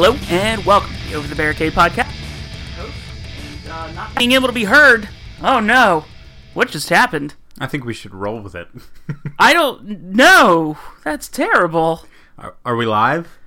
Hello 0.00 0.14
and 0.30 0.64
welcome 0.64 0.94
to 0.94 1.08
the 1.08 1.14
Over 1.16 1.26
the 1.26 1.34
Barricade 1.34 1.72
podcast. 1.72 2.14
Uh, 3.68 3.90
not 3.96 4.14
being 4.14 4.30
able 4.30 4.46
to 4.46 4.52
be 4.52 4.62
heard. 4.62 5.08
Oh 5.42 5.58
no, 5.58 6.04
what 6.54 6.70
just 6.70 6.88
happened? 6.88 7.34
I 7.58 7.66
think 7.66 7.84
we 7.84 7.94
should 7.94 8.14
roll 8.14 8.40
with 8.40 8.54
it. 8.54 8.68
I 9.40 9.52
don't 9.52 10.14
know. 10.14 10.78
That's 11.02 11.26
terrible. 11.26 12.04
are, 12.38 12.54
are 12.64 12.76
we 12.76 12.86
live? 12.86 13.38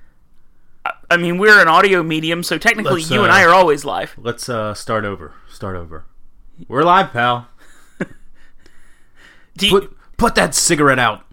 I 1.10 1.16
mean, 1.16 1.38
we're 1.38 1.58
an 1.58 1.68
audio 1.68 2.02
medium, 2.02 2.42
so 2.42 2.58
technically 2.58 3.00
Let's, 3.00 3.10
you 3.10 3.22
and 3.22 3.32
uh, 3.32 3.36
I 3.36 3.44
are 3.44 3.54
always 3.54 3.86
live. 3.86 4.14
Let's 4.18 4.46
uh, 4.46 4.74
start 4.74 5.06
over. 5.06 5.32
Start 5.50 5.74
over. 5.76 6.04
We're 6.68 6.82
live, 6.82 7.12
pal. 7.14 7.48
Do 9.56 9.66
you- 9.68 9.80
Put 9.80 9.96
put 10.18 10.34
that 10.34 10.54
cigarette 10.54 10.98
out. 10.98 11.24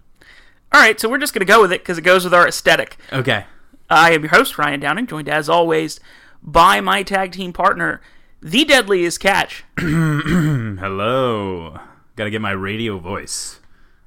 all 0.72 0.80
right, 0.80 0.98
so 0.98 1.10
we're 1.10 1.18
just 1.18 1.34
gonna 1.34 1.44
go 1.44 1.60
with 1.60 1.72
it 1.74 1.82
because 1.82 1.98
it 1.98 2.04
goes 2.04 2.24
with 2.24 2.32
our 2.32 2.48
aesthetic. 2.48 2.96
Okay. 3.12 3.44
I 3.90 4.12
am 4.12 4.22
your 4.22 4.30
host 4.30 4.56
Ryan 4.56 4.80
Downing, 4.80 5.06
joined 5.06 5.28
as 5.28 5.48
always 5.48 6.00
by 6.42 6.80
my 6.80 7.02
tag 7.02 7.32
team 7.32 7.52
partner, 7.52 8.00
the 8.40 8.64
deadliest 8.64 9.20
catch, 9.20 9.64
Hello. 9.78 11.78
Got 12.16 12.24
to 12.24 12.30
get 12.30 12.40
my 12.40 12.52
radio 12.52 12.98
voice. 12.98 13.60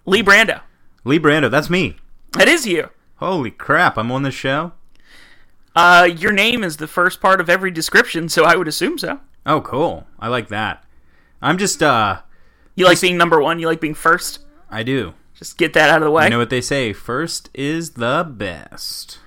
Lee 0.05 0.23
Brando. 0.23 0.61
Lee 1.03 1.19
Brando, 1.19 1.51
that's 1.51 1.69
me. 1.69 1.97
That 2.33 2.47
is 2.47 2.65
you. 2.65 2.89
Holy 3.17 3.51
crap! 3.51 3.97
I'm 3.97 4.11
on 4.11 4.23
this 4.23 4.33
show. 4.33 4.73
Uh, 5.75 6.07
your 6.17 6.31
name 6.31 6.63
is 6.63 6.77
the 6.77 6.87
first 6.87 7.21
part 7.21 7.41
of 7.41 7.49
every 7.49 7.71
description, 7.71 8.29
so 8.29 8.43
I 8.43 8.55
would 8.55 8.67
assume 8.67 8.97
so. 8.97 9.19
Oh, 9.45 9.61
cool. 9.61 10.07
I 10.19 10.27
like 10.27 10.47
that. 10.49 10.83
I'm 11.41 11.57
just 11.57 11.83
uh, 11.83 12.21
You 12.75 12.85
like 12.85 13.01
being 13.01 13.17
number 13.17 13.41
one. 13.41 13.59
You 13.59 13.67
like 13.67 13.81
being 13.81 13.93
first. 13.93 14.39
I 14.69 14.83
do. 14.83 15.13
Just 15.33 15.57
get 15.57 15.73
that 15.73 15.89
out 15.89 16.01
of 16.01 16.05
the 16.05 16.11
way. 16.11 16.25
You 16.25 16.29
know 16.29 16.37
what 16.37 16.49
they 16.49 16.61
say? 16.61 16.93
First 16.93 17.49
is 17.53 17.91
the 17.91 18.25
best. 18.29 19.19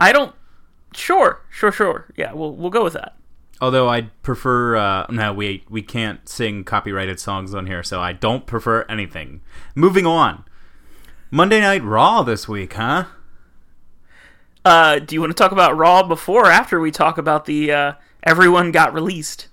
I 0.00 0.12
don't. 0.12 0.34
Sure, 0.94 1.40
sure, 1.50 1.72
sure. 1.72 2.06
Yeah, 2.16 2.32
we'll 2.32 2.54
we'll 2.54 2.70
go 2.70 2.84
with 2.84 2.94
that. 2.94 3.14
Although 3.60 3.88
I'd 3.88 4.10
prefer, 4.22 4.76
uh, 4.76 5.06
no, 5.10 5.32
we 5.32 5.64
we 5.68 5.82
can't 5.82 6.28
sing 6.28 6.64
copyrighted 6.64 7.18
songs 7.18 7.54
on 7.54 7.66
here, 7.66 7.82
so 7.82 8.00
I 8.00 8.12
don't 8.12 8.46
prefer 8.46 8.82
anything. 8.88 9.40
Moving 9.74 10.06
on. 10.06 10.44
Monday 11.30 11.60
Night 11.60 11.82
Raw 11.82 12.22
this 12.22 12.48
week, 12.48 12.74
huh? 12.74 13.04
Uh, 14.64 14.98
do 14.98 15.14
you 15.14 15.20
want 15.20 15.30
to 15.30 15.34
talk 15.40 15.52
about 15.52 15.76
Raw 15.76 16.02
before 16.02 16.44
or 16.44 16.50
after 16.50 16.80
we 16.80 16.90
talk 16.90 17.18
about 17.18 17.46
the 17.46 17.72
uh, 17.72 17.92
everyone 18.22 18.70
got 18.70 18.94
released? 18.94 19.48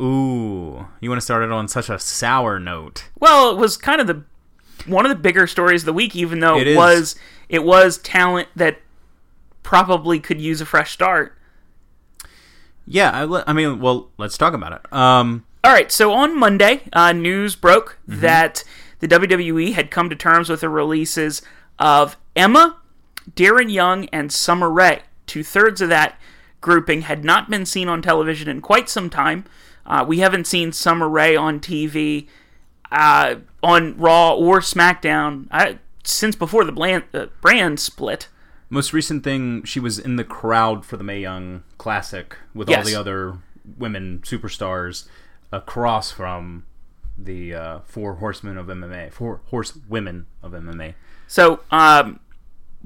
Ooh, 0.00 0.86
you 1.00 1.10
want 1.10 1.20
to 1.20 1.24
start 1.24 1.42
it 1.42 1.52
on 1.52 1.68
such 1.68 1.90
a 1.90 1.98
sour 1.98 2.58
note? 2.58 3.10
Well, 3.20 3.50
it 3.50 3.56
was 3.58 3.76
kind 3.76 4.00
of 4.00 4.06
the 4.06 4.24
one 4.86 5.04
of 5.04 5.10
the 5.10 5.16
bigger 5.16 5.46
stories 5.46 5.82
of 5.82 5.86
the 5.86 5.92
week, 5.92 6.16
even 6.16 6.40
though 6.40 6.58
It 6.58 6.68
it, 6.68 6.76
was 6.76 7.16
it 7.48 7.62
was 7.64 7.98
talent 7.98 8.48
that 8.56 8.78
probably 9.62 10.20
could 10.20 10.40
use 10.40 10.60
a 10.60 10.66
fresh 10.66 10.92
start. 10.92 11.36
Yeah, 12.86 13.10
I, 13.10 13.44
I 13.46 13.52
mean, 13.52 13.80
well, 13.80 14.10
let's 14.18 14.36
talk 14.36 14.54
about 14.54 14.72
it. 14.72 14.92
Um, 14.92 15.44
All 15.62 15.72
right, 15.72 15.90
so 15.92 16.12
on 16.12 16.38
Monday, 16.38 16.82
uh, 16.92 17.12
news 17.12 17.54
broke 17.54 17.98
that 18.06 18.64
the 18.98 19.08
WWE 19.08 19.72
had 19.74 19.90
come 19.90 20.10
to 20.10 20.16
terms 20.16 20.48
with 20.48 20.60
the 20.60 20.68
releases 20.68 21.42
of 21.78 22.16
Emma, 22.34 22.78
Darren 23.34 23.70
Young, 23.72 24.06
and 24.06 24.32
Summer 24.32 24.70
Rae. 24.70 25.02
Two 25.26 25.44
thirds 25.44 25.80
of 25.80 25.88
that 25.88 26.18
grouping 26.60 27.02
had 27.02 27.24
not 27.24 27.50
been 27.50 27.66
seen 27.66 27.88
on 27.88 28.02
television 28.02 28.48
in 28.48 28.60
quite 28.60 28.88
some 28.88 29.10
time. 29.10 29.44
Uh, 29.84 30.04
we 30.06 30.20
haven't 30.20 30.46
seen 30.46 30.72
Summer 30.72 31.08
Rae 31.08 31.36
on 31.36 31.60
TV, 31.60 32.26
uh, 32.90 33.36
on 33.62 33.96
Raw 33.96 34.34
or 34.34 34.60
SmackDown 34.60 35.48
I, 35.50 35.78
since 36.04 36.36
before 36.36 36.64
the 36.64 36.72
brand, 36.72 37.04
uh, 37.14 37.26
brand 37.40 37.80
split. 37.80 38.28
Most 38.72 38.92
recent 38.94 39.22
thing, 39.22 39.64
she 39.64 39.78
was 39.78 39.98
in 39.98 40.16
the 40.16 40.24
crowd 40.24 40.86
for 40.86 40.96
the 40.96 41.04
Mae 41.04 41.20
Young 41.20 41.62
Classic 41.76 42.36
with 42.54 42.70
all 42.70 42.82
the 42.82 42.94
other 42.94 43.38
women 43.76 44.20
superstars 44.24 45.06
across 45.52 46.10
from 46.10 46.64
the 47.18 47.54
uh, 47.54 47.78
four 47.84 48.14
horsemen 48.14 48.56
of 48.56 48.68
MMA, 48.68 49.12
four 49.12 49.42
horse 49.50 49.76
women 49.88 50.26
of 50.42 50.52
MMA. 50.52 50.94
So 51.28 51.60
um, 51.70 52.18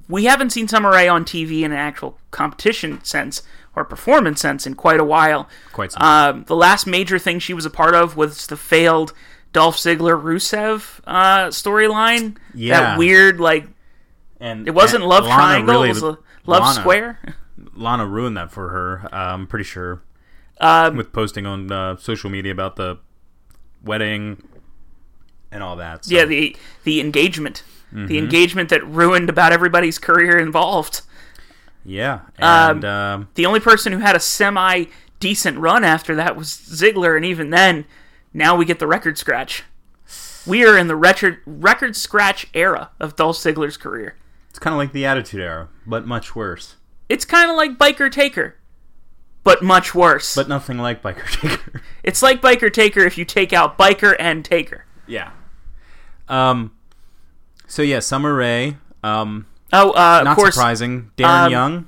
we 0.09 0.25
haven't 0.25 0.51
seen 0.51 0.67
Summer 0.67 0.91
Rae 0.91 1.07
on 1.07 1.25
TV 1.25 1.63
in 1.63 1.71
an 1.71 1.79
actual 1.79 2.19
competition 2.33 3.03
sense 3.05 3.43
or 3.77 3.85
performance 3.85 4.41
sense 4.41 4.67
in 4.67 4.75
quite 4.75 4.99
a 4.99 5.05
while. 5.05 5.49
Quite 5.73 5.93
some. 5.93 6.03
Um, 6.03 6.45
the 6.49 6.57
last 6.57 6.87
major 6.89 7.19
thing 7.21 7.39
she 7.39 7.55
was 7.55 7.65
a 7.65 7.71
part 7.71 7.95
of 7.95 8.17
was 8.17 8.49
the 8.49 8.57
failed 8.57 9.13
Dolph 9.53 9.77
Ziggler 9.77 10.21
Rusev 10.21 11.01
uh, 11.07 11.47
storyline. 11.49 12.37
Yeah. 12.55 12.81
That 12.81 12.99
weird, 12.99 13.39
like, 13.39 13.69
and 14.41 14.67
it 14.69 14.73
wasn't 14.75 15.03
and 15.03 15.11
Love 15.11 15.25
Lana 15.25 15.35
Triangle, 15.35 15.75
really- 15.75 15.89
it 15.91 15.95
was 15.95 16.03
a 16.03 16.07
Love 16.47 16.63
Lana- 16.63 16.75
Square. 16.81 17.35
Lana 17.75 18.07
ruined 18.07 18.37
that 18.37 18.51
for 18.53 18.69
her. 18.69 19.09
Uh, 19.13 19.33
I'm 19.35 19.47
pretty 19.47 19.65
sure 19.65 20.03
Um, 20.61 20.97
with 20.97 21.13
posting 21.13 21.47
on 21.47 21.71
uh, 21.73 21.97
social 21.97 22.31
media 22.31 22.53
about 22.53 22.77
the 22.77 22.99
wedding 23.83 24.43
and 25.51 25.63
all 25.63 25.77
that. 25.77 26.05
So. 26.05 26.15
yeah, 26.15 26.25
the 26.25 26.57
the 26.85 27.01
engagement. 27.01 27.63
Mm-hmm. 27.93 28.07
The 28.07 28.19
engagement 28.19 28.69
that 28.71 28.87
ruined 28.87 29.29
about 29.31 29.53
everybody's 29.53 29.99
career 29.99 30.39
involved. 30.39 31.03
yeah, 31.85 32.21
and 32.39 32.85
Um, 32.85 32.91
um, 32.91 33.29
The 33.35 33.47
only 33.47 33.61
person 33.61 33.93
who 33.93 34.01
had 34.01 34.17
a 34.17 34.21
semi 34.21 34.87
decent 35.21 35.59
run 35.59 35.85
after 35.85 36.15
that 36.17 36.37
was 36.37 36.49
Ziggler, 36.49 37.17
and 37.17 37.25
even 37.25 37.51
then, 37.51 37.85
now 38.35 38.55
we 38.57 38.65
get 38.65 38.81
the 38.81 38.87
record 38.87 39.17
scratch. 39.19 39.63
We 40.47 40.65
are 40.67 40.77
in 40.77 40.89
the 40.89 40.97
record 40.97 41.39
record 41.47 41.97
scratch 41.97 42.47
era 42.55 42.91
of 43.01 43.17
Dolph 43.17 43.37
Ziggler's 43.39 43.77
career. 43.77 44.17
It's 44.57 44.63
kind 44.63 44.73
of 44.73 44.79
like 44.79 44.93
the 44.93 45.05
Attitude 45.05 45.43
Era, 45.43 45.69
but 45.87 46.07
much 46.07 46.35
worse. 46.35 46.77
It's 47.11 47.27
kind 47.27 47.51
of 47.51 47.57
like 47.59 47.77
Biker 47.77 48.11
Taker, 48.11 48.57
but 49.45 49.63
much 49.63 49.95
worse. 49.95 50.35
But 50.35 50.49
nothing 50.49 50.79
like 50.79 51.03
Biker 51.03 51.31
Taker. 51.41 51.83
it's 52.03 52.23
like 52.23 52.41
Biker 52.41 52.73
Taker 52.73 53.01
if 53.01 53.19
you 53.19 53.27
take 53.27 53.53
out 53.53 53.77
Biker 53.77 54.17
and 54.19 54.43
Taker. 54.43 54.87
yeah. 55.07 55.33
Um. 56.27 56.73
So 57.67 57.83
yeah, 57.83 57.99
Summer 57.99 58.35
Rae. 58.35 58.79
Um. 59.05 59.47
Oh, 59.75 59.91
uh, 59.91 60.19
of 60.21 60.25
Not 60.25 60.37
course, 60.37 60.55
surprising. 60.55 61.11
Darren 61.19 61.45
um, 61.47 61.53
Young. 61.53 61.87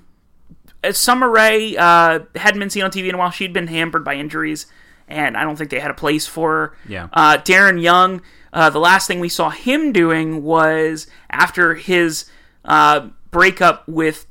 uh, 0.84 0.92
Summer 0.92 1.30
Rae 1.30 1.74
uh, 1.74 2.20
hadn't 2.34 2.60
been 2.60 2.68
seen 2.70 2.82
on 2.84 2.90
TV 2.90 3.08
in 3.08 3.14
a 3.14 3.18
while. 3.18 3.30
She'd 3.30 3.54
been 3.54 3.68
hampered 3.68 4.04
by 4.04 4.14
injuries, 4.14 4.66
and 5.08 5.38
I 5.38 5.42
don't 5.42 5.56
think 5.56 5.70
they 5.70 5.80
had 5.80 5.90
a 5.90 5.94
place 5.94 6.26
for 6.26 6.50
her. 6.52 6.76
Yeah. 6.86 7.08
Uh, 7.14 7.38
Darren 7.38 7.80
Young, 7.80 8.20
uh, 8.52 8.68
the 8.68 8.78
last 8.78 9.06
thing 9.08 9.20
we 9.20 9.28
saw 9.30 9.48
him 9.50 9.90
doing 9.92 10.42
was 10.42 11.06
after 11.30 11.74
his 11.76 12.28
uh, 12.68 13.08
breakup 13.32 13.88
with 13.88 14.26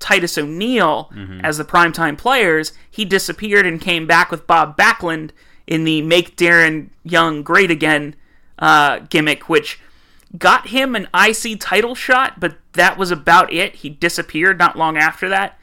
Titus 0.00 0.36
O'Neil 0.36 1.10
Mm-hmm. 1.14 1.40
as 1.44 1.58
the 1.58 1.64
primetime 1.64 2.18
players, 2.18 2.72
he 2.90 3.04
disappeared 3.04 3.66
and 3.66 3.80
came 3.80 4.06
back 4.08 4.30
with 4.32 4.48
Bob 4.48 4.76
Backlund 4.76 5.30
in 5.68 5.84
the 5.84 6.02
Make 6.02 6.36
Darren 6.36 6.88
Young 7.04 7.42
Great 7.44 7.70
Again 7.70 8.16
uh, 8.58 8.98
gimmick, 9.10 9.48
which 9.48 9.78
got 10.36 10.68
him 10.68 10.96
an 10.96 11.06
IC 11.14 11.60
title 11.60 11.94
shot, 11.94 12.40
but 12.40 12.56
that 12.72 12.98
was 12.98 13.10
about 13.12 13.52
it. 13.52 13.76
He 13.76 13.88
disappeared 13.90 14.58
not 14.58 14.76
long 14.76 14.96
after 14.96 15.28
that. 15.28 15.58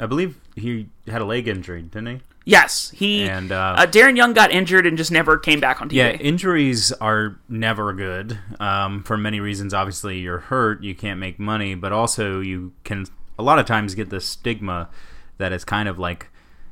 I 0.00 0.06
believe 0.06 0.40
he 0.56 0.88
had 1.06 1.20
a 1.20 1.26
leg 1.26 1.46
injury, 1.46 1.82
didn't 1.82 2.06
he? 2.06 2.20
Yes, 2.46 2.90
he 2.90 3.28
And, 3.28 3.52
uh, 3.52 3.74
uh, 3.76 3.86
Darren 3.86 4.16
Young 4.16 4.32
got 4.32 4.50
injured 4.50 4.86
and 4.86 4.96
just 4.96 5.12
never 5.12 5.36
came 5.36 5.60
back 5.60 5.82
on 5.82 5.90
TV. 5.90 5.96
Yeah, 5.96 6.10
injuries 6.12 6.90
are 6.92 7.38
never 7.50 7.92
good 7.92 8.38
um, 8.58 9.02
for 9.02 9.18
many 9.18 9.40
reasons. 9.40 9.74
Obviously, 9.74 10.18
you're 10.18 10.38
hurt, 10.38 10.82
you 10.82 10.94
can't 10.94 11.20
make 11.20 11.38
money, 11.38 11.74
but 11.74 11.92
also 11.92 12.40
you 12.40 12.72
can 12.82 13.04
a 13.38 13.42
lot 13.42 13.58
of 13.58 13.66
times 13.66 13.94
get 13.94 14.08
the 14.08 14.22
stigma 14.22 14.88
that 15.36 15.52
it's 15.52 15.64
kind 15.64 15.86
of 15.88 15.98
like 15.98 16.28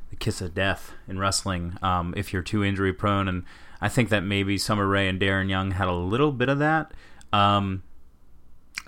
the 0.09 0.17
kiss 0.17 0.41
of 0.41 0.55
death 0.55 0.93
in 1.07 1.19
wrestling 1.19 1.77
um, 1.83 2.15
if 2.17 2.33
you're 2.33 2.43
too 2.43 2.65
injury 2.65 2.95
prone. 2.95 3.29
And 3.29 3.45
I 3.81 3.91
think 3.91 4.09
that 4.09 4.25
maybe 4.25 4.57
Summer 4.57 4.87
Rae 4.87 5.07
and 5.07 5.21
Darren 5.21 5.51
Young 5.51 5.73
had 5.73 5.87
a 5.87 5.93
little 5.93 6.33
bit 6.33 6.49
of 6.49 6.59
that. 6.61 6.93
Um, 7.31 7.83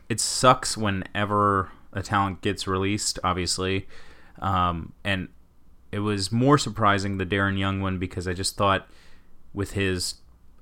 it 0.08 0.18
sucks 0.18 0.78
whenever 0.78 1.70
a 1.92 2.02
talent 2.02 2.40
gets 2.40 2.66
released, 2.66 3.18
obviously, 3.22 3.86
um, 4.40 4.92
and 5.04 5.28
it 5.92 6.00
was 6.00 6.30
more 6.32 6.58
surprising 6.58 7.18
the 7.18 7.26
Darren 7.26 7.58
Young 7.58 7.80
one 7.80 7.98
because 7.98 8.26
I 8.26 8.32
just 8.32 8.56
thought 8.56 8.88
with 9.52 9.72
his 9.72 10.14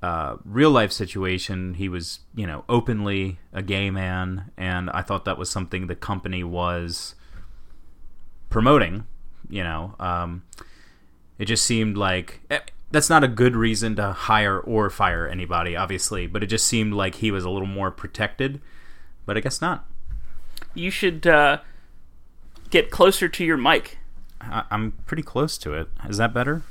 uh, 0.03 0.37
real 0.45 0.71
life 0.71 0.93
situation, 0.93 1.75
he 1.75 1.89
was 1.89 2.21
you 2.35 2.47
know 2.47 2.65
openly 2.69 3.39
a 3.53 3.63
gay 3.63 3.91
man, 3.91 4.51
and 4.57 4.91
I 4.91 5.03
thought 5.03 5.25
that 5.25 5.39
was 5.39 5.51
something 5.51 5.87
the 5.87 5.97
company 5.97 6.45
was 6.45 7.15
promoting. 8.51 9.07
You 9.51 9.65
know, 9.65 9.95
um, 9.99 10.43
it 11.39 11.47
just 11.47 11.65
seemed 11.65 11.97
like 11.97 12.41
eh, 12.51 12.61
that's 12.91 13.11
not 13.11 13.25
a 13.25 13.29
good 13.29 13.57
reason 13.57 13.97
to 13.97 14.13
hire 14.13 14.59
or 14.59 14.89
fire 14.89 15.27
anybody, 15.27 15.77
obviously, 15.77 16.27
but 16.27 16.43
it 16.43 16.47
just 16.47 16.67
seemed 16.67 16.95
like 16.95 17.17
he 17.17 17.31
was 17.31 17.45
a 17.45 17.51
little 17.51 17.69
more 17.69 17.91
protected. 17.91 18.61
But 19.27 19.37
I 19.37 19.41
guess 19.41 19.61
not. 19.61 19.87
You 20.75 20.91
should 20.91 21.27
uh, 21.27 21.59
get 22.71 22.91
closer 22.91 23.29
to 23.29 23.45
your 23.45 23.57
mic. 23.57 23.99
I- 24.41 24.65
I'm 24.71 24.93
pretty 25.07 25.23
close 25.23 25.59
to 25.59 25.75
it. 25.75 25.89
Is 26.09 26.17
that 26.19 26.33
better? 26.33 26.63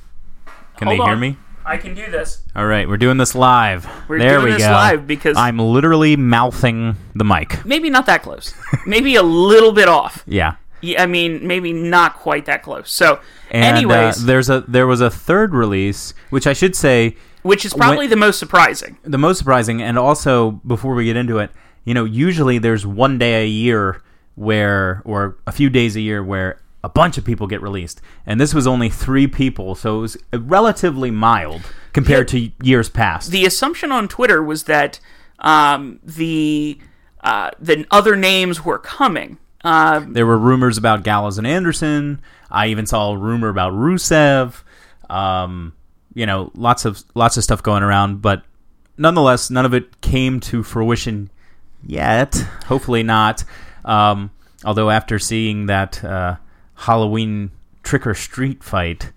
Can 0.77 0.87
Hold 0.87 0.99
they 0.99 1.03
hear 1.05 1.15
me? 1.15 1.37
I 1.65 1.75
can 1.77 1.93
do 1.95 2.09
this. 2.09 2.43
All 2.55 2.65
right, 2.65 2.87
we're 2.87 2.95
doing 2.97 3.17
this 3.17 3.35
live. 3.35 3.85
We're 4.07 4.19
there 4.19 4.35
doing 4.39 4.45
we 4.45 4.51
this 4.51 4.63
go. 4.63 4.71
live 4.71 5.05
because 5.05 5.35
I'm 5.35 5.59
literally 5.59 6.15
mouthing 6.15 6.95
the 7.13 7.25
mic. 7.25 7.65
maybe 7.65 7.89
not 7.89 8.05
that 8.05 8.23
close. 8.23 8.53
maybe 8.85 9.15
a 9.15 9.23
little 9.23 9.73
bit 9.73 9.89
off. 9.89 10.23
Yeah. 10.25 10.55
Yeah, 10.79 11.01
I 11.03 11.07
mean, 11.07 11.45
maybe 11.45 11.73
not 11.73 12.15
quite 12.15 12.45
that 12.45 12.61
close. 12.63 12.89
So, 12.91 13.19
And 13.51 13.65
anyways, 13.77 14.23
uh, 14.23 14.27
there's 14.27 14.49
a 14.49 14.61
there 14.61 14.87
was 14.87 15.01
a 15.01 15.09
third 15.09 15.53
release, 15.53 16.13
which 16.29 16.47
I 16.47 16.53
should 16.53 16.75
say 16.75 17.17
which 17.41 17.65
is 17.65 17.73
probably 17.73 18.07
the 18.07 18.15
most 18.15 18.39
surprising. 18.39 18.97
the 19.03 19.17
most 19.17 19.37
surprising, 19.37 19.81
and 19.81 19.97
also 19.97 20.51
before 20.65 20.93
we 20.93 21.05
get 21.05 21.15
into 21.17 21.39
it, 21.39 21.49
you 21.83 21.93
know, 21.93 22.05
usually 22.05 22.59
there's 22.59 22.85
one 22.85 23.17
day 23.17 23.43
a 23.43 23.47
year 23.47 24.01
where, 24.37 25.01
or 25.03 25.35
a 25.47 25.51
few 25.51 25.69
days 25.69 25.95
a 25.95 26.01
year 26.01 26.23
where 26.23 26.61
a 26.83 26.89
bunch 26.89 27.17
of 27.17 27.25
people 27.25 27.47
get 27.47 27.61
released, 27.61 27.99
and 28.25 28.39
this 28.39 28.53
was 28.53 28.67
only 28.67 28.87
three 28.87 29.27
people, 29.27 29.75
so 29.75 29.97
it 29.97 30.01
was 30.01 30.17
relatively 30.31 31.11
mild 31.11 31.61
compared 31.91 32.27
to 32.29 32.51
years 32.61 32.87
past. 32.87 33.31
The 33.31 33.45
assumption 33.45 33.91
on 33.91 34.07
Twitter 34.07 34.43
was 34.43 34.65
that 34.65 34.99
um, 35.39 35.99
the 36.03 36.77
uh, 37.21 37.49
the 37.59 37.85
other 37.91 38.15
names 38.15 38.63
were 38.63 38.77
coming. 38.77 39.39
Um, 39.63 40.13
there 40.13 40.25
were 40.25 40.37
rumors 40.37 40.77
about 40.77 41.03
Gallows 41.03 41.39
and 41.39 41.47
Anderson. 41.47 42.21
I 42.51 42.67
even 42.67 42.85
saw 42.85 43.11
a 43.11 43.17
rumor 43.17 43.49
about 43.49 43.73
Rusev. 43.73 44.61
Um, 45.09 45.73
you 46.13 46.27
know, 46.27 46.51
lots 46.53 46.85
of 46.85 47.03
lots 47.15 47.37
of 47.37 47.43
stuff 47.43 47.63
going 47.63 47.81
around, 47.81 48.21
but 48.21 48.43
nonetheless, 48.97 49.49
none 49.49 49.65
of 49.65 49.73
it 49.73 49.99
came 50.01 50.39
to 50.41 50.61
fruition 50.61 51.31
yet. 51.85 52.35
Hopefully 52.67 53.03
not. 53.03 53.43
Um, 53.87 54.31
although 54.63 54.89
after 54.89 55.17
seeing 55.17 55.65
that 55.67 56.03
uh, 56.03 56.35
Halloween 56.75 57.51
trick 57.83 58.05
or 58.05 58.13
street 58.13 58.63
fight, 58.63 59.11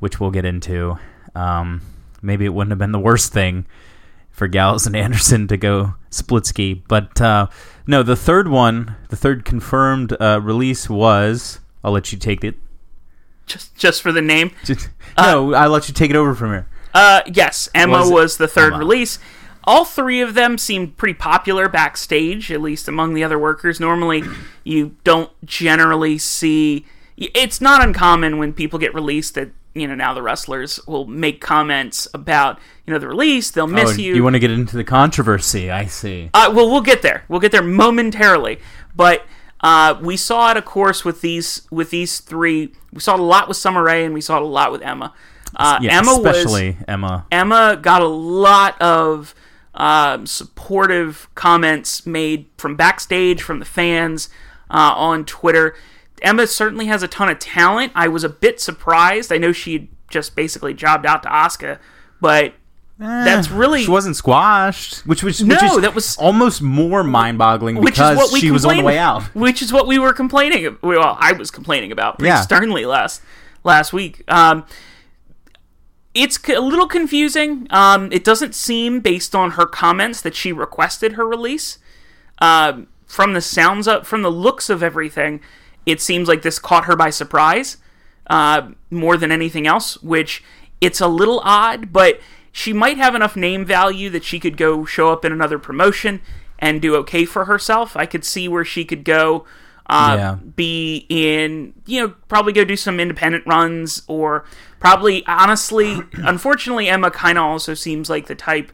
which 0.00 0.20
we'll 0.20 0.30
get 0.30 0.44
into, 0.44 0.98
um, 1.34 1.80
maybe 2.20 2.44
it 2.44 2.50
wouldn't 2.54 2.72
have 2.72 2.78
been 2.78 2.92
the 2.92 2.98
worst 2.98 3.32
thing 3.32 3.66
for 4.30 4.48
Gallows 4.48 4.86
and 4.86 4.94
Anderson 5.04 5.48
to 5.48 5.56
go 5.56 5.94
split 6.10 6.44
ski. 6.46 6.82
But 6.88 7.20
uh, 7.20 7.46
no, 7.86 8.02
the 8.02 8.16
third 8.16 8.48
one, 8.48 8.96
the 9.08 9.16
third 9.16 9.44
confirmed 9.44 10.14
uh, 10.20 10.40
release 10.42 10.90
was. 10.90 11.60
I'll 11.84 11.92
let 11.92 12.10
you 12.12 12.18
take 12.18 12.42
it. 12.44 12.56
just 13.46 13.76
just 13.76 14.02
for 14.02 14.10
the 14.12 14.20
name. 14.22 14.50
no, 15.16 15.54
I'll 15.54 15.70
let 15.70 15.88
you 15.88 15.94
take 15.94 16.10
it 16.10 16.16
over 16.16 16.34
from 16.34 16.50
here. 16.50 16.68
Uh, 16.92 17.20
yes, 17.32 17.68
Emma 17.74 17.98
Was 17.98 18.10
was, 18.10 18.36
the 18.38 18.48
third 18.48 18.72
Emma. 18.72 18.78
release. 18.80 19.18
All 19.68 19.84
three 19.84 20.20
of 20.22 20.32
them 20.32 20.56
seemed 20.56 20.96
pretty 20.96 21.12
popular 21.14 21.68
backstage, 21.68 22.50
at 22.50 22.62
least 22.62 22.88
among 22.88 23.12
the 23.12 23.22
other 23.22 23.38
workers. 23.38 23.78
Normally, 23.78 24.22
you 24.64 24.96
don't 25.04 25.30
generally 25.44 26.16
see. 26.16 26.86
It's 27.18 27.60
not 27.60 27.84
uncommon 27.84 28.38
when 28.38 28.52
people 28.54 28.78
get 28.78 28.94
released 28.94 29.34
that 29.34 29.50
you 29.74 29.86
know 29.86 29.94
now 29.94 30.14
the 30.14 30.22
wrestlers 30.22 30.80
will 30.86 31.04
make 31.06 31.40
comments 31.42 32.08
about 32.14 32.58
you 32.86 32.92
know 32.94 32.98
the 32.98 33.08
release. 33.08 33.50
They'll 33.50 33.66
miss 33.66 33.90
Oh, 33.90 34.00
you. 34.00 34.14
you 34.14 34.24
want 34.24 34.34
to 34.34 34.40
get 34.40 34.50
into 34.50 34.76
the 34.76 34.84
controversy? 34.84 35.70
I 35.70 35.84
see. 35.84 36.30
Uh, 36.32 36.50
well, 36.54 36.70
we'll 36.70 36.80
get 36.80 37.02
there. 37.02 37.24
We'll 37.28 37.40
get 37.40 37.52
there 37.52 37.62
momentarily. 37.62 38.60
But 38.96 39.26
uh, 39.60 39.98
we 40.00 40.16
saw 40.16 40.50
it, 40.52 40.56
of 40.56 40.64
course, 40.64 41.04
with 41.04 41.20
these 41.20 41.62
with 41.70 41.90
these 41.90 42.20
three. 42.20 42.72
We 42.92 43.00
saw 43.00 43.14
it 43.14 43.20
a 43.20 43.22
lot 43.22 43.48
with 43.48 43.56
Summer 43.58 43.82
Rae, 43.82 44.04
and 44.06 44.14
we 44.14 44.20
saw 44.22 44.36
it 44.36 44.42
a 44.42 44.46
lot 44.46 44.72
with 44.72 44.80
Emma. 44.82 45.12
Uh, 45.54 45.78
Yeah, 45.82 45.98
Emma 45.98 46.16
was 46.18 46.36
especially 46.36 46.78
Emma. 46.88 47.26
Emma 47.30 47.78
got 47.80 48.00
a 48.00 48.06
lot 48.08 48.80
of 48.80 49.34
um, 49.74 50.26
supportive 50.26 51.28
comments 51.34 52.06
made 52.06 52.46
from 52.56 52.76
backstage, 52.76 53.42
from 53.42 53.58
the 53.58 53.64
fans 53.64 54.28
uh, 54.70 54.92
on 54.96 55.24
Twitter. 55.24 55.74
Emma 56.22 56.46
certainly 56.46 56.86
has 56.86 57.02
a 57.02 57.08
ton 57.08 57.28
of 57.28 57.38
talent. 57.38 57.92
I 57.94 58.08
was 58.08 58.24
a 58.24 58.28
bit 58.28 58.60
surprised. 58.60 59.32
I 59.32 59.38
know 59.38 59.52
she 59.52 59.88
just 60.10 60.34
basically 60.34 60.74
jobbed 60.74 61.06
out 61.06 61.22
to 61.22 61.28
Asuka, 61.28 61.78
but 62.20 62.54
that's 62.98 63.48
really 63.50 63.82
Eh, 63.82 63.84
She 63.84 63.90
wasn't 63.90 64.16
squashed, 64.16 65.06
which 65.06 65.22
was 65.22 65.40
No, 65.40 65.54
which 65.54 65.62
is 65.62 65.80
that 65.82 65.94
was- 65.94 66.16
almost 66.16 66.60
more 66.60 67.04
mind-boggling 67.04 67.76
which 67.76 67.94
because 67.94 68.12
is 68.12 68.18
what 68.18 68.32
we 68.32 68.40
she 68.40 68.50
was 68.50 68.64
on 68.64 68.76
the 68.78 68.82
way 68.82 68.98
out. 68.98 69.22
Which 69.34 69.62
is 69.62 69.72
what 69.72 69.86
we 69.86 70.00
were 70.00 70.12
complaining. 70.12 70.76
Well, 70.82 71.16
I 71.20 71.32
was 71.32 71.52
complaining 71.52 71.92
about 71.92 72.18
pretty 72.18 72.30
Yeah. 72.30 72.40
sternly 72.40 72.84
last 72.84 73.22
last 73.62 73.92
week. 73.92 74.24
Um, 74.26 74.64
it's 76.14 76.38
a 76.48 76.60
little 76.60 76.86
confusing. 76.88 77.66
Um, 77.70 78.10
it 78.12 78.24
doesn't 78.24 78.54
seem, 78.54 79.00
based 79.00 79.34
on 79.34 79.52
her 79.52 79.66
comments, 79.66 80.20
that 80.22 80.34
she 80.34 80.52
requested 80.52 81.12
her 81.12 81.26
release. 81.26 81.78
Um, 82.40 82.88
from 83.06 83.32
the 83.32 83.40
sounds 83.40 83.88
of, 83.88 84.06
from 84.06 84.22
the 84.22 84.30
looks 84.30 84.68
of 84.70 84.82
everything, 84.82 85.40
it 85.86 86.00
seems 86.00 86.28
like 86.28 86.42
this 86.42 86.58
caught 86.58 86.84
her 86.84 86.96
by 86.96 87.10
surprise 87.10 87.78
uh, 88.28 88.70
more 88.90 89.16
than 89.16 89.32
anything 89.32 89.66
else. 89.66 90.00
Which 90.02 90.42
it's 90.80 91.00
a 91.00 91.08
little 91.08 91.40
odd, 91.44 91.92
but 91.92 92.20
she 92.52 92.72
might 92.72 92.96
have 92.98 93.14
enough 93.14 93.36
name 93.36 93.64
value 93.64 94.10
that 94.10 94.24
she 94.24 94.38
could 94.40 94.56
go 94.56 94.84
show 94.84 95.12
up 95.12 95.24
in 95.24 95.32
another 95.32 95.58
promotion 95.58 96.20
and 96.58 96.82
do 96.82 96.96
okay 96.96 97.24
for 97.24 97.44
herself. 97.44 97.96
I 97.96 98.06
could 98.06 98.24
see 98.24 98.48
where 98.48 98.64
she 98.64 98.84
could 98.84 99.04
go. 99.04 99.44
Uh, 99.90 100.14
Yeah. 100.18 100.34
be 100.34 101.06
in, 101.08 101.72
you 101.86 102.02
know, 102.02 102.14
probably 102.28 102.52
go 102.52 102.62
do 102.64 102.76
some 102.76 103.00
independent 103.00 103.46
runs 103.46 104.02
or 104.06 104.44
probably, 104.80 105.26
honestly, 105.26 106.00
unfortunately, 106.14 106.88
Emma 106.88 107.10
kind 107.10 107.38
of 107.38 107.44
also 107.44 107.74
seems 107.74 108.08
like 108.08 108.26
the 108.26 108.34
type 108.34 108.72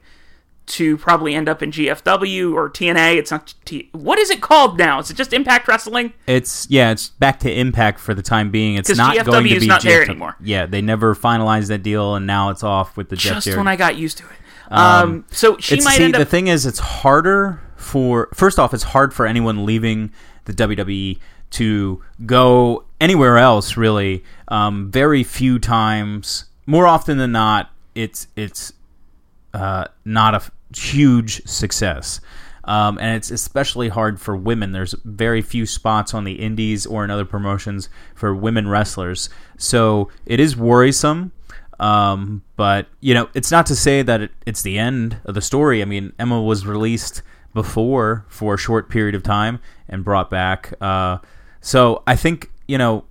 to 0.67 0.97
probably 0.97 1.35
end 1.35 1.49
up 1.49 1.63
in 1.63 1.71
GFW 1.71 2.55
or 2.55 2.71
TNA. 2.71 3.17
It's 3.17 3.31
not 3.31 3.55
T. 3.65 3.91
What 3.93 4.19
is 4.19 4.31
it 4.31 4.41
called 4.41 4.79
now? 4.79 4.99
Is 4.99 5.11
it 5.11 5.15
just 5.15 5.33
Impact 5.33 5.69
Wrestling? 5.69 6.15
It's 6.27 6.67
yeah, 6.71 6.91
it's 6.91 7.09
back 7.11 7.41
to 7.41 7.53
Impact 7.53 8.01
for 8.01 8.15
the 8.15 8.23
time 8.23 8.51
being. 8.51 8.77
It's 8.77 8.97
not 8.97 9.15
GFW 9.15 9.25
going 9.27 9.49
to 9.49 9.61
be 9.61 9.67
not 9.67 9.83
there 9.83 10.03
GFW. 10.03 10.09
anymore. 10.09 10.37
Yeah, 10.41 10.67
they 10.67 10.81
never 10.81 11.15
finalized 11.15 11.69
that 11.69 11.83
deal, 11.83 12.15
and 12.15 12.27
now 12.27 12.51
it's 12.51 12.63
off 12.63 12.97
with 12.97 13.11
the 13.11 13.17
Jeff 13.17 13.35
Just 13.35 13.45
Jarrett. 13.47 13.59
when 13.59 13.69
I 13.69 13.77
got 13.77 13.97
used 13.97 14.19
to 14.19 14.25
it. 14.25 14.37
Um, 14.73 15.27
so 15.31 15.59
she 15.59 15.77
might 15.83 15.97
see, 15.97 16.05
end 16.05 16.15
the 16.15 16.25
thing 16.25 16.47
is, 16.47 16.65
it's 16.65 16.79
harder 16.79 17.61
for. 17.77 18.29
First 18.33 18.59
off, 18.59 18.73
it's 18.73 18.83
hard 18.83 19.13
for 19.13 19.27
anyone 19.27 19.67
leaving 19.67 20.13
the 20.47 20.55
WWE 20.55 21.19
to 21.51 22.03
go 22.25 22.85
anywhere 23.05 23.37
else. 23.39 23.77
Really, 23.77 24.25
um, 24.49 24.91
very 24.91 25.25
few 25.25 25.59
times. 25.59 26.47
More 26.67 26.87
often 26.87 27.19
than 27.19 27.33
not, 27.33 27.71
it's 27.95 28.27
it's 28.35 28.73
uh, 29.53 29.85
not 30.05 30.35
a 30.35 30.43
f- 30.43 30.51
huge 30.77 31.47
success. 31.47 32.21
Um, 32.67 32.97
and 32.99 33.15
it's 33.17 33.31
especially 33.31 33.91
hard 33.91 34.19
for 34.19 34.35
women. 34.35 34.73
There's 34.73 34.95
very 35.05 35.43
few 35.43 35.67
spots 35.67 36.15
on 36.15 36.25
the 36.25 36.33
indies 36.33 36.87
or 36.87 37.05
in 37.05 37.11
other 37.11 37.27
promotions 37.27 37.91
for 38.15 38.35
women 38.35 38.67
wrestlers. 38.69 39.29
So 39.59 40.09
it 40.25 40.41
is 40.41 40.57
worrisome. 40.57 41.33
Um, 41.79 42.43
but, 42.57 42.87
you 43.01 43.13
know, 43.13 43.29
it's 43.35 43.51
not 43.51 43.67
to 43.67 43.77
say 43.77 44.03
that 44.03 44.21
it, 44.23 44.31
it's 44.47 44.63
the 44.63 44.79
end 44.79 45.19
of 45.27 45.35
the 45.35 45.43
story. 45.43 45.83
I 45.83 45.85
mean, 45.85 46.15
Emma 46.19 46.41
was 46.41 46.65
released 46.65 47.21
before 47.53 48.25
for 48.29 48.55
a 48.55 48.59
short 48.59 48.89
period 48.89 49.15
of 49.15 49.23
time 49.23 49.61
and 49.87 50.03
brought 50.03 50.31
back. 50.31 50.73
Uh, 50.81 51.19
so 51.61 52.03
I 52.07 52.17
think, 52.17 52.51
you 52.67 52.79
know, 52.79 53.05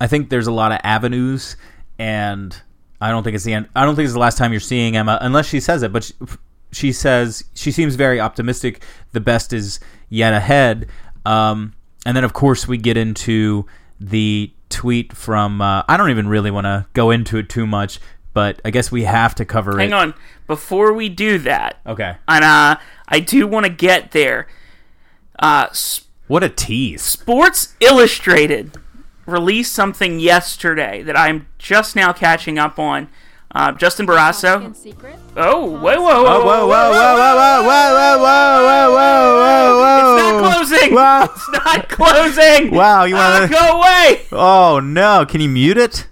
I 0.00 0.06
think 0.06 0.30
there's 0.30 0.46
a 0.46 0.52
lot 0.52 0.72
of 0.72 0.78
avenues, 0.84 1.56
and 1.98 2.56
I 3.00 3.10
don't 3.10 3.22
think 3.24 3.34
it's 3.34 3.44
the 3.44 3.54
end. 3.54 3.68
I 3.74 3.84
don't 3.84 3.96
think 3.96 4.04
it's 4.04 4.12
the 4.14 4.18
last 4.20 4.38
time 4.38 4.52
you're 4.52 4.60
seeing 4.60 4.96
Emma, 4.96 5.18
unless 5.20 5.46
she 5.46 5.60
says 5.60 5.82
it. 5.82 5.92
But 5.92 6.04
she, 6.04 6.14
she 6.72 6.92
says 6.92 7.44
she 7.54 7.70
seems 7.72 7.94
very 7.94 8.20
optimistic. 8.20 8.82
The 9.12 9.20
best 9.20 9.52
is 9.52 9.80
yet 10.08 10.32
ahead. 10.32 10.86
Um, 11.26 11.74
and 12.06 12.16
then, 12.16 12.24
of 12.24 12.32
course, 12.32 12.68
we 12.68 12.78
get 12.78 12.96
into 12.96 13.66
the 14.00 14.52
tweet 14.68 15.12
from. 15.12 15.60
Uh, 15.60 15.82
I 15.88 15.96
don't 15.96 16.10
even 16.10 16.28
really 16.28 16.50
want 16.50 16.66
to 16.66 16.86
go 16.92 17.10
into 17.10 17.38
it 17.38 17.48
too 17.48 17.66
much, 17.66 17.98
but 18.34 18.60
I 18.64 18.70
guess 18.70 18.92
we 18.92 19.02
have 19.04 19.34
to 19.36 19.44
cover 19.44 19.72
hang 19.78 19.88
it. 19.88 19.92
Hang 19.92 19.92
on. 19.92 20.14
Before 20.46 20.92
we 20.92 21.08
do 21.08 21.38
that, 21.38 21.78
Okay. 21.86 22.14
and 22.28 22.44
uh, 22.44 22.76
I 23.08 23.20
do 23.20 23.46
want 23.46 23.66
to 23.66 23.72
get 23.72 24.12
there. 24.12 24.46
Uh, 25.38 25.66
What 26.28 26.44
a 26.44 26.48
tease. 26.48 27.02
Sports 27.02 27.74
Illustrated 27.80 28.76
released 29.26 29.72
something 29.72 30.20
yesterday 30.20 31.02
that 31.02 31.16
I'm 31.18 31.46
just 31.58 31.96
now 31.96 32.12
catching 32.12 32.58
up 32.58 32.78
on. 32.78 33.08
Uh, 33.54 33.72
Justin 33.72 34.06
Barrasso. 34.06 34.76
secret? 34.76 35.16
Oh, 35.34 35.64
whoa, 35.64 35.78
whoa, 35.80 36.02
whoa, 36.02 36.44
Whoa, 36.44 36.44
whoa, 36.44 36.66
whoa, 36.66 36.90
whoa, 36.90 36.92
whoa, 36.92 37.62
whoa, 37.62 37.62
whoa, 37.64 38.18
whoa, 38.18 38.92
whoa, 38.92 38.94
whoa, 38.94 39.78
whoa, 39.80 40.04
It's 40.04 40.22
not 40.22 40.54
closing. 40.54 40.94
Wow. 40.94 41.24
It's 41.24 41.48
not 41.50 41.88
closing. 41.88 42.70
Wow, 42.74 43.04
you 43.04 43.16
Ah, 43.16 43.38
want 43.40 43.50
to? 43.50 43.56
go 43.56 43.78
away. 43.78 44.26
Oh 44.32 44.80
no! 44.80 45.24
Can 45.26 45.40
you 45.40 45.48
mute 45.48 45.78
it? 45.78 46.06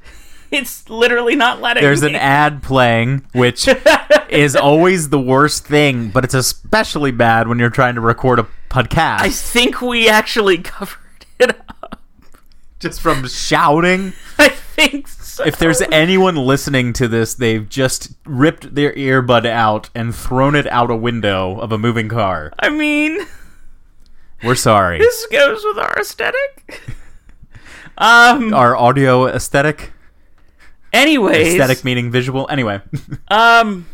It's 0.52 0.88
literally 0.88 1.34
not 1.34 1.60
letting. 1.60 1.82
There's 1.82 2.02
an 2.02 2.14
ad 2.14 2.62
playing, 2.62 3.26
which 3.32 3.68
is 4.28 4.54
always 4.54 5.08
the 5.08 5.18
worst 5.20 5.66
thing, 5.66 6.08
but 6.10 6.24
it's 6.24 6.34
especially 6.34 7.10
bad 7.10 7.48
when 7.48 7.58
you're 7.58 7.68
trying 7.70 7.96
to 7.96 8.00
record 8.00 8.38
a 8.38 8.46
podcast. 8.70 9.20
I 9.20 9.30
think 9.30 9.80
we 9.82 10.08
actually 10.08 10.58
covered 10.62 11.26
it 11.38 11.50
up. 11.68 12.00
just 12.78 13.00
from 13.00 13.26
shouting. 13.26 14.12
I 14.38 14.48
think 14.50 15.08
so. 15.08 15.44
If 15.44 15.58
there's 15.58 15.80
anyone 15.92 16.36
listening 16.36 16.92
to 16.94 17.08
this, 17.08 17.34
they've 17.34 17.68
just 17.68 18.12
ripped 18.24 18.74
their 18.74 18.92
earbud 18.94 19.46
out 19.46 19.90
and 19.94 20.14
thrown 20.14 20.54
it 20.54 20.66
out 20.68 20.90
a 20.90 20.96
window 20.96 21.58
of 21.58 21.72
a 21.72 21.78
moving 21.78 22.08
car. 22.08 22.52
I 22.58 22.68
mean, 22.68 23.18
We're 24.44 24.54
sorry. 24.54 24.98
this 24.98 25.26
goes 25.26 25.62
with 25.64 25.78
our 25.78 25.98
aesthetic. 25.98 26.82
Um. 27.98 28.52
Our 28.54 28.76
audio 28.76 29.26
aesthetic, 29.26 29.92
Anyways, 30.92 31.54
aesthetic 31.54 31.84
meaning 31.84 32.10
visual. 32.10 32.46
Anyway, 32.50 32.80
Um, 33.28 33.86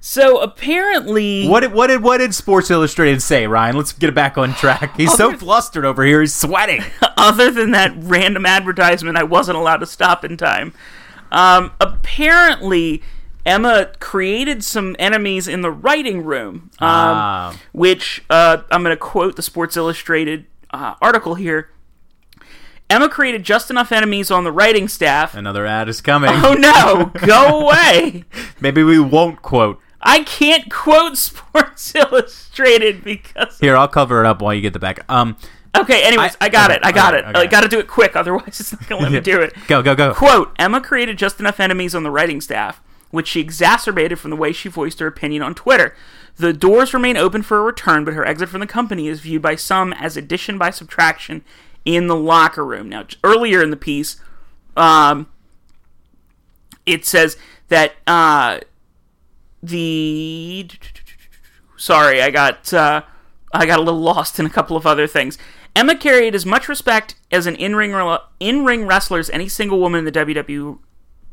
So 0.00 0.40
apparently, 0.40 1.48
What 1.48 1.60
did, 1.60 1.72
what 1.72 1.88
did 1.88 2.02
what 2.02 2.18
did 2.18 2.34
Sports 2.34 2.70
Illustrated 2.70 3.20
say, 3.22 3.46
Ryan? 3.46 3.76
Let's 3.76 3.92
get 3.92 4.08
it 4.08 4.14
back 4.14 4.38
on 4.38 4.54
track. 4.54 4.96
He's 4.96 5.12
so 5.14 5.32
flustered 5.36 5.84
over 5.84 6.04
here. 6.04 6.20
He's 6.20 6.34
sweating. 6.34 6.82
other 7.16 7.50
than 7.50 7.72
that 7.72 7.92
random 7.96 8.46
advertisement, 8.46 9.16
I 9.18 9.24
wasn't 9.24 9.58
allowed 9.58 9.78
to 9.78 9.86
stop 9.86 10.24
in 10.24 10.36
time. 10.36 10.72
Um, 11.32 11.72
apparently, 11.80 13.02
Emma 13.44 13.90
created 13.98 14.62
some 14.64 14.94
enemies 14.98 15.48
in 15.48 15.60
the 15.60 15.70
writing 15.70 16.22
room, 16.24 16.70
um, 16.78 16.88
Ah. 16.88 17.60
which 17.72 18.24
uh, 18.30 18.58
I'm 18.70 18.82
going 18.84 18.94
to 18.94 19.00
quote 19.00 19.34
the 19.36 19.42
Sports 19.42 19.76
Illustrated 19.76 20.46
uh, 20.70 20.94
article 21.02 21.34
here. 21.34 21.70
Emma 22.88 23.08
created 23.08 23.42
just 23.42 23.70
enough 23.70 23.90
enemies 23.90 24.30
on 24.30 24.44
the 24.44 24.52
writing 24.52 24.86
staff. 24.88 25.34
Another 25.34 25.66
ad 25.66 25.88
is 25.88 26.00
coming. 26.00 26.30
Oh 26.32 26.54
no, 26.54 27.06
go 27.26 27.60
away! 27.62 28.24
Maybe 28.60 28.82
we 28.82 28.98
won't 29.00 29.42
quote. 29.42 29.80
I 30.00 30.22
can't 30.22 30.70
quote 30.70 31.16
Sports 31.16 31.94
Illustrated 31.94 33.02
because. 33.02 33.58
Here, 33.58 33.76
I'll 33.76 33.88
cover 33.88 34.20
it 34.22 34.26
up 34.26 34.40
while 34.40 34.54
you 34.54 34.60
get 34.60 34.72
the 34.72 34.78
back. 34.78 35.00
Um, 35.10 35.36
Okay, 35.78 36.04
anyways, 36.04 36.34
I, 36.40 36.46
I- 36.46 36.48
got 36.48 36.70
okay, 36.70 36.76
it. 36.80 36.86
I 36.86 36.90
got 36.92 37.14
okay, 37.14 37.26
it. 37.26 37.28
okay. 37.36 37.40
I 37.40 37.46
got 37.46 37.60
to 37.60 37.68
do 37.68 37.78
it 37.78 37.86
quick, 37.86 38.16
otherwise 38.16 38.60
it's 38.60 38.72
not 38.72 38.88
going 38.88 38.98
to 38.98 39.10
let 39.10 39.12
me 39.12 39.20
do 39.20 39.42
it. 39.42 39.52
go 39.66 39.82
go 39.82 39.94
go. 39.94 40.14
Quote 40.14 40.54
Emma 40.58 40.80
created 40.80 41.18
just 41.18 41.38
enough 41.38 41.60
enemies 41.60 41.94
on 41.94 42.02
the 42.02 42.10
writing 42.10 42.40
staff, 42.40 42.80
which 43.10 43.28
she 43.28 43.40
exacerbated 43.40 44.18
from 44.18 44.30
the 44.30 44.36
way 44.38 44.52
she 44.52 44.70
voiced 44.70 45.00
her 45.00 45.06
opinion 45.06 45.42
on 45.42 45.54
Twitter. 45.54 45.94
The 46.38 46.54
doors 46.54 46.94
remain 46.94 47.18
open 47.18 47.42
for 47.42 47.58
a 47.58 47.62
return, 47.62 48.06
but 48.06 48.14
her 48.14 48.24
exit 48.24 48.48
from 48.48 48.60
the 48.60 48.66
company 48.66 49.06
is 49.06 49.20
viewed 49.20 49.42
by 49.42 49.54
some 49.56 49.92
as 49.92 50.16
addition 50.16 50.56
by 50.56 50.70
subtraction 50.70 51.44
in 51.86 52.08
the 52.08 52.16
locker 52.16 52.64
room. 52.64 52.90
Now, 52.90 53.06
earlier 53.24 53.62
in 53.62 53.70
the 53.70 53.76
piece, 53.76 54.20
um, 54.76 55.28
it 56.84 57.06
says 57.06 57.38
that 57.68 57.94
uh, 58.06 58.60
the 59.62 60.68
sorry, 61.78 62.20
I 62.20 62.30
got 62.30 62.74
uh, 62.74 63.02
I 63.54 63.64
got 63.64 63.78
a 63.78 63.82
little 63.82 64.00
lost 64.00 64.38
in 64.38 64.44
a 64.44 64.50
couple 64.50 64.76
of 64.76 64.86
other 64.86 65.06
things. 65.06 65.38
Emma 65.74 65.96
carried 65.96 66.34
as 66.34 66.44
much 66.44 66.68
respect 66.68 67.14
as 67.30 67.46
an 67.46 67.54
in-ring 67.56 68.18
in-ring 68.40 68.86
wrestler 68.86 69.18
as 69.18 69.30
any 69.30 69.48
single 69.48 69.78
woman 69.78 70.00
in 70.00 70.04
the 70.04 70.12
WWE 70.12 70.78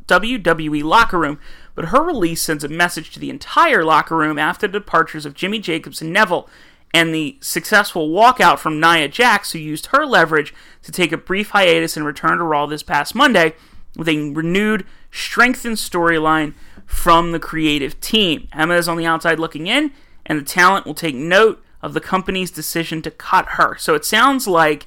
WWE 0.07 0.83
locker 0.83 1.17
room, 1.17 1.39
but 1.75 1.85
her 1.85 2.03
release 2.03 2.41
sends 2.41 2.63
a 2.63 2.67
message 2.67 3.11
to 3.11 3.19
the 3.19 3.29
entire 3.29 3.85
locker 3.85 4.17
room 4.17 4.37
after 4.37 4.67
the 4.67 4.79
departures 4.79 5.25
of 5.25 5.33
Jimmy 5.33 5.59
Jacobs 5.59 6.01
and 6.01 6.11
Neville, 6.11 6.49
and 6.93 7.13
the 7.13 7.37
successful 7.41 8.09
walkout 8.09 8.59
from 8.59 8.79
Nia 8.79 9.07
Jax, 9.07 9.51
who 9.51 9.59
used 9.59 9.87
her 9.87 10.05
leverage 10.05 10.53
to 10.83 10.91
take 10.91 11.11
a 11.11 11.17
brief 11.17 11.49
hiatus 11.49 11.97
and 11.97 12.05
return 12.05 12.37
to 12.37 12.43
Raw 12.43 12.67
this 12.67 12.83
past 12.83 13.15
Monday 13.15 13.55
with 13.97 14.07
a 14.07 14.29
renewed, 14.31 14.85
strengthened 15.11 15.77
storyline 15.77 16.53
from 16.85 17.31
the 17.31 17.39
creative 17.39 17.99
team. 17.99 18.47
Emma 18.53 18.75
is 18.75 18.87
on 18.87 18.97
the 18.97 19.05
outside 19.05 19.39
looking 19.39 19.67
in, 19.67 19.91
and 20.25 20.39
the 20.39 20.45
talent 20.45 20.85
will 20.85 20.93
take 20.93 21.15
note 21.15 21.63
of 21.81 21.93
the 21.93 22.01
company's 22.01 22.51
decision 22.51 23.01
to 23.01 23.11
cut 23.11 23.45
her. 23.49 23.75
So 23.77 23.95
it 23.95 24.05
sounds 24.05 24.47
like 24.47 24.85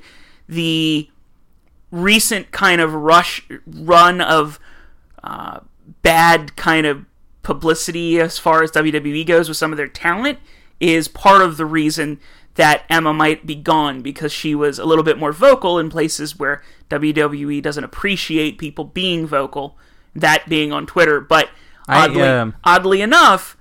the 0.49 1.11
recent 1.91 2.53
kind 2.53 2.81
of 2.81 2.95
rush 2.95 3.47
run 3.67 4.21
of 4.21 4.61
uh, 5.23 5.61
bad 6.03 6.57
kind 6.57 6.87
of 6.87 7.05
publicity 7.43 8.21
as 8.21 8.39
far 8.39 8.63
as 8.63 8.71
WWE 8.73 9.27
goes 9.27 9.49
with 9.49 9.57
some 9.57 9.73
of 9.73 9.77
their 9.77 9.89
talent 9.89 10.39
is 10.81 11.09
part 11.09 11.43
of 11.43 11.57
the 11.57 11.67
reason 11.67 12.21
that 12.57 12.85
Emma 12.89 13.13
might 13.13 13.47
be 13.47 13.55
gone 13.55 14.01
because 14.01 14.33
she 14.33 14.55
was 14.55 14.79
a 14.79 14.85
little 14.85 15.05
bit 15.05 15.19
more 15.19 15.33
vocal 15.33 15.79
in 15.79 15.91
places 15.91 16.39
where 16.39 16.63
WWE 16.91 17.63
doesn't 17.63 17.85
appreciate 17.85 18.59
people 18.59 18.85
being 18.85 19.27
vocal, 19.27 19.77
that 20.15 20.49
being 20.49 20.73
on 20.73 20.87
Twitter. 20.87 21.21
But 21.21 21.51
I, 21.87 22.05
oddly, 22.05 22.23
um, 22.23 22.55
oddly 22.65 23.03
enough, 23.03 23.57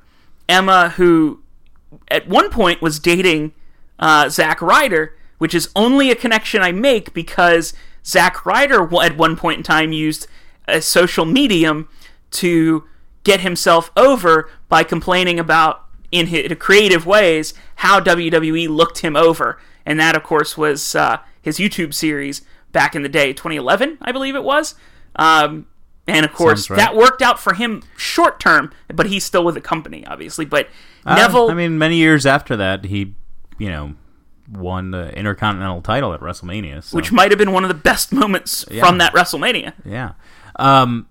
Emma, 0.48 0.90
who 0.90 1.42
at 2.10 2.28
one 2.28 2.50
point 2.50 2.82
was 2.82 3.00
dating 3.00 3.54
uh, 4.00 4.30
Zack 4.30 4.62
Ryder, 4.62 5.16
which 5.38 5.54
is 5.54 5.70
only 5.76 6.10
a 6.10 6.16
connection 6.16 6.62
I 6.62 6.72
make 6.72 7.14
because 7.14 7.74
Zack 8.06 8.46
Ryder 8.46 8.84
at 9.02 9.18
one 9.18 9.36
point 9.36 9.58
in 9.58 9.64
time 9.64 9.92
used 9.92 10.28
a 10.68 10.82
social 10.82 11.26
medium 11.26 11.90
to 12.32 12.86
get 13.24 13.42
himself 13.42 13.92
over 13.98 14.50
by 14.70 14.84
complaining 14.84 15.40
about 15.40 15.85
in 16.16 16.28
his 16.28 16.52
creative 16.60 17.06
ways 17.06 17.54
how 17.76 18.00
WWE 18.00 18.70
looked 18.70 19.00
him 19.00 19.16
over, 19.16 19.60
and 19.86 20.00
that 20.00 20.16
of 20.16 20.24
course 20.24 20.58
was 20.58 20.96
uh, 20.96 21.18
his 21.42 21.58
YouTube 21.58 21.94
series 21.94 22.42
back 22.72 22.96
in 22.96 23.04
the 23.04 23.10
day, 23.10 23.34
2011, 23.34 23.98
I 24.02 24.12
believe 24.12 24.36
it 24.36 24.44
was. 24.44 24.76
Um, 25.16 25.68
and 26.08 26.26
of 26.26 26.34
course, 26.34 26.70
right. 26.70 26.78
that 26.78 26.96
worked 26.96 27.22
out 27.22 27.40
for 27.40 27.54
him 27.54 27.84
short 27.98 28.40
term, 28.40 28.72
but 28.94 29.08
he's 29.08 29.24
still 29.24 29.44
with 29.44 29.56
the 29.56 29.62
company, 29.62 30.06
obviously. 30.06 30.46
But 30.46 30.70
Uh, 31.06 31.16
Neville, 31.16 31.50
I 31.50 31.54
mean, 31.54 31.78
many 31.78 31.98
years 31.98 32.26
after 32.26 32.56
that, 32.58 32.86
he, 32.86 33.16
you 33.58 33.70
know, 33.70 33.96
won 34.52 34.92
the 34.92 35.16
Intercontinental 35.18 35.82
title 35.82 36.14
at 36.14 36.20
WrestleMania. 36.20 36.84
So. 36.84 36.96
which 36.96 37.12
might 37.12 37.32
have 37.32 37.40
been 37.40 37.52
one 37.52 37.64
of 37.64 37.70
the 37.70 37.74
best 37.74 38.12
moments 38.14 38.66
from 38.80 39.00
that 39.00 39.14
WrestleMania. 39.14 39.74
Yeah. 39.84 40.14
Um, 40.58 41.08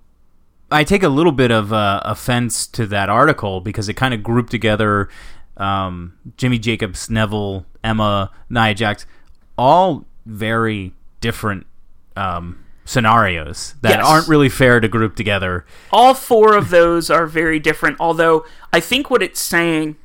I 0.71 0.85
take 0.85 1.03
a 1.03 1.09
little 1.09 1.33
bit 1.33 1.51
of 1.51 1.73
uh, 1.73 2.01
offense 2.05 2.67
to 2.69 2.87
that 2.87 3.09
article 3.09 3.61
because 3.61 3.89
it 3.89 3.95
kind 3.95 4.13
of 4.15 4.23
grouped 4.23 4.51
together 4.51 5.09
um, 5.57 6.15
Jimmy 6.37 6.59
Jacobs, 6.59 7.09
Neville, 7.09 7.65
Emma, 7.85 8.31
Nia 8.51 8.75
Jax, 8.75 9.07
all 9.57 10.05
very 10.27 10.93
different 11.21 11.67
um, 12.17 12.65
scenarios 12.85 13.75
that 13.83 13.99
Yes. 13.99 14.07
aren't 14.07 14.29
really 14.29 14.49
fair 14.49 14.81
to 14.81 14.89
group 14.89 15.15
together. 15.17 15.65
All 15.93 16.13
four 16.15 16.57
of 16.57 16.71
those 16.71 17.09
are 17.11 17.27
very 17.27 17.59
different. 17.61 17.97
Although 18.01 18.45
I 18.73 18.81
think 18.81 19.11
what 19.11 19.23
it's 19.23 19.41
saying 19.41 19.97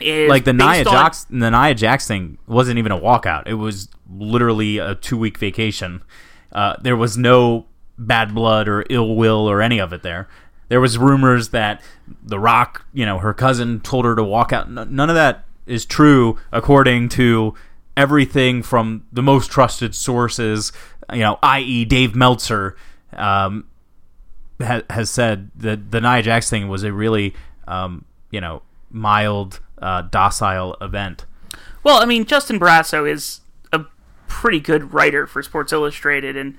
is 0.00 0.30
Like 0.30 0.44
the 0.44 0.52
Nia 0.54 0.66
based 0.68 0.86
on- 0.86 0.94
Jax, 0.94 1.24
the 1.28 1.50
Nia 1.50 1.74
Jax 1.74 2.06
thing 2.06 2.38
wasn't 2.46 2.78
even 2.78 2.92
a 2.92 2.98
walkout. 2.98 3.42
It 3.46 3.54
was 3.54 3.88
literally 4.10 4.78
a 4.78 4.94
two 4.94 5.18
week 5.18 5.36
vacation. 5.38 6.02
Uh, 6.50 6.76
there 6.80 6.96
was 6.96 7.16
no 7.18 7.66
bad 7.98 8.34
blood 8.34 8.68
or 8.68 8.84
ill 8.90 9.14
will 9.14 9.48
or 9.48 9.62
any 9.62 9.78
of 9.78 9.92
it 9.92 10.02
there. 10.02 10.28
There 10.68 10.80
was 10.80 10.96
rumors 10.96 11.50
that 11.50 11.82
The 12.22 12.38
Rock, 12.38 12.86
you 12.92 13.04
know, 13.04 13.18
her 13.18 13.34
cousin 13.34 13.80
told 13.80 14.04
her 14.04 14.16
to 14.16 14.24
walk 14.24 14.52
out. 14.52 14.70
None 14.70 15.10
of 15.10 15.14
that 15.14 15.44
is 15.66 15.84
true, 15.84 16.38
according 16.50 17.10
to 17.10 17.54
everything 17.96 18.62
from 18.62 19.06
the 19.12 19.22
most 19.22 19.50
trusted 19.50 19.94
sources. 19.94 20.72
You 21.12 21.20
know, 21.20 21.38
i.e., 21.42 21.84
Dave 21.84 22.14
Meltzer. 22.14 22.76
Um, 23.12 23.66
ha- 24.62 24.82
has 24.90 25.10
said 25.10 25.50
that 25.56 25.90
the 25.90 26.00
Nia 26.00 26.22
Jax 26.22 26.48
thing 26.48 26.68
was 26.68 26.84
a 26.84 26.92
really, 26.92 27.34
um, 27.66 28.04
you 28.30 28.40
know, 28.40 28.62
mild, 28.90 29.60
uh, 29.80 30.02
docile 30.02 30.76
event. 30.80 31.26
Well, 31.82 32.00
I 32.00 32.04
mean, 32.04 32.24
Justin 32.24 32.58
Barrasso 32.58 33.10
is 33.10 33.40
a 33.72 33.84
pretty 34.28 34.60
good 34.60 34.94
writer 34.94 35.26
for 35.26 35.42
Sports 35.42 35.72
Illustrated 35.72 36.36
and 36.36 36.56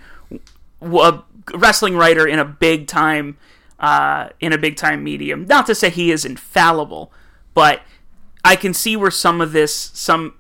a 0.84 1.24
wrestling 1.54 1.96
writer 1.96 2.28
in 2.28 2.40
a 2.40 2.46
big 2.46 2.88
time 2.88 3.38
uh, 3.80 4.30
in 4.40 4.54
a 4.54 4.58
big 4.58 4.76
time 4.78 5.04
medium. 5.04 5.46
Not 5.46 5.66
to 5.68 5.76
say 5.76 5.90
he 5.90 6.12
is 6.12 6.24
infallible, 6.26 7.12
but 7.54 7.82
I 8.46 8.56
can 8.56 8.74
see 8.74 8.96
where 8.96 9.12
some 9.12 9.42
of 9.42 9.52
this 9.52 9.92
some 9.94 10.36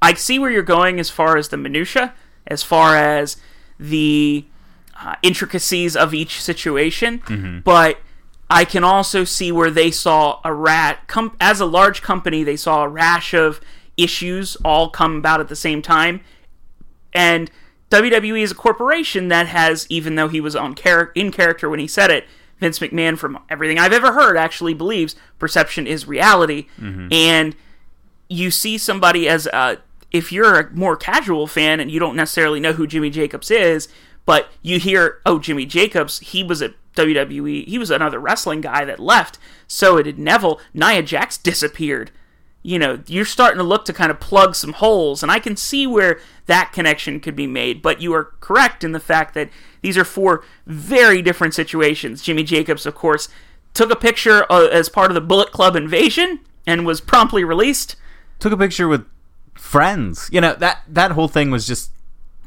I 0.00 0.14
see 0.14 0.38
where 0.38 0.50
you're 0.50 0.62
going 0.62 0.98
as 0.98 1.10
far 1.10 1.36
as 1.36 1.48
the 1.48 1.56
minutia, 1.56 2.14
as 2.46 2.62
far 2.62 2.96
as 2.96 3.36
the 3.78 4.44
uh, 5.00 5.14
intricacies 5.22 5.96
of 5.96 6.12
each 6.14 6.40
situation, 6.42 7.62
but 7.64 7.98
I 8.50 8.64
can 8.64 8.84
also 8.84 9.24
see 9.24 9.50
where 9.50 9.70
they 9.70 9.90
saw 9.90 10.40
a 10.44 10.52
rat 10.52 11.08
com- 11.08 11.36
as 11.40 11.60
a 11.60 11.66
large 11.66 12.02
company. 12.02 12.42
They 12.44 12.56
saw 12.56 12.82
a 12.84 12.88
rash 12.88 13.32
of 13.32 13.60
issues 13.96 14.56
all 14.64 14.90
come 14.90 15.16
about 15.16 15.40
at 15.40 15.48
the 15.48 15.56
same 15.56 15.82
time, 15.82 16.20
and 17.12 17.50
WWE 17.92 18.40
is 18.40 18.52
a 18.52 18.56
corporation 18.56 19.28
that 19.28 19.46
has, 19.48 19.86
even 19.88 20.14
though 20.14 20.28
he 20.28 20.40
was 20.40 20.56
on 20.56 20.74
char- 20.74 21.12
in 21.14 21.30
character 21.30 21.68
when 21.68 21.78
he 21.78 21.86
said 21.86 22.10
it, 22.10 22.26
Vince 22.58 22.78
McMahon, 22.78 23.18
from 23.18 23.38
everything 23.50 23.78
I've 23.78 23.92
ever 23.92 24.12
heard, 24.12 24.36
actually 24.36 24.72
believes 24.72 25.16
perception 25.38 25.86
is 25.86 26.06
reality, 26.06 26.68
mm-hmm. 26.80 27.08
and 27.12 27.56
you 28.28 28.50
see 28.50 28.78
somebody 28.78 29.28
as 29.28 29.46
a 29.48 29.78
if 30.10 30.30
you're 30.30 30.60
a 30.60 30.70
more 30.72 30.96
casual 30.96 31.46
fan 31.46 31.80
and 31.80 31.90
you 31.90 31.98
don't 31.98 32.16
necessarily 32.16 32.60
know 32.60 32.72
who 32.74 32.86
Jimmy 32.86 33.10
Jacobs 33.10 33.50
is, 33.50 33.88
but 34.26 34.50
you 34.60 34.78
hear, 34.78 35.20
oh, 35.24 35.38
Jimmy 35.38 35.64
Jacobs, 35.66 36.18
he 36.18 36.44
was 36.44 36.60
at 36.60 36.74
WWE, 36.94 37.66
he 37.66 37.78
was 37.78 37.90
another 37.90 38.20
wrestling 38.20 38.60
guy 38.60 38.84
that 38.84 39.00
left. 39.00 39.38
So 39.66 40.00
did 40.02 40.18
Neville. 40.18 40.60
Nia 40.74 41.02
Jax 41.02 41.38
disappeared. 41.38 42.10
You 42.62 42.78
know, 42.78 43.00
you're 43.06 43.24
starting 43.24 43.58
to 43.58 43.64
look 43.64 43.84
to 43.86 43.92
kind 43.92 44.10
of 44.10 44.20
plug 44.20 44.54
some 44.54 44.74
holes, 44.74 45.22
and 45.22 45.32
I 45.32 45.40
can 45.40 45.56
see 45.56 45.86
where 45.86 46.20
that 46.46 46.72
connection 46.72 47.18
could 47.18 47.34
be 47.34 47.46
made. 47.46 47.82
But 47.82 48.00
you 48.00 48.14
are 48.14 48.32
correct 48.40 48.84
in 48.84 48.92
the 48.92 49.00
fact 49.00 49.34
that 49.34 49.50
these 49.80 49.98
are 49.98 50.04
four 50.04 50.44
very 50.66 51.22
different 51.22 51.54
situations. 51.54 52.22
Jimmy 52.22 52.44
Jacobs, 52.44 52.86
of 52.86 52.94
course, 52.94 53.28
took 53.74 53.90
a 53.90 53.96
picture 53.96 54.46
uh, 54.50 54.68
as 54.68 54.88
part 54.88 55.10
of 55.10 55.14
the 55.14 55.20
Bullet 55.20 55.50
Club 55.50 55.74
invasion 55.74 56.40
and 56.66 56.86
was 56.86 57.00
promptly 57.00 57.42
released. 57.42 57.96
Took 58.38 58.52
a 58.52 58.56
picture 58.56 58.86
with 58.86 59.06
friends. 59.54 60.28
You 60.32 60.40
know 60.40 60.54
that 60.54 60.82
that 60.88 61.12
whole 61.12 61.28
thing 61.28 61.50
was 61.50 61.66
just 61.66 61.90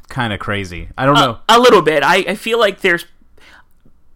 kind 0.08 0.32
of 0.32 0.40
crazy. 0.40 0.88
I 0.96 1.04
don't 1.04 1.14
know. 1.14 1.38
A 1.48 1.58
little 1.58 1.82
bit. 1.82 2.02
I, 2.02 2.16
I 2.18 2.34
feel 2.34 2.58
like 2.58 2.80
there's 2.80 3.04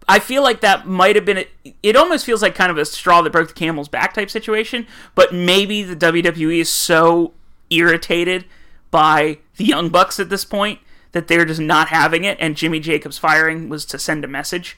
I 0.07 0.19
feel 0.19 0.43
like 0.43 0.61
that 0.61 0.85
might 0.87 1.15
have 1.15 1.25
been. 1.25 1.37
A, 1.39 1.47
it 1.83 1.95
almost 1.95 2.25
feels 2.25 2.41
like 2.41 2.55
kind 2.55 2.71
of 2.71 2.77
a 2.77 2.85
straw 2.85 3.21
that 3.21 3.31
broke 3.31 3.47
the 3.49 3.53
camel's 3.53 3.87
back 3.89 4.13
type 4.13 4.29
situation. 4.29 4.87
But 5.15 5.33
maybe 5.33 5.83
the 5.83 5.95
WWE 5.95 6.59
is 6.59 6.69
so 6.69 7.33
irritated 7.69 8.45
by 8.89 9.37
the 9.57 9.63
Young 9.65 9.89
Bucks 9.89 10.19
at 10.19 10.29
this 10.29 10.43
point 10.45 10.79
that 11.13 11.27
they're 11.27 11.45
just 11.45 11.59
not 11.61 11.89
having 11.89 12.23
it, 12.23 12.37
and 12.39 12.55
Jimmy 12.57 12.79
Jacobs 12.79 13.17
firing 13.17 13.69
was 13.69 13.85
to 13.85 13.99
send 13.99 14.23
a 14.23 14.27
message. 14.27 14.77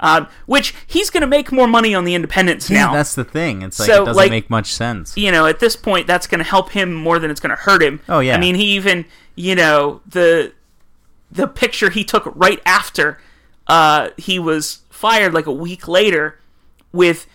Um, 0.00 0.26
which 0.46 0.74
he's 0.86 1.08
going 1.08 1.20
to 1.20 1.26
make 1.26 1.52
more 1.52 1.68
money 1.68 1.94
on 1.94 2.04
the 2.04 2.14
independents 2.16 2.68
Yeah, 2.68 2.86
now. 2.86 2.92
that's 2.94 3.14
the 3.14 3.22
thing. 3.24 3.62
It's 3.62 3.78
like 3.78 3.86
So, 3.86 4.02
it 4.02 4.06
doesn't 4.06 4.16
like- 4.16 4.30
make 4.30 4.50
much 4.50 4.72
sense. 4.74 5.16
you 5.16 5.30
know, 5.30 5.46
at 5.46 5.60
this 5.60 5.76
point, 5.76 6.08
that's 6.08 6.26
going 6.26 6.40
to 6.40 6.44
help 6.44 6.70
him 6.72 6.92
more 6.92 7.20
than 7.20 7.30
it's 7.30 7.38
going 7.38 7.50
to 7.56 7.62
hurt 7.62 7.80
him. 7.80 8.00
Oh, 8.08 8.18
yeah. 8.18 8.34
I 8.34 8.38
mean, 8.40 8.56
he 8.56 8.64
even, 8.74 9.04
you 9.36 9.54
know, 9.54 10.00
the 10.06 10.52
the 11.30 11.46
picture 11.46 11.90
he 11.90 12.02
took 12.04 12.24
right 12.34 12.60
after 12.66 13.18
uh, 13.66 14.10
he 14.16 14.38
was 14.38 14.82
fired, 14.90 15.34
like 15.34 15.46
a 15.46 15.52
week 15.52 15.88
later, 15.88 16.38
with 16.92 17.26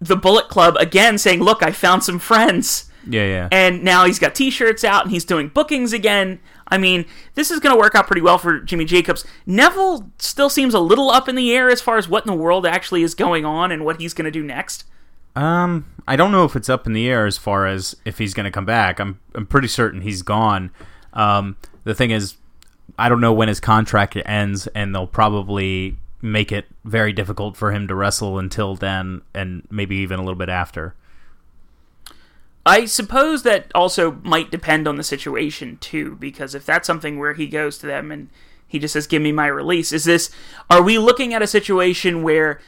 the 0.00 0.16
Bullet 0.16 0.48
Club 0.48 0.76
again 0.76 1.18
saying, 1.18 1.40
"Look, 1.40 1.62
I 1.62 1.72
found 1.72 2.04
some 2.04 2.18
friends." 2.18 2.90
Yeah, 3.08 3.26
yeah. 3.26 3.48
And 3.52 3.84
now 3.84 4.04
he's 4.04 4.18
got 4.18 4.34
T-shirts 4.34 4.82
out 4.82 5.04
and 5.04 5.12
he's 5.12 5.24
doing 5.24 5.48
bookings 5.48 5.92
again. 5.92 6.40
I 6.68 6.78
mean, 6.78 7.06
this 7.34 7.50
is 7.50 7.60
going 7.60 7.74
to 7.74 7.78
work 7.78 7.94
out 7.94 8.06
pretty 8.06 8.22
well 8.22 8.38
for 8.38 8.58
Jimmy 8.58 8.84
Jacobs. 8.84 9.24
Neville 9.46 10.10
still 10.18 10.50
seems 10.50 10.74
a 10.74 10.80
little 10.80 11.10
up 11.10 11.28
in 11.28 11.36
the 11.36 11.52
air 11.52 11.70
as 11.70 11.80
far 11.80 11.98
as 11.98 12.08
what 12.08 12.26
in 12.26 12.32
the 12.32 12.36
world 12.36 12.66
actually 12.66 13.04
is 13.04 13.14
going 13.14 13.44
on 13.44 13.70
and 13.70 13.84
what 13.84 14.00
he's 14.00 14.12
going 14.12 14.24
to 14.24 14.30
do 14.30 14.42
next. 14.42 14.84
Um, 15.36 15.84
I 16.08 16.16
don't 16.16 16.32
know 16.32 16.44
if 16.44 16.56
it's 16.56 16.68
up 16.68 16.86
in 16.86 16.94
the 16.94 17.08
air 17.08 17.26
as 17.26 17.38
far 17.38 17.66
as 17.66 17.94
if 18.04 18.18
he's 18.18 18.34
going 18.34 18.44
to 18.44 18.50
come 18.50 18.64
back. 18.64 18.98
I'm 18.98 19.20
I'm 19.34 19.46
pretty 19.46 19.68
certain 19.68 20.00
he's 20.00 20.22
gone. 20.22 20.70
Um, 21.12 21.56
the 21.84 21.94
thing 21.94 22.10
is, 22.10 22.36
I 22.98 23.08
don't 23.08 23.20
know 23.20 23.32
when 23.32 23.48
his 23.48 23.60
contract 23.60 24.16
ends, 24.24 24.66
and 24.68 24.94
they'll 24.94 25.06
probably 25.06 25.96
make 26.22 26.50
it 26.50 26.66
very 26.84 27.12
difficult 27.12 27.56
for 27.56 27.72
him 27.72 27.86
to 27.88 27.94
wrestle 27.94 28.38
until 28.38 28.74
then, 28.74 29.22
and 29.34 29.66
maybe 29.70 29.96
even 29.96 30.18
a 30.18 30.22
little 30.22 30.38
bit 30.38 30.48
after. 30.48 30.94
I 32.64 32.86
suppose 32.86 33.44
that 33.44 33.70
also 33.74 34.12
might 34.24 34.50
depend 34.50 34.88
on 34.88 34.96
the 34.96 35.04
situation 35.04 35.78
too, 35.78 36.16
because 36.16 36.54
if 36.54 36.66
that's 36.66 36.86
something 36.86 37.18
where 37.18 37.34
he 37.34 37.46
goes 37.46 37.78
to 37.78 37.86
them 37.86 38.10
and 38.10 38.28
he 38.66 38.80
just 38.80 38.92
says, 38.94 39.06
"Give 39.06 39.22
me 39.22 39.30
my 39.30 39.46
release," 39.46 39.92
is 39.92 40.04
this? 40.04 40.30
Are 40.68 40.82
we 40.82 40.98
looking 40.98 41.32
at 41.32 41.42
a 41.42 41.46
situation 41.46 42.24
where 42.24 42.60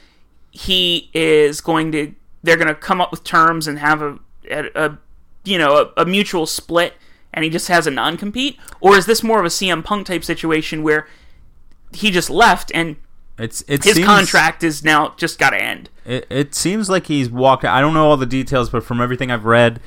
he 0.51 1.09
is 1.13 1.59
going 1.59 1.91
to? 1.91 2.15
They're 2.41 2.55
going 2.55 2.69
to 2.69 2.75
come 2.75 3.01
up 3.01 3.11
with 3.11 3.25
terms 3.25 3.67
and 3.67 3.79
have 3.79 4.01
a, 4.01 4.19
a, 4.49 4.69
a 4.75 4.97
you 5.43 5.57
know, 5.57 5.91
a, 5.97 6.03
a 6.03 6.05
mutual 6.05 6.45
split, 6.45 6.93
and 7.33 7.43
he 7.43 7.49
just 7.49 7.67
has 7.67 7.87
a 7.87 7.91
non 7.91 8.17
compete, 8.17 8.57
or 8.81 8.97
is 8.97 9.05
this 9.05 9.23
more 9.23 9.39
of 9.39 9.45
a 9.45 9.49
CM 9.49 9.83
Punk 9.83 10.07
type 10.07 10.23
situation 10.23 10.83
where 10.83 11.07
he 11.93 12.11
just 12.11 12.29
left 12.29 12.71
and 12.73 12.95
It's 13.37 13.63
it 13.67 13.83
his 13.83 13.95
seems, 13.95 14.07
contract 14.07 14.63
is 14.63 14.83
now 14.83 15.13
just 15.17 15.39
got 15.39 15.51
to 15.51 15.61
end? 15.61 15.89
It, 16.05 16.25
it 16.29 16.55
seems 16.55 16.89
like 16.89 17.07
he's 17.07 17.29
walked. 17.29 17.65
I 17.65 17.81
don't 17.81 17.93
know 17.93 18.09
all 18.09 18.17
the 18.17 18.25
details, 18.25 18.69
but 18.69 18.83
from 18.83 19.01
everything 19.01 19.31
I've 19.31 19.45
read, 19.45 19.77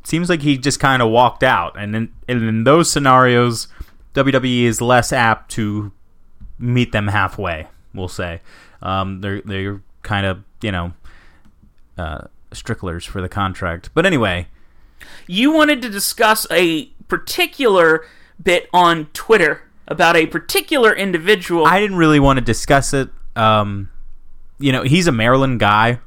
it 0.00 0.06
seems 0.06 0.28
like 0.28 0.42
he 0.42 0.58
just 0.58 0.80
kind 0.80 1.02
of 1.02 1.10
walked 1.10 1.42
out. 1.42 1.78
And 1.78 1.94
in, 1.94 2.12
and 2.28 2.42
in 2.42 2.64
those 2.64 2.90
scenarios, 2.90 3.68
WWE 4.14 4.64
is 4.64 4.80
less 4.80 5.12
apt 5.12 5.50
to 5.52 5.92
meet 6.58 6.92
them 6.92 7.08
halfway. 7.08 7.68
We'll 7.94 8.08
say 8.08 8.40
um, 8.82 9.20
they're 9.20 9.40
they're 9.42 9.80
kind 10.02 10.26
of 10.26 10.42
you 10.60 10.72
know 10.72 10.92
uh, 11.98 12.22
stricklers 12.52 13.06
for 13.06 13.20
the 13.20 13.28
contract. 13.28 13.90
But 13.94 14.06
anyway, 14.06 14.48
you 15.26 15.52
wanted 15.52 15.82
to 15.82 15.88
discuss 15.88 16.46
a 16.50 16.86
particular 17.08 18.04
bit 18.42 18.68
on 18.72 19.06
Twitter 19.12 19.62
about 19.88 20.16
a 20.16 20.26
particular 20.26 20.94
individual. 20.94 21.66
I 21.66 21.80
didn't 21.80 21.96
really 21.96 22.20
want 22.20 22.38
to 22.38 22.44
discuss 22.44 22.94
it. 22.94 23.10
Um, 23.36 23.90
you 24.58 24.72
know, 24.72 24.82
he's 24.82 25.06
a 25.06 25.12
Maryland 25.12 25.60
guy. 25.60 26.00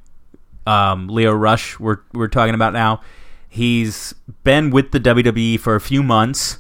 Um, 0.68 1.08
Lio 1.08 1.32
Rush, 1.32 1.80
we're 1.80 2.00
we're 2.14 2.28
talking 2.28 2.56
about 2.56 2.74
now. 2.74 3.02
He's 3.48 4.14
been 4.44 4.70
with 4.72 4.92
the 4.92 5.00
WWE 5.00 5.60
for 5.60 5.76
a 5.76 5.82
few 5.82 6.04
months. 6.04 6.60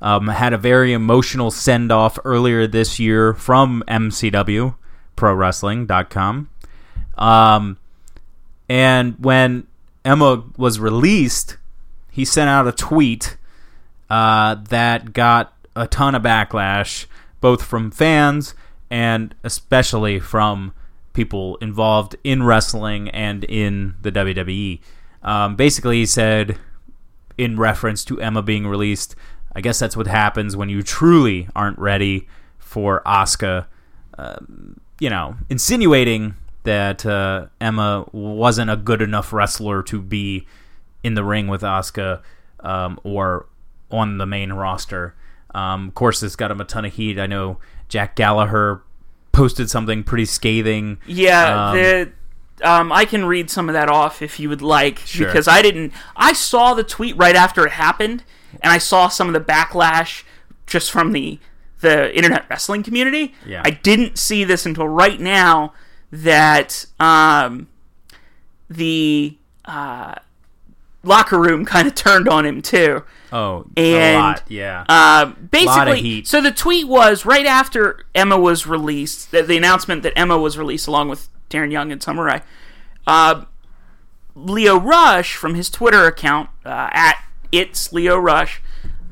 Um, 0.00 0.28
had 0.28 0.52
a 0.54 0.58
very 0.58 0.92
emotional 0.94 1.50
send 1.50 1.92
off 1.92 2.18
earlier 2.24 2.66
this 2.66 2.98
year 2.98 3.34
from 3.34 3.84
MCW, 3.86 4.74
ProWrestling.com. 5.16 6.48
Um, 7.18 7.78
and 8.68 9.16
when 9.18 9.66
Emma 10.04 10.44
was 10.56 10.80
released, 10.80 11.58
he 12.10 12.24
sent 12.24 12.48
out 12.48 12.66
a 12.66 12.72
tweet 12.72 13.36
uh, 14.08 14.56
that 14.68 15.12
got 15.12 15.54
a 15.76 15.86
ton 15.86 16.14
of 16.14 16.22
backlash, 16.22 17.06
both 17.40 17.62
from 17.62 17.90
fans 17.90 18.54
and 18.90 19.34
especially 19.44 20.18
from 20.18 20.72
people 21.12 21.56
involved 21.56 22.16
in 22.24 22.42
wrestling 22.42 23.08
and 23.10 23.44
in 23.44 23.94
the 24.02 24.10
WWE. 24.10 24.80
Um, 25.22 25.54
basically, 25.56 25.98
he 25.98 26.06
said, 26.06 26.58
in 27.38 27.58
reference 27.58 28.04
to 28.06 28.20
Emma 28.20 28.42
being 28.42 28.66
released, 28.66 29.14
I 29.54 29.60
guess 29.60 29.78
that's 29.78 29.96
what 29.96 30.06
happens 30.06 30.56
when 30.56 30.68
you 30.68 30.82
truly 30.82 31.48
aren't 31.54 31.78
ready 31.78 32.28
for 32.58 33.02
Asuka. 33.06 33.66
Um, 34.18 34.80
you 34.98 35.10
know, 35.10 35.36
insinuating 35.48 36.34
that 36.64 37.06
uh, 37.06 37.46
Emma 37.60 38.06
wasn't 38.12 38.70
a 38.70 38.76
good 38.76 39.00
enough 39.00 39.32
wrestler 39.32 39.82
to 39.84 40.00
be 40.00 40.46
in 41.02 41.14
the 41.14 41.24
ring 41.24 41.48
with 41.48 41.62
Asuka 41.62 42.20
um, 42.60 42.98
or 43.04 43.46
on 43.90 44.18
the 44.18 44.26
main 44.26 44.52
roster. 44.52 45.14
Um, 45.54 45.88
of 45.88 45.94
course, 45.94 46.22
it's 46.22 46.36
got 46.36 46.50
him 46.50 46.60
a 46.60 46.64
ton 46.64 46.84
of 46.84 46.92
heat. 46.94 47.18
I 47.18 47.26
know 47.26 47.58
Jack 47.88 48.14
Gallagher 48.16 48.82
posted 49.32 49.68
something 49.70 50.04
pretty 50.04 50.24
scathing. 50.26 50.98
yeah, 51.06 51.70
Um, 51.70 51.76
the 51.76 52.12
um, 52.62 52.92
I 52.92 53.04
can 53.06 53.24
read 53.24 53.48
some 53.50 53.68
of 53.68 53.72
that 53.72 53.88
off 53.88 54.20
if 54.20 54.38
you 54.38 54.48
would 54.50 54.60
like 54.62 54.98
Sure. 54.98 55.26
because 55.26 55.48
I 55.48 55.62
didn't. 55.62 55.92
I 56.14 56.34
saw 56.34 56.74
the 56.74 56.84
tweet 56.84 57.16
right 57.16 57.34
after 57.34 57.64
it 57.66 57.72
happened, 57.72 58.22
and 58.62 58.70
I 58.72 58.78
saw 58.78 59.08
some 59.08 59.28
of 59.28 59.32
the 59.34 59.40
backlash 59.40 60.24
just 60.66 60.90
from 60.92 61.12
the 61.12 61.38
the 61.80 62.14
internet 62.14 62.44
wrestling 62.50 62.82
community. 62.82 63.34
Yeah. 63.46 63.62
I 63.64 63.70
didn't 63.70 64.18
see 64.18 64.44
this 64.44 64.66
until 64.66 64.86
right 64.86 65.18
now 65.18 65.72
that 66.12 66.84
um, 67.00 67.68
the 68.68 69.38
uh, 69.64 70.16
locker 71.02 71.38
room 71.38 71.64
kind 71.64 71.88
of 71.88 71.94
turned 71.94 72.28
on 72.28 72.44
him 72.44 72.62
too. 72.62 73.04
Oh, 73.32 73.66
And, 73.76 74.16
a 74.16 74.18
lot, 74.18 74.42
yeah. 74.48 74.84
Uh, 74.88 75.26
basically, 75.26 76.02
heat. 76.02 76.26
so 76.26 76.40
the 76.40 76.50
tweet 76.50 76.88
was 76.88 77.24
right 77.24 77.46
after 77.46 78.04
Emma 78.14 78.38
was 78.38 78.66
released, 78.66 79.30
the, 79.30 79.42
the 79.42 79.56
announcement 79.56 80.02
that 80.02 80.12
Emma 80.16 80.36
was 80.38 80.58
released 80.58 80.88
along 80.88 81.08
with 81.08 81.28
Darren 81.48 81.70
Young 81.70 81.92
and 81.92 82.02
Summer 82.02 82.24
Rae. 82.24 82.42
Uh, 83.06 83.44
Lio 84.34 84.78
Rush 84.78 85.34
from 85.36 85.54
his 85.54 85.70
Twitter 85.70 86.06
account 86.06 86.50
uh, 86.64 86.88
at 86.92 87.22
it's 87.52 87.92
Lio 87.92 88.16
Rush. 88.16 88.62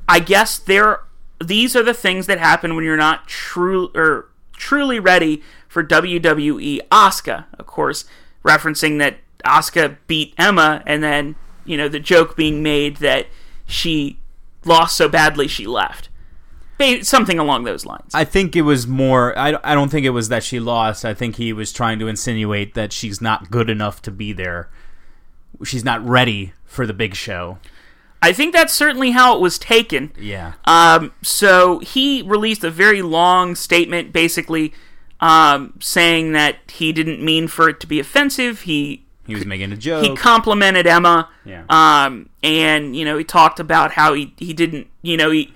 I 0.08 0.20
guess 0.20 0.58
there 0.58 1.00
these 1.42 1.76
are 1.76 1.82
the 1.82 1.94
things 1.94 2.26
that 2.26 2.38
happen 2.38 2.74
when 2.74 2.84
you're 2.84 2.96
not 2.96 3.28
true 3.28 3.90
or 3.94 4.28
truly 4.52 4.98
ready 4.98 5.42
for 5.68 5.84
WWE 5.84 6.80
Asuka. 6.90 7.46
Of 7.58 7.66
course, 7.66 8.04
referencing 8.44 8.98
that 8.98 9.18
Asuka 9.44 9.96
beat 10.06 10.34
Emma, 10.36 10.82
and 10.86 11.02
then 11.02 11.36
you 11.68 11.76
know 11.76 11.88
the 11.88 12.00
joke 12.00 12.36
being 12.36 12.62
made 12.62 12.96
that 12.98 13.26
she 13.66 14.18
lost 14.64 14.96
so 14.96 15.08
badly 15.08 15.48
she 15.48 15.66
left. 15.66 16.08
Something 17.02 17.40
along 17.40 17.64
those 17.64 17.84
lines. 17.84 18.14
I 18.14 18.22
think 18.22 18.54
it 18.54 18.62
was 18.62 18.86
more. 18.86 19.36
I, 19.36 19.58
I 19.64 19.74
don't 19.74 19.88
think 19.88 20.06
it 20.06 20.10
was 20.10 20.28
that 20.28 20.44
she 20.44 20.60
lost. 20.60 21.04
I 21.04 21.12
think 21.12 21.34
he 21.34 21.52
was 21.52 21.72
trying 21.72 21.98
to 21.98 22.06
insinuate 22.06 22.74
that 22.74 22.92
she's 22.92 23.20
not 23.20 23.50
good 23.50 23.68
enough 23.68 24.00
to 24.02 24.12
be 24.12 24.32
there. 24.32 24.70
She's 25.64 25.84
not 25.84 26.06
ready 26.06 26.52
for 26.64 26.86
the 26.86 26.92
big 26.92 27.16
show. 27.16 27.58
I 28.22 28.32
think 28.32 28.52
that's 28.52 28.72
certainly 28.72 29.10
how 29.10 29.34
it 29.34 29.40
was 29.40 29.58
taken. 29.58 30.12
Yeah. 30.16 30.52
Um, 30.66 31.12
so 31.20 31.80
he 31.80 32.22
released 32.22 32.62
a 32.62 32.70
very 32.70 33.02
long 33.02 33.56
statement, 33.56 34.12
basically 34.12 34.72
um, 35.20 35.74
saying 35.80 36.32
that 36.32 36.58
he 36.68 36.92
didn't 36.92 37.24
mean 37.24 37.48
for 37.48 37.68
it 37.68 37.80
to 37.80 37.88
be 37.88 37.98
offensive. 37.98 38.62
He 38.62 39.04
He 39.28 39.34
was 39.36 39.46
making 39.46 39.70
a 39.70 39.76
joke. 39.76 40.04
he 40.04 40.16
complimented 40.16 40.86
Emma, 40.88 41.28
Yeah. 41.44 41.62
um, 41.68 42.28
and 42.42 42.96
you 42.96 43.04
know 43.04 43.16
he 43.16 43.22
talked 43.24 43.60
about 43.60 43.92
how 43.92 44.14
he 44.14 44.34
he 44.38 44.52
didn't 44.52 44.88
you 45.02 45.16
know 45.16 45.30
he 45.30 45.52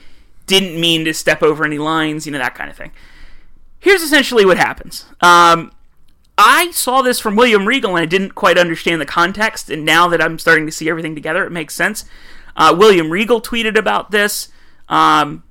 didn't 0.46 0.80
mean 0.80 1.04
to 1.06 1.12
step 1.14 1.42
over 1.42 1.64
any 1.64 1.78
lines, 1.78 2.24
you 2.26 2.32
know 2.32 2.38
that 2.38 2.54
kind 2.54 2.70
of 2.70 2.76
thing. 2.76 2.92
Here's 3.80 4.02
essentially 4.02 4.44
what 4.44 4.58
happens. 4.58 5.06
Um, 5.20 5.72
I 6.38 6.70
saw 6.70 7.02
this 7.02 7.18
from 7.18 7.34
William 7.34 7.66
Regal 7.66 7.90
and 7.96 8.02
I 8.02 8.06
didn't 8.06 8.34
quite 8.34 8.56
understand 8.58 9.00
the 9.00 9.06
context, 9.06 9.70
and 9.70 9.84
now 9.84 10.06
that 10.08 10.22
I'm 10.22 10.38
starting 10.38 10.66
to 10.66 10.72
see 10.72 10.88
everything 10.88 11.14
together, 11.14 11.44
it 11.44 11.50
makes 11.50 11.74
sense. 11.74 12.04
Uh, 12.56 12.74
William 12.78 13.10
Regal 13.10 13.40
tweeted 13.40 13.76
about 13.78 14.10
this, 14.10 14.48
um, 14.88 15.42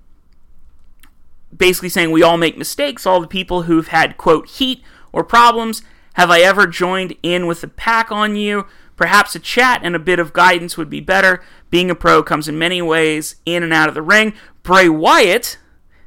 basically 1.55 1.89
saying 1.89 2.11
we 2.11 2.23
all 2.23 2.37
make 2.37 2.57
mistakes. 2.57 3.05
All 3.05 3.19
the 3.19 3.27
people 3.27 3.63
who've 3.63 3.87
had 3.87 4.17
quote 4.17 4.47
heat 4.47 4.83
or 5.11 5.23
problems. 5.23 5.81
Have 6.21 6.29
I 6.29 6.41
ever 6.41 6.67
joined 6.67 7.15
in 7.23 7.47
with 7.47 7.61
the 7.61 7.67
pack 7.67 8.11
on 8.11 8.35
you? 8.35 8.67
Perhaps 8.95 9.33
a 9.33 9.39
chat 9.39 9.81
and 9.83 9.95
a 9.95 9.99
bit 9.99 10.19
of 10.19 10.33
guidance 10.33 10.77
would 10.77 10.87
be 10.87 10.99
better. 10.99 11.41
Being 11.71 11.89
a 11.89 11.95
pro 11.95 12.21
comes 12.21 12.47
in 12.47 12.59
many 12.59 12.79
ways, 12.79 13.37
in 13.43 13.63
and 13.63 13.73
out 13.73 13.89
of 13.89 13.95
the 13.95 14.03
ring. 14.03 14.33
Bray 14.61 14.87
Wyatt 14.87 15.57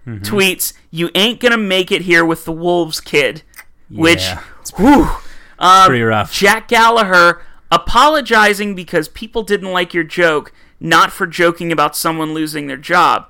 tweets, 0.07 0.73
"You 0.93 1.11
ain't 1.17 1.41
gonna 1.41 1.57
make 1.59 1.91
it 1.91 2.03
here 2.03 2.25
with 2.25 2.45
the 2.45 2.53
Wolves, 2.53 3.01
kid." 3.01 3.43
which 3.91 4.23
Yeah, 4.23 4.41
whew, 4.77 5.11
um, 5.59 5.87
pretty 5.87 6.05
rough. 6.05 6.33
Jack 6.33 6.69
Gallagher 6.69 7.43
apologizing 7.73 8.77
because 8.77 9.09
people 9.09 9.43
didn't 9.43 9.73
like 9.73 9.93
your 9.93 10.05
joke, 10.05 10.53
not 10.79 11.11
for 11.11 11.27
joking 11.27 11.73
about 11.73 11.97
someone 11.97 12.33
losing 12.33 12.69
their 12.69 12.77
job. 12.77 13.27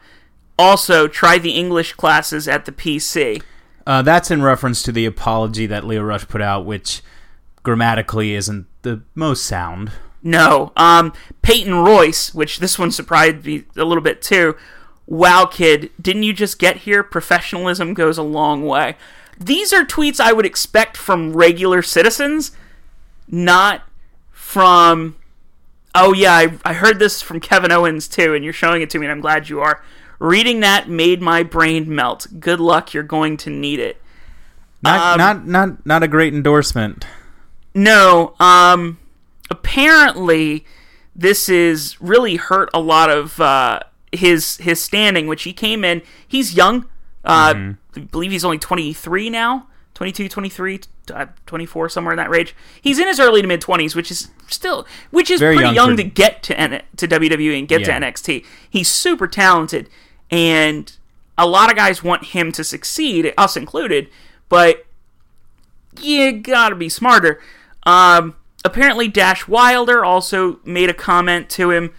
Also, 0.59 1.09
try 1.09 1.39
the 1.39 1.53
English 1.53 1.95
classes 1.95 2.47
at 2.47 2.67
the 2.67 2.73
PC. 2.73 3.41
Uh, 3.87 4.03
that's 4.03 4.31
in 4.31 4.43
reference 4.43 4.83
to 4.83 4.93
the 4.93 5.07
apology 5.07 5.67
that 5.67 5.85
Lio 5.85 6.03
Rush 6.03 6.27
put 6.27 6.41
out, 6.41 6.65
which 6.65 7.03
grammatically 7.63 8.35
isn't 8.35 8.67
the 8.83 9.03
most 9.15 9.45
sound. 9.45 9.93
No. 10.23 10.73
Um, 10.77 11.13
Peyton 11.43 11.75
Royce, 11.75 12.35
which 12.35 12.59
this 12.59 12.79
one 12.79 12.91
surprised 12.91 13.45
me 13.45 13.65
a 13.77 13.85
little 13.85 14.03
bit 14.03 14.23
too. 14.23 14.57
Wow, 15.07 15.45
kid, 15.45 15.91
didn't 16.01 16.23
you 16.23 16.33
just 16.33 16.59
get 16.59 16.79
here? 16.79 17.03
Professionalism 17.03 17.93
goes 17.93 18.17
a 18.17 18.23
long 18.23 18.65
way. 18.65 18.97
These 19.39 19.73
are 19.73 19.85
tweets 19.85 20.21
I 20.21 20.33
would 20.33 20.47
expect 20.47 20.97
from 20.97 21.35
regular 21.35 21.83
citizens, 21.83 22.53
not 23.29 23.83
from. 24.31 25.17
Oh, 25.95 26.13
yeah, 26.13 26.33
I, 26.33 26.59
I 26.65 26.73
heard 26.73 26.99
this 26.99 27.21
from 27.21 27.39
Kevin 27.39 27.71
Owens 27.71 28.09
too, 28.09 28.35
and 28.35 28.43
you're 28.43 28.53
showing 28.53 28.83
it 28.83 28.91
to 28.91 28.99
me, 28.99 29.07
and 29.07 29.13
I'm 29.13 29.21
glad 29.21 29.49
you 29.49 29.61
are. 29.61 29.83
Reading 30.25 30.61
that 30.61 30.89
made 30.89 31.21
my 31.21 31.43
brain 31.43 31.95
melt. 31.95 32.27
Good 32.41 32.59
luck, 32.59 32.95
you're 32.95 33.03
going 33.03 33.37
to 33.39 33.51
need 33.51 33.79
it. 33.79 34.01
Not 34.83 35.13
Um, 35.13 35.19
not 35.19 35.47
not 35.47 35.87
not 35.87 36.03
a 36.03 36.09
great 36.09 36.33
endorsement. 36.33 37.07
No, 37.75 38.35
um, 38.41 38.99
apparently 39.51 40.65
this 41.15 41.49
is 41.49 42.01
really 42.01 42.37
hurt 42.37 42.71
a 42.73 42.81
lot 42.81 43.11
of 43.11 43.39
uh, 43.41 43.81
his 44.13 44.57
his 44.59 44.83
standing, 44.83 45.27
which 45.27 45.43
he 45.43 45.53
came 45.53 45.85
in. 45.85 46.03
He's 46.27 46.55
young. 46.55 46.87
Uh, 47.25 47.75
I 47.97 48.01
believe 48.11 48.31
he's 48.31 48.45
only 48.45 48.59
23 48.59 49.31
now. 49.31 49.67
22, 49.95 50.29
23, 50.29 50.81
uh, 51.15 51.27
24, 51.47 51.89
somewhere 51.89 52.13
in 52.13 52.17
that 52.17 52.29
range. 52.29 52.55
He's 52.83 52.99
in 52.99 53.07
his 53.07 53.21
early 53.21 53.41
to 53.43 53.47
mid 53.47 53.61
20s, 53.61 53.95
which 53.95 54.11
is 54.11 54.31
still, 54.49 54.87
which 55.11 55.31
is 55.31 55.39
Very 55.39 55.55
pretty 55.57 55.67
young 55.69 55.75
young, 55.75 55.91
for- 55.97 56.03
to 56.03 56.09
get 56.09 56.43
to 56.45 56.59
N- 56.59 56.83
to 56.97 57.07
WWE 57.07 57.59
and 57.59 57.69
get 57.69 57.83
Yeah. 57.83 57.87
to 57.87 58.07
NXT. 58.07 58.45
He's 58.69 58.89
super 58.89 59.29
talented, 59.29 59.89
and 60.31 60.93
a 61.37 61.47
lot 61.47 61.71
of 61.71 61.77
guys 61.77 62.03
want 62.03 62.27
him 62.27 62.53
to 62.53 62.65
succeed, 62.65 63.33
us 63.37 63.57
included. 63.57 64.09
But 64.49 64.87
you 66.01 66.33
gotta 66.33 66.75
be 66.75 66.89
smarter. 66.89 67.41
Um, 67.85 68.37
apparently, 68.65 69.09
Dash 69.09 69.47
Wilder 69.49 70.05
also 70.05 70.61
made 70.65 70.91
a 70.91 70.95
comment 70.95 71.49
to 71.51 71.71
him. 71.71 71.93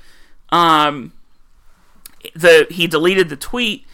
Um, 0.49 1.13
the 2.33 2.67
he 2.69 2.87
deleted 2.87 3.29
the 3.29 3.35
tweet, 3.35 3.85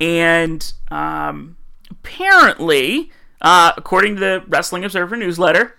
and 0.00 0.72
um, 0.90 1.56
apparently, 1.90 3.10
uh, 3.40 3.72
according 3.76 4.14
to 4.14 4.20
the 4.20 4.44
Wrestling 4.46 4.84
Observer 4.84 5.16
newsletter, 5.16 5.76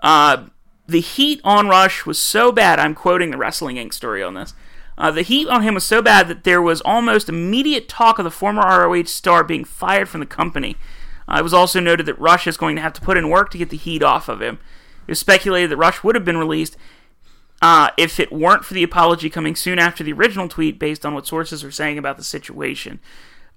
uh, 0.00 0.44
the 0.86 1.00
heat 1.00 1.40
on 1.44 1.68
Rush 1.68 2.04
was 2.06 2.18
so 2.18 2.52
bad. 2.52 2.78
I'm 2.78 2.94
quoting 2.94 3.30
the 3.30 3.38
Wrestling 3.38 3.76
Inc. 3.76 3.92
story 3.92 4.22
on 4.22 4.34
this. 4.34 4.54
Uh, 5.00 5.10
the 5.10 5.22
heat 5.22 5.48
on 5.48 5.62
him 5.62 5.72
was 5.72 5.82
so 5.82 6.02
bad 6.02 6.28
that 6.28 6.44
there 6.44 6.60
was 6.60 6.82
almost 6.82 7.30
immediate 7.30 7.88
talk 7.88 8.18
of 8.18 8.24
the 8.24 8.30
former 8.30 8.60
ROH 8.60 9.04
star 9.04 9.42
being 9.42 9.64
fired 9.64 10.10
from 10.10 10.20
the 10.20 10.26
company. 10.26 10.76
Uh, 11.26 11.38
it 11.38 11.42
was 11.42 11.54
also 11.54 11.80
noted 11.80 12.04
that 12.04 12.20
Rush 12.20 12.46
is 12.46 12.58
going 12.58 12.76
to 12.76 12.82
have 12.82 12.92
to 12.92 13.00
put 13.00 13.16
in 13.16 13.30
work 13.30 13.50
to 13.50 13.58
get 13.58 13.70
the 13.70 13.78
heat 13.78 14.02
off 14.02 14.28
of 14.28 14.42
him. 14.42 14.58
It 15.06 15.12
was 15.12 15.18
speculated 15.18 15.70
that 15.70 15.78
Rush 15.78 16.04
would 16.04 16.16
have 16.16 16.24
been 16.26 16.36
released 16.36 16.76
uh, 17.62 17.88
if 17.96 18.20
it 18.20 18.30
weren't 18.30 18.66
for 18.66 18.74
the 18.74 18.82
apology 18.82 19.30
coming 19.30 19.56
soon 19.56 19.78
after 19.78 20.04
the 20.04 20.12
original 20.12 20.48
tweet, 20.48 20.78
based 20.78 21.06
on 21.06 21.14
what 21.14 21.26
sources 21.26 21.64
are 21.64 21.70
saying 21.70 21.96
about 21.96 22.18
the 22.18 22.22
situation. 22.22 23.00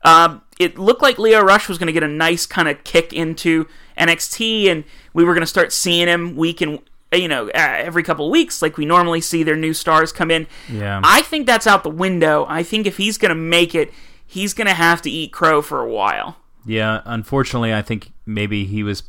Um, 0.06 0.44
it 0.58 0.78
looked 0.78 1.02
like 1.02 1.20
Leo 1.20 1.42
Rush 1.42 1.68
was 1.68 1.78
going 1.78 1.88
to 1.88 1.94
get 1.94 2.04
a 2.04 2.08
nice 2.08 2.46
kind 2.46 2.70
of 2.70 2.86
kick 2.86 3.12
into 3.12 3.68
NXT, 3.98 4.68
and 4.68 4.86
we 5.14 5.26
were 5.26 5.34
going 5.34 5.42
to 5.42 5.48
start 5.48 5.74
seeing 5.74 6.08
him 6.08 6.38
week 6.38 6.62
and 6.62 6.80
you 7.14 7.28
know 7.28 7.48
uh, 7.50 7.52
every 7.56 8.04
couple 8.04 8.26
of 8.26 8.32
weeks, 8.32 8.62
like 8.62 8.78
we 8.78 8.86
normally 8.86 9.22
see 9.22 9.44
their 9.44 9.56
new 9.56 9.74
stars 9.74 10.12
come 10.12 10.32
in. 10.32 10.48
Yeah. 10.70 11.02
I 11.04 11.22
think 11.22 11.48
that's 11.48 11.68
out 11.68 11.84
the 11.84 11.90
window. 11.90 12.46
I 12.50 12.64
think 12.64 12.88
if 12.88 12.98
he's 12.98 13.18
going 13.18 13.30
to 13.30 13.36
make 13.36 13.76
it, 13.76 13.94
he's 14.26 14.54
going 14.54 14.68
to 14.68 14.74
have 14.74 15.02
to 15.04 15.10
eat 15.10 15.32
crow 15.32 15.62
for 15.62 15.80
a 15.80 15.90
while. 15.90 16.38
Yeah, 16.66 17.02
unfortunately, 17.06 17.74
I 17.74 17.82
think 17.82 18.12
maybe 18.26 18.66
he 18.66 18.84
was 18.84 19.04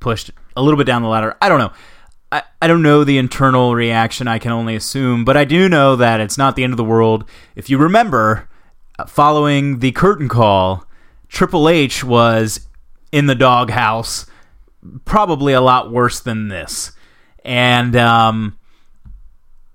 pushed 0.00 0.30
a 0.56 0.62
little 0.62 0.76
bit 0.76 0.86
down 0.86 1.02
the 1.02 1.08
ladder. 1.08 1.36
I 1.40 1.48
don't 1.48 1.58
know. 1.58 1.72
I, 2.30 2.42
I 2.60 2.66
don't 2.66 2.82
know 2.82 3.04
the 3.04 3.18
internal 3.18 3.74
reaction. 3.74 4.28
I 4.28 4.38
can 4.38 4.52
only 4.52 4.74
assume, 4.74 5.24
but 5.24 5.36
I 5.36 5.44
do 5.44 5.68
know 5.68 5.96
that 5.96 6.20
it's 6.20 6.38
not 6.38 6.56
the 6.56 6.64
end 6.64 6.72
of 6.72 6.76
the 6.76 6.84
world. 6.84 7.24
If 7.54 7.70
you 7.70 7.78
remember, 7.78 8.48
uh, 8.98 9.06
following 9.06 9.78
the 9.78 9.92
curtain 9.92 10.28
call, 10.28 10.86
Triple 11.28 11.68
H 11.68 12.04
was 12.04 12.68
in 13.10 13.26
the 13.26 13.34
doghouse, 13.34 14.26
probably 15.04 15.52
a 15.52 15.60
lot 15.60 15.90
worse 15.90 16.20
than 16.20 16.48
this, 16.48 16.92
and 17.44 17.94
um, 17.96 18.58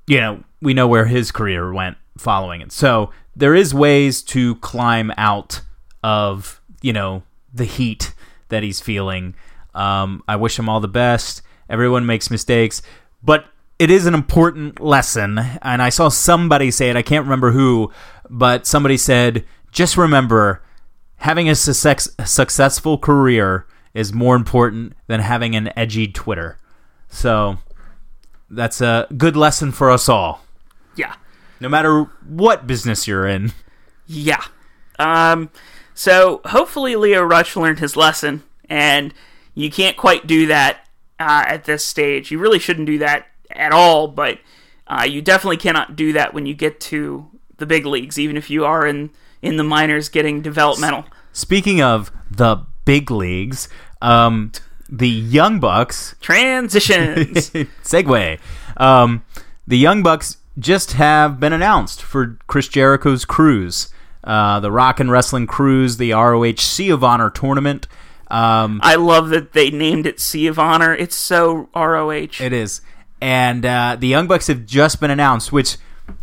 you 0.06 0.20
know 0.20 0.44
we 0.62 0.74
know 0.74 0.88
where 0.88 1.06
his 1.06 1.32
career 1.32 1.72
went 1.72 1.98
following 2.18 2.62
it. 2.62 2.72
So 2.72 3.12
there 3.36 3.56
is 3.56 3.74
ways 3.74 4.22
to 4.24 4.56
climb 4.56 5.12
out 5.18 5.62
of 6.04 6.62
you 6.82 6.94
know 6.94 7.24
the 7.54 7.66
heat 7.66 8.14
that 8.50 8.64
he's 8.64 8.80
feeling. 8.80 9.36
Um, 9.74 10.24
I 10.28 10.36
wish 10.36 10.58
him 10.58 10.70
all 10.70 10.80
the 10.80 10.88
best. 10.88 11.42
Everyone 11.70 12.06
makes 12.06 12.32
mistakes, 12.32 12.82
but 13.22 13.46
it 13.78 13.92
is 13.92 14.06
an 14.06 14.14
important 14.14 14.80
lesson. 14.80 15.38
And 15.62 15.82
I 15.82 15.90
saw 15.90 16.10
somebody 16.10 16.72
say 16.72 16.90
it. 16.90 16.96
I 16.96 17.02
can't 17.02 17.26
remember 17.26 17.52
who, 17.52 17.92
but 18.30 18.66
somebody 18.66 18.98
said, 18.98 19.46
"Just 19.72 19.98
remember, 19.98 20.64
having 21.18 21.50
a 21.50 21.56
success- 21.56 22.10
successful 22.26 22.98
career 22.98 23.66
is 23.98 24.14
more 24.14 24.36
important 24.36 24.94
than 25.08 25.20
having 25.20 25.56
an 25.56 25.72
edgy 25.78 26.08
Twitter." 26.08 26.58
So 27.10 27.58
that's 28.50 28.80
a 28.82 29.08
good 29.18 29.36
lesson 29.36 29.72
for 29.72 29.90
us 29.92 30.08
all, 30.08 30.44
Yeah. 30.96 31.16
no 31.60 31.68
matter 31.70 32.04
what 32.26 32.68
business 32.68 33.08
you're 33.08 33.28
in. 33.28 33.52
Yeah. 34.06 34.44
Um, 35.00 35.50
so 35.94 36.42
hopefully 36.46 36.96
Lio 36.96 37.24
Rush 37.24 37.56
learned 37.56 37.80
his 37.80 37.96
lesson, 37.98 38.44
and 38.70 39.14
you 39.54 39.70
can't 39.70 39.98
quite 39.98 40.28
do 40.28 40.46
that 40.48 40.88
uh, 41.20 41.44
at 41.48 41.66
this 41.66 41.84
stage. 41.86 42.32
You 42.32 42.40
really 42.40 42.60
shouldn't 42.60 42.86
do 42.88 43.00
that 43.00 43.28
at 43.52 43.72
all, 43.72 44.08
but 44.08 44.40
uh, 44.88 45.06
you 45.10 45.22
definitely 45.22 45.58
cannot 45.58 45.96
do 45.96 46.14
that 46.14 46.34
when 46.34 46.46
you 46.46 46.54
get 46.54 46.80
to 46.80 47.28
the 47.58 47.66
big 47.66 47.86
leagues, 47.86 48.18
even 48.20 48.38
if 48.38 48.50
you 48.50 48.64
are 48.66 48.86
in 48.86 49.10
in 49.42 49.58
the 49.58 49.64
minors 49.64 50.10
getting 50.10 50.42
developmental. 50.42 51.06
Speaking 51.32 51.82
of 51.82 52.12
the 52.32 52.66
big 52.86 53.12
leagues, 53.12 53.68
um, 54.02 54.52
the 54.90 55.10
Young 55.10 55.60
Bucks 55.60 56.16
Transitions. 56.22 57.50
segue. 57.84 58.40
Um, 58.78 59.24
the 59.66 59.78
Young 59.78 60.04
Bucks 60.04 60.38
just 60.58 60.94
have 60.94 61.40
been 61.40 61.54
announced 61.54 62.02
for 62.02 62.38
Chris 62.48 62.68
Jericho's 62.68 63.26
cruise, 63.26 63.90
uh, 64.24 64.60
the 64.60 64.72
Rock 64.72 65.00
and 65.00 65.12
Wrestling 65.12 65.48
Cruise, 65.48 65.98
the 65.98 66.14
ROH 66.14 66.56
Sea 66.58 66.90
of 66.90 67.04
Honor 67.04 67.30
tournament. 67.30 67.88
Um, 68.30 68.80
I 68.84 68.96
love 68.96 69.30
that 69.30 69.54
they 69.54 69.70
named 69.70 70.06
it 70.06 70.20
Sea 70.20 70.48
of 70.48 70.60
Honor. 70.60 70.94
It's 70.94 71.16
so 71.16 71.70
ROH. 71.76 72.40
It 72.40 72.54
is. 72.54 72.82
And 73.22 73.66
uh, 73.66 73.98
the 74.00 74.08
Young 74.08 74.28
Bucks 74.28 74.48
have 74.48 74.66
just 74.66 75.00
been 75.00 75.12
announced, 75.12 75.52
which, 75.52 75.78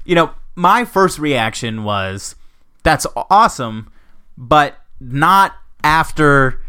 you 0.04 0.14
know, 0.14 0.32
my 0.54 0.84
first 0.84 1.18
reaction 1.18 1.82
was 1.82 2.37
that's 2.82 3.06
awesome, 3.30 3.90
but 4.37 4.78
not 5.00 5.56
after 5.82 6.60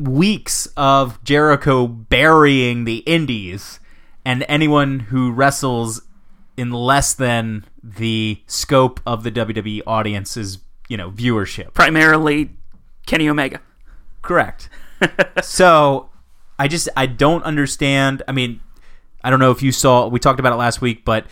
weeks 0.00 0.66
of 0.76 1.22
Jericho 1.24 1.86
burying 1.86 2.84
the 2.84 2.98
Indies 2.98 3.80
and 4.24 4.44
anyone 4.48 5.00
who 5.00 5.30
wrestles 5.30 6.02
in 6.56 6.70
less 6.70 7.14
than 7.14 7.64
the 7.82 8.42
scope 8.46 9.00
of 9.06 9.22
the 9.22 9.30
WWE 9.30 9.82
audience's, 9.86 10.58
you 10.88 10.96
know, 10.96 11.10
viewership. 11.10 11.74
Primarily 11.74 12.50
Kenny 13.06 13.28
Omega. 13.28 13.60
Correct. 14.22 14.68
so 15.42 16.10
I 16.58 16.68
just 16.68 16.88
I 16.96 17.06
don't 17.06 17.42
understand. 17.44 18.22
I 18.28 18.32
mean, 18.32 18.60
I 19.24 19.30
don't 19.30 19.40
know 19.40 19.50
if 19.50 19.62
you 19.62 19.72
saw. 19.72 20.06
We 20.08 20.18
talked 20.18 20.40
about 20.40 20.52
it 20.52 20.56
last 20.56 20.80
week, 20.80 21.04
but 21.04 21.26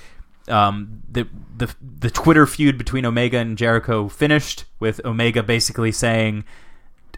um, 0.49 1.03
the 1.11 1.29
the 1.57 1.75
the 1.81 2.11
Twitter 2.11 2.47
feud 2.47 2.79
between 2.79 3.05
Omega 3.05 3.39
and 3.39 3.59
Jericho 3.59 4.09
finished 4.09 4.65
with 4.81 5.05
Omega 5.05 5.43
basically 5.43 5.93
saying, 5.93 6.45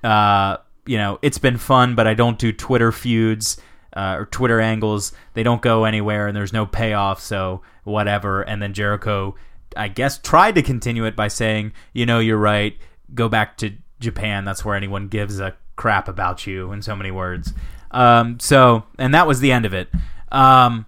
uh, 0.02 0.56
you 0.86 0.96
know, 0.96 1.18
it's 1.22 1.38
been 1.38 1.58
fun, 1.58 1.94
but 1.94 2.06
I 2.06 2.14
don't 2.14 2.38
do 2.38 2.52
Twitter 2.52 2.92
feuds. 2.92 3.60
Uh, 3.92 4.18
or 4.20 4.26
Twitter 4.26 4.60
angles, 4.60 5.12
they 5.34 5.42
don't 5.42 5.62
go 5.62 5.84
anywhere, 5.84 6.28
and 6.28 6.36
there's 6.36 6.52
no 6.52 6.64
payoff. 6.64 7.20
So 7.20 7.60
whatever. 7.82 8.42
And 8.42 8.62
then 8.62 8.72
Jericho, 8.72 9.34
I 9.76 9.88
guess, 9.88 10.16
tried 10.18 10.54
to 10.54 10.62
continue 10.62 11.04
it 11.06 11.16
by 11.16 11.26
saying, 11.26 11.72
"You 11.92 12.06
know, 12.06 12.20
you're 12.20 12.38
right. 12.38 12.78
Go 13.14 13.28
back 13.28 13.56
to 13.58 13.72
Japan. 13.98 14.44
That's 14.44 14.64
where 14.64 14.76
anyone 14.76 15.08
gives 15.08 15.40
a 15.40 15.56
crap 15.74 16.06
about 16.06 16.46
you." 16.46 16.70
In 16.70 16.82
so 16.82 16.94
many 16.94 17.10
words. 17.10 17.52
Um, 17.90 18.38
so, 18.38 18.84
and 18.96 19.12
that 19.12 19.26
was 19.26 19.40
the 19.40 19.50
end 19.50 19.66
of 19.66 19.74
it. 19.74 19.88
Um, 20.30 20.86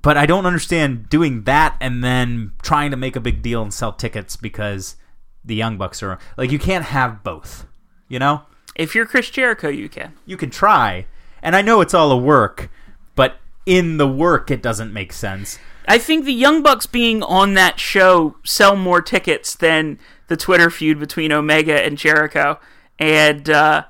but 0.00 0.16
I 0.16 0.26
don't 0.26 0.46
understand 0.46 1.08
doing 1.08 1.42
that 1.42 1.76
and 1.80 2.02
then 2.02 2.52
trying 2.62 2.92
to 2.92 2.96
make 2.96 3.16
a 3.16 3.20
big 3.20 3.42
deal 3.42 3.62
and 3.62 3.74
sell 3.74 3.92
tickets 3.92 4.36
because 4.36 4.96
the 5.44 5.54
Young 5.54 5.76
Bucks 5.76 6.02
are 6.02 6.18
like 6.36 6.50
you 6.52 6.58
can't 6.58 6.84
have 6.84 7.24
both. 7.24 7.66
You 8.08 8.18
know? 8.18 8.42
If 8.74 8.94
you're 8.94 9.06
Chris 9.06 9.30
Jericho, 9.30 9.68
you 9.68 9.88
can. 9.88 10.14
You 10.26 10.36
can 10.36 10.50
try, 10.50 11.06
and 11.42 11.54
I 11.54 11.62
know 11.62 11.80
it's 11.80 11.94
all 11.94 12.10
a 12.10 12.16
work, 12.16 12.70
but 13.14 13.36
in 13.66 13.98
the 13.98 14.08
work, 14.08 14.50
it 14.50 14.62
doesn't 14.62 14.92
make 14.92 15.12
sense. 15.12 15.58
I 15.86 15.98
think 15.98 16.24
the 16.24 16.32
Young 16.32 16.62
Bucks 16.62 16.86
being 16.86 17.22
on 17.22 17.54
that 17.54 17.80
show 17.80 18.36
sell 18.44 18.76
more 18.76 19.02
tickets 19.02 19.54
than 19.54 19.98
the 20.28 20.36
Twitter 20.36 20.70
feud 20.70 20.98
between 20.98 21.32
Omega 21.32 21.84
and 21.84 21.98
Jericho. 21.98 22.58
And 22.98 23.50
uh, 23.50 23.84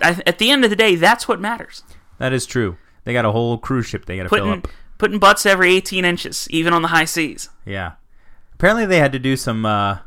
I, 0.00 0.20
at 0.26 0.38
the 0.38 0.50
end 0.50 0.64
of 0.64 0.70
the 0.70 0.76
day, 0.76 0.96
that's 0.96 1.28
what 1.28 1.40
matters. 1.40 1.82
That 2.18 2.32
is 2.32 2.44
true. 2.44 2.76
They 3.04 3.12
got 3.12 3.24
a 3.24 3.32
whole 3.32 3.56
cruise 3.56 3.86
ship 3.86 4.04
they 4.04 4.16
got 4.16 4.24
to 4.24 4.28
fill 4.28 4.50
up. 4.50 4.68
putting 4.98 5.18
butts 5.18 5.46
every 5.46 5.74
18 5.74 6.04
inches, 6.04 6.48
even 6.50 6.72
on 6.72 6.82
the 6.82 6.88
high 6.88 7.04
seas. 7.04 7.48
Yeah. 7.64 7.92
Apparently, 8.54 8.84
they 8.84 8.98
had 8.98 9.12
to 9.12 9.18
do 9.18 9.36
some 9.36 9.64
uh, 9.64 10.00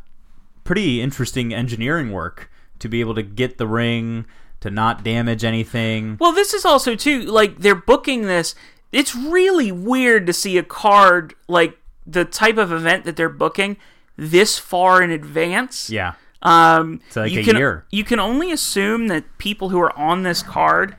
pretty 0.64 1.02
interesting 1.02 1.54
engineering 1.54 2.12
work 2.12 2.51
to 2.82 2.90
be 2.90 3.00
able 3.00 3.16
to 3.16 3.24
get 3.24 3.58
the 3.58 3.68
ring 3.68 4.26
to 4.60 4.70
not 4.70 5.04
damage 5.04 5.44
anything. 5.44 6.18
Well, 6.20 6.32
this 6.32 6.54
is 6.54 6.66
also 6.66 6.96
too 6.96 7.22
like 7.22 7.60
they're 7.60 7.76
booking 7.76 8.24
this. 8.24 8.54
It's 8.92 9.16
really 9.16 9.72
weird 9.72 10.28
to 10.28 10.34
see 10.34 10.58
a 10.58 10.64
card 10.64 11.34
like 11.48 11.78
the 12.06 12.26
type 12.26 12.58
of 12.58 12.72
event 12.72 13.06
that 13.06 13.16
they're 13.16 13.30
booking 13.30 13.78
this 14.18 14.60
far 14.60 15.02
in 15.02 15.10
advance. 15.12 15.90
Yeah. 15.90 16.14
Um, 16.42 17.02
It's 17.08 17.16
like 17.16 17.32
you 17.32 17.42
a 17.42 17.44
can, 17.44 17.58
year. 17.58 17.86
You 17.92 18.04
can 18.04 18.20
only 18.20 18.52
assume 18.52 19.08
that 19.08 19.24
people 19.38 19.70
who 19.70 19.80
are 19.80 19.98
on 19.98 20.24
this 20.24 20.44
card 20.44 20.96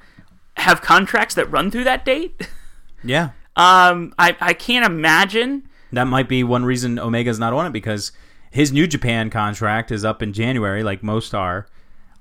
have 0.56 0.80
contracts 0.80 1.34
that 1.34 1.50
run 1.50 1.70
through 1.70 1.84
that 1.84 2.04
date. 2.04 2.48
Yeah. 3.02 3.30
Um, 3.54 4.14
I, 4.18 4.34
I 4.40 4.54
can't 4.54 4.86
imagine. 4.86 5.68
That 5.92 6.06
might 6.06 6.26
be 6.26 6.42
one 6.42 6.64
reason 6.64 6.98
Omega's 6.98 7.38
not 7.38 7.52
on 7.52 7.66
it 7.66 7.72
because 7.74 8.10
his 8.50 8.72
New 8.72 8.86
Japan 8.86 9.28
contract 9.28 9.90
is 9.92 10.06
up 10.06 10.22
in 10.22 10.32
January, 10.32 10.82
like 10.82 11.02
most 11.02 11.34
are. 11.34 11.66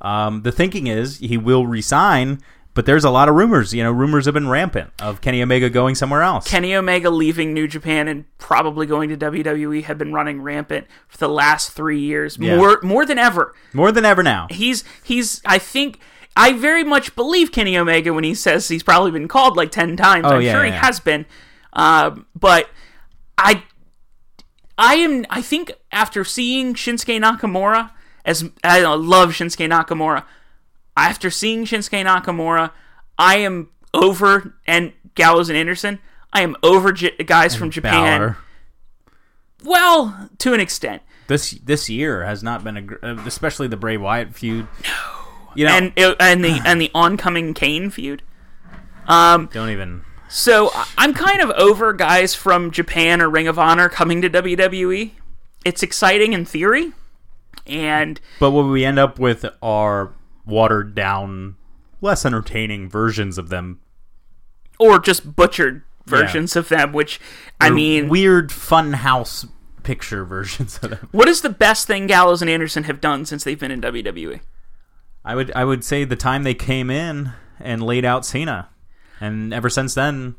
Um, 0.02 0.42
the 0.44 0.52
thinking 0.52 0.88
is 0.88 1.20
he 1.20 1.38
will 1.38 1.68
resign, 1.68 2.42
but 2.74 2.86
there's 2.86 3.04
a 3.04 3.10
lot 3.10 3.30
of 3.30 3.36
rumors. 3.36 3.74
You 3.74 3.84
know, 3.84 3.92
rumors 3.92 4.26
have 4.26 4.34
been 4.34 4.48
rampant 4.50 4.92
of 5.02 5.22
Kenny 5.22 5.42
Omega 5.44 5.70
going 5.70 5.94
somewhere 5.96 6.22
else. 6.24 6.48
Kenny 6.50 6.74
Omega 6.76 7.10
leaving 7.10 7.54
New 7.54 7.68
Japan 7.68 8.08
and 8.08 8.26
probably 8.38 8.86
going 8.86 9.10
to 9.10 9.18
WWE 9.18 9.84
have 9.84 9.98
been 9.98 10.12
running 10.14 10.42
rampant 10.42 10.88
for 11.08 11.18
the 11.18 11.30
last 11.30 11.72
three 11.72 12.00
years, 12.00 12.38
Yeah. 12.40 12.56
more 12.58 12.80
more 12.82 13.06
than 13.06 13.18
ever. 13.20 13.54
More 13.74 13.92
than 13.92 14.06
ever 14.06 14.24
now. 14.24 14.48
He's 14.50 14.84
he's 15.04 15.42
I 15.46 15.58
think 15.60 16.00
I 16.36 16.54
very 16.54 16.84
much 16.84 17.14
believe 17.16 17.52
Kenny 17.52 17.78
Omega 17.78 18.14
when 18.14 18.24
he 18.24 18.34
says 18.34 18.68
he's 18.70 18.84
probably 18.84 19.12
been 19.12 19.28
called 19.28 19.56
like 19.58 19.70
ten 19.72 19.98
times. 19.98 20.26
Oh, 20.26 20.36
I'm 20.38 20.42
yeah, 20.42 20.54
sure 20.54 20.66
yeah. 20.66 20.72
he 20.72 20.78
has 20.78 21.00
been, 21.00 21.26
um, 21.74 22.26
but 22.36 22.70
I 23.38 23.64
I 24.78 24.96
am 24.96 25.26
I 25.30 25.42
think 25.42 25.72
after 25.92 26.24
seeing 26.24 26.74
Shinsuke 26.74 27.20
Nakamura 27.22 27.92
as 28.26 28.50
I 28.64 28.82
love 28.82 29.32
Shinsuke 29.32 29.70
Nakamura. 29.70 30.24
After 30.98 31.30
seeing 31.30 31.66
Shinsuke 31.66 32.04
Nakamura, 32.06 32.72
I 33.18 33.38
am 33.38 33.70
over 33.94 34.56
and 34.68 34.94
Gallows 35.16 35.50
and 35.50 35.58
Anderson. 35.58 36.00
I 36.34 36.42
am 36.42 36.56
over 36.64 36.92
J- 36.92 37.16
guys 37.24 37.56
from 37.56 37.72
Japan. 37.72 38.20
Balor. 38.20 38.38
Well, 39.64 40.30
to 40.40 40.54
an 40.54 40.60
extent. 40.60 41.02
This 41.28 41.52
this 41.64 41.90
year 41.90 42.26
has 42.26 42.42
not 42.44 42.64
been 42.64 42.78
a, 42.78 42.82
gr- 42.82 42.96
uh, 43.04 43.16
especially 43.26 43.68
the 43.68 43.78
Bray 43.78 43.98
Wyatt 43.98 44.34
feud. 44.36 44.68
No. 44.84 44.90
You 45.56 45.66
know, 45.66 45.72
and 45.78 45.94
it- 45.96 46.18
and 46.20 46.44
the 46.44 46.60
and 46.66 46.82
the 46.82 46.92
oncoming 46.94 47.54
Kane 47.54 47.90
feud. 47.90 48.22
Um, 49.08 49.50
don't 49.52 49.70
even. 49.70 50.04
so 50.30 50.72
I'm 50.98 51.14
kind 51.14 51.42
of 51.42 51.50
over 51.52 51.92
guys 51.94 52.34
from 52.36 52.72
Japan 52.72 53.22
or 53.22 53.30
Ring 53.30 53.48
of 53.48 53.58
Honor 53.60 53.90
coming 53.90 54.22
to 54.22 54.30
WWE. 54.30 55.12
It's 55.66 55.84
exciting 55.84 56.34
in 56.34 56.46
theory, 56.46 56.92
and 57.68 58.20
But 58.40 58.52
what 58.52 58.64
we 58.64 58.84
end 58.86 59.00
up 59.00 59.20
with 59.20 59.46
are 59.62 60.14
watered 60.46 60.96
down, 60.96 61.56
less 62.02 62.26
entertaining 62.26 62.90
versions 62.90 63.38
of 63.38 63.50
them. 63.50 63.80
or 64.80 65.00
just 65.00 65.36
butchered 65.36 65.84
versions 66.08 66.56
of 66.56 66.70
them. 66.70 66.92
Which 66.94 67.20
I 67.60 67.70
mean, 67.70 68.10
weird 68.10 68.50
funhouse 68.50 69.48
picture 69.84 70.26
versions 70.36 70.80
of 70.82 70.90
them. 70.92 71.08
what 71.12 71.28
is 71.28 71.42
the 71.42 71.50
best 71.50 71.88
thing 71.88 72.08
Gallows 72.08 72.42
and 72.42 72.50
Anderson 72.50 72.84
have 72.86 73.00
done 73.02 73.26
since 73.26 73.44
they've 73.44 73.60
been 73.60 73.72
in? 73.72 73.82
WWE? 73.82 74.42
I 75.24 75.36
would 75.36 75.52
I 75.56 75.64
would 75.66 75.84
say 75.84 76.04
the 76.04 76.16
time 76.16 76.44
they 76.44 76.56
came 76.56 76.90
in 76.90 77.34
and 77.60 77.84
laid 77.84 78.04
out 78.04 78.26
Cena, 78.26 78.70
and 79.20 79.54
ever 79.54 79.70
since 79.70 79.94
then, 79.94 80.36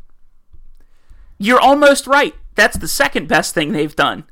You're 1.39 1.61
almost 1.61 2.07
right. 2.09 2.35
That's 2.57 2.77
the 2.77 2.89
second 2.89 3.29
best 3.29 3.55
thing 3.55 3.71
they've 3.73 3.95
done. 3.95 4.25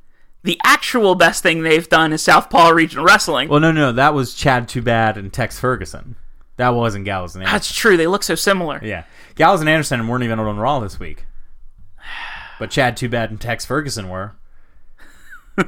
The 0.43 0.59
actual 0.65 1.15
best 1.15 1.43
thing 1.43 1.63
they've 1.63 1.89
done 1.89 2.13
is 2.13 2.23
Southpaw 2.23 2.71
Regional 2.71 3.05
Wrestling. 3.05 3.49
well, 3.49 3.61
no, 3.61 3.73
no, 3.73 3.93
that 3.93 4.15
was 4.15 4.35
Chad 4.35 4.69
Too 4.69 4.81
Bad 4.81 5.17
and 5.19 5.33
Tex 5.33 5.61
Ferguson. 5.61 6.17
That 6.57 6.71
wasn't 6.71 7.05
Gallows 7.05 7.35
and 7.35 7.43
Anderson. 7.43 7.55
That's 7.55 7.75
true. 7.75 7.97
They 7.97 8.07
look 8.07 8.23
so 8.23 8.35
similar. 8.35 8.81
Yeah, 8.83 9.05
Gallows 9.35 9.61
and 9.61 9.69
Anderson 9.69 10.07
weren't 10.09 10.25
even 10.25 10.39
on 10.39 10.59
Raw 10.59 10.81
this 10.81 10.99
week, 11.01 11.25
but 12.59 12.71
Chad 12.71 12.97
Too 12.97 13.09
Bad 13.09 13.31
and 13.31 13.41
Tex 13.41 13.65
Ferguson 13.65 14.09
were. 14.09 14.35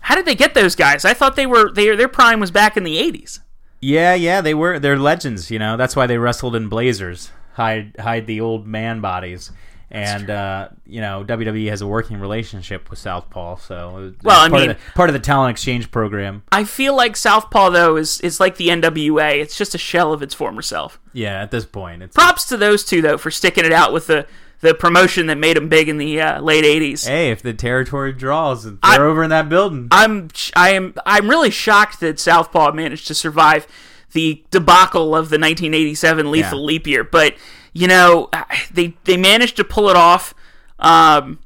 How 0.00 0.14
did 0.14 0.26
they 0.26 0.34
get 0.34 0.54
those 0.54 0.74
guys? 0.74 1.04
I 1.04 1.14
thought 1.14 1.36
they 1.36 1.46
were 1.46 1.72
they, 1.72 1.94
their 1.96 2.08
prime 2.08 2.40
was 2.40 2.50
back 2.50 2.76
in 2.76 2.84
the 2.84 2.96
80s. 2.98 3.40
Yeah, 3.80 4.14
yeah, 4.14 4.40
they 4.40 4.54
were. 4.54 4.78
They're 4.78 4.98
legends, 4.98 5.50
you 5.50 5.58
know. 5.58 5.76
That's 5.76 5.96
why 5.96 6.06
they 6.06 6.18
wrestled 6.18 6.56
in 6.56 6.68
blazers, 6.68 7.30
hide 7.54 7.96
hide 7.98 8.26
the 8.26 8.40
old 8.40 8.66
man 8.66 9.00
bodies. 9.00 9.50
And 9.94 10.28
uh, 10.30 10.68
you 10.86 11.00
know, 11.00 11.24
WWE 11.26 11.68
has 11.70 11.80
a 11.80 11.86
working 11.86 12.18
relationship 12.20 12.90
with 12.90 12.98
Southpaw, 12.98 13.56
so 13.56 14.12
Well, 14.22 14.40
I 14.40 14.48
part 14.48 14.60
mean- 14.60 14.70
of 14.70 14.76
the, 14.78 14.92
part 14.94 15.08
of 15.08 15.12
the 15.14 15.20
talent 15.20 15.50
exchange 15.52 15.90
program. 15.90 16.42
I 16.52 16.64
feel 16.64 16.96
like 16.96 17.16
Southpaw 17.16 17.70
though 17.70 17.96
is 17.96 18.20
is 18.20 18.40
like 18.40 18.56
the 18.56 18.68
NWA. 18.68 19.40
It's 19.40 19.56
just 19.56 19.74
a 19.74 19.78
shell 19.78 20.12
of 20.12 20.22
its 20.22 20.34
former 20.34 20.62
self. 20.62 20.98
Yeah, 21.12 21.40
at 21.42 21.50
this 21.50 21.64
point, 21.64 22.02
it's 22.02 22.14
Props 22.14 22.44
to 22.46 22.56
those 22.56 22.84
two 22.84 23.00
though 23.02 23.16
for 23.18 23.30
sticking 23.30 23.64
it 23.64 23.72
out 23.72 23.92
with 23.92 24.06
the 24.08 24.26
the 24.60 24.74
promotion 24.74 25.26
that 25.26 25.36
made 25.36 25.56
them 25.58 25.68
big 25.68 25.90
in 25.90 25.98
the 25.98 26.18
uh, 26.20 26.40
late 26.40 26.64
80s. 26.64 27.06
hey, 27.06 27.30
if 27.30 27.42
the 27.42 27.52
territory 27.52 28.12
draws, 28.14 28.64
they're 28.64 28.78
I- 28.82 28.96
over 28.98 29.22
in 29.22 29.28
that 29.30 29.48
building. 29.48 29.88
I'm 29.90 30.28
I 30.56 30.70
am 30.70 30.94
I'm 31.04 31.28
really 31.28 31.50
shocked 31.50 32.00
that 32.00 32.18
Southpaw 32.18 32.72
managed 32.72 33.06
to 33.08 33.14
survive 33.14 33.66
the 34.12 34.42
debacle 34.50 35.14
of 35.14 35.28
the 35.28 35.38
1987 35.38 36.30
lethal 36.30 36.60
Yeah. 36.60 36.64
leap 36.64 36.86
year, 36.86 37.04
but 37.04 37.34
you 37.74 37.86
know 37.86 38.30
they 38.72 38.96
they 39.04 39.16
managed 39.18 39.56
to 39.56 39.64
pull 39.64 39.88
it 39.90 39.96
off. 39.96 40.32
Um, 40.78 41.38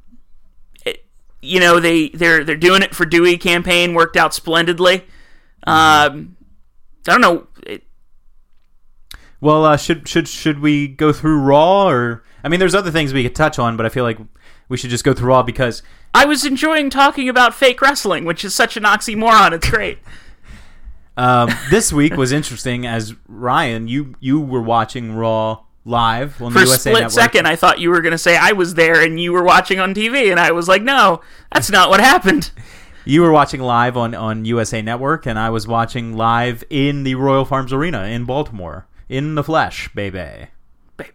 it- 0.84 1.04
you 1.42 1.58
know 1.58 1.80
they 1.80 2.10
they're 2.10 2.44
they're 2.44 2.56
doing 2.56 2.82
it 2.82 2.94
for 2.94 3.04
Dewey 3.04 3.36
campaign 3.38 3.94
worked 3.94 4.16
out 4.16 4.32
splendidly. 4.34 5.04
Um, 5.66 6.36
I 7.08 7.12
don't 7.12 7.20
know. 7.20 7.46
It, 7.66 7.82
well, 9.40 9.64
uh, 9.64 9.76
should 9.76 10.08
should 10.08 10.28
should 10.28 10.60
we 10.60 10.88
go 10.88 11.12
through 11.12 11.40
Raw, 11.40 11.88
or 11.88 12.24
I 12.42 12.48
mean, 12.48 12.58
there's 12.60 12.74
other 12.74 12.90
things 12.90 13.12
we 13.12 13.22
could 13.22 13.34
touch 13.34 13.58
on, 13.58 13.76
but 13.76 13.86
I 13.86 13.88
feel 13.88 14.04
like 14.04 14.18
we 14.68 14.76
should 14.76 14.90
just 14.90 15.04
go 15.04 15.14
through 15.14 15.28
Raw 15.28 15.42
because 15.42 15.82
I 16.14 16.24
was 16.24 16.44
enjoying 16.44 16.90
talking 16.90 17.28
about 17.28 17.54
fake 17.54 17.80
wrestling, 17.80 18.24
which 18.24 18.44
is 18.44 18.54
such 18.54 18.76
an 18.76 18.82
oxymoron. 18.82 19.52
It's 19.52 19.68
great. 19.70 19.98
um, 21.16 21.50
this 21.70 21.92
week 21.92 22.16
was 22.16 22.32
interesting. 22.32 22.84
As 22.86 23.14
Ryan, 23.28 23.86
you 23.88 24.16
you 24.20 24.40
were 24.40 24.62
watching 24.62 25.14
Raw 25.14 25.60
live 25.88 26.40
on 26.42 26.53
For 26.53 26.61
the 26.61 26.64
a 26.64 26.68
USA 26.68 26.90
split 26.90 26.94
Network. 26.94 27.11
second, 27.12 27.46
I 27.48 27.57
thought 27.57 27.81
you 27.81 27.90
were 27.90 28.01
going 28.01 28.12
to 28.12 28.18
say 28.18 28.37
I 28.37 28.53
was 28.53 28.74
there 28.74 29.03
and 29.03 29.18
you 29.20 29.33
were 29.33 29.42
watching 29.42 29.81
on 29.81 29.94
TV, 29.94 30.31
and 30.31 30.38
I 30.38 30.53
was 30.53 30.68
like, 30.68 30.83
no, 30.83 31.22
that's 31.53 31.70
not 31.70 31.90
what 31.90 32.01
happened. 32.01 32.51
You 33.05 33.22
were 33.22 33.33
watching 33.33 33.62
live 33.62 33.96
on, 33.96 34.14
on 34.14 34.44
USA 34.44 34.83
Network, 34.83 35.24
and 35.24 35.38
I 35.38 35.48
was 35.48 35.66
watching 35.66 36.14
live 36.14 36.62
in 36.68 37.05
the 37.05 37.14
Royal 37.14 37.46
Farms 37.46 37.72
Arena 37.72 38.03
in 38.03 38.27
Baltimore, 38.27 38.87
in 39.09 39.35
the 39.35 39.42
flesh, 39.42 39.88
baby. 39.94 40.48
Baby. 40.98 41.12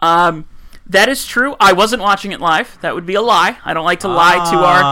Um, 0.00 0.46
that 0.86 1.08
is 1.08 1.24
true. 1.24 1.56
I 1.58 1.72
wasn't 1.72 2.02
watching 2.02 2.32
it 2.32 2.40
live. 2.40 2.76
That 2.82 2.94
would 2.94 3.06
be 3.06 3.14
a 3.14 3.22
lie. 3.22 3.56
I 3.64 3.72
don't 3.72 3.86
like 3.86 4.00
to 4.00 4.08
lie 4.08 4.34
to 4.50 4.56
our. 4.58 4.82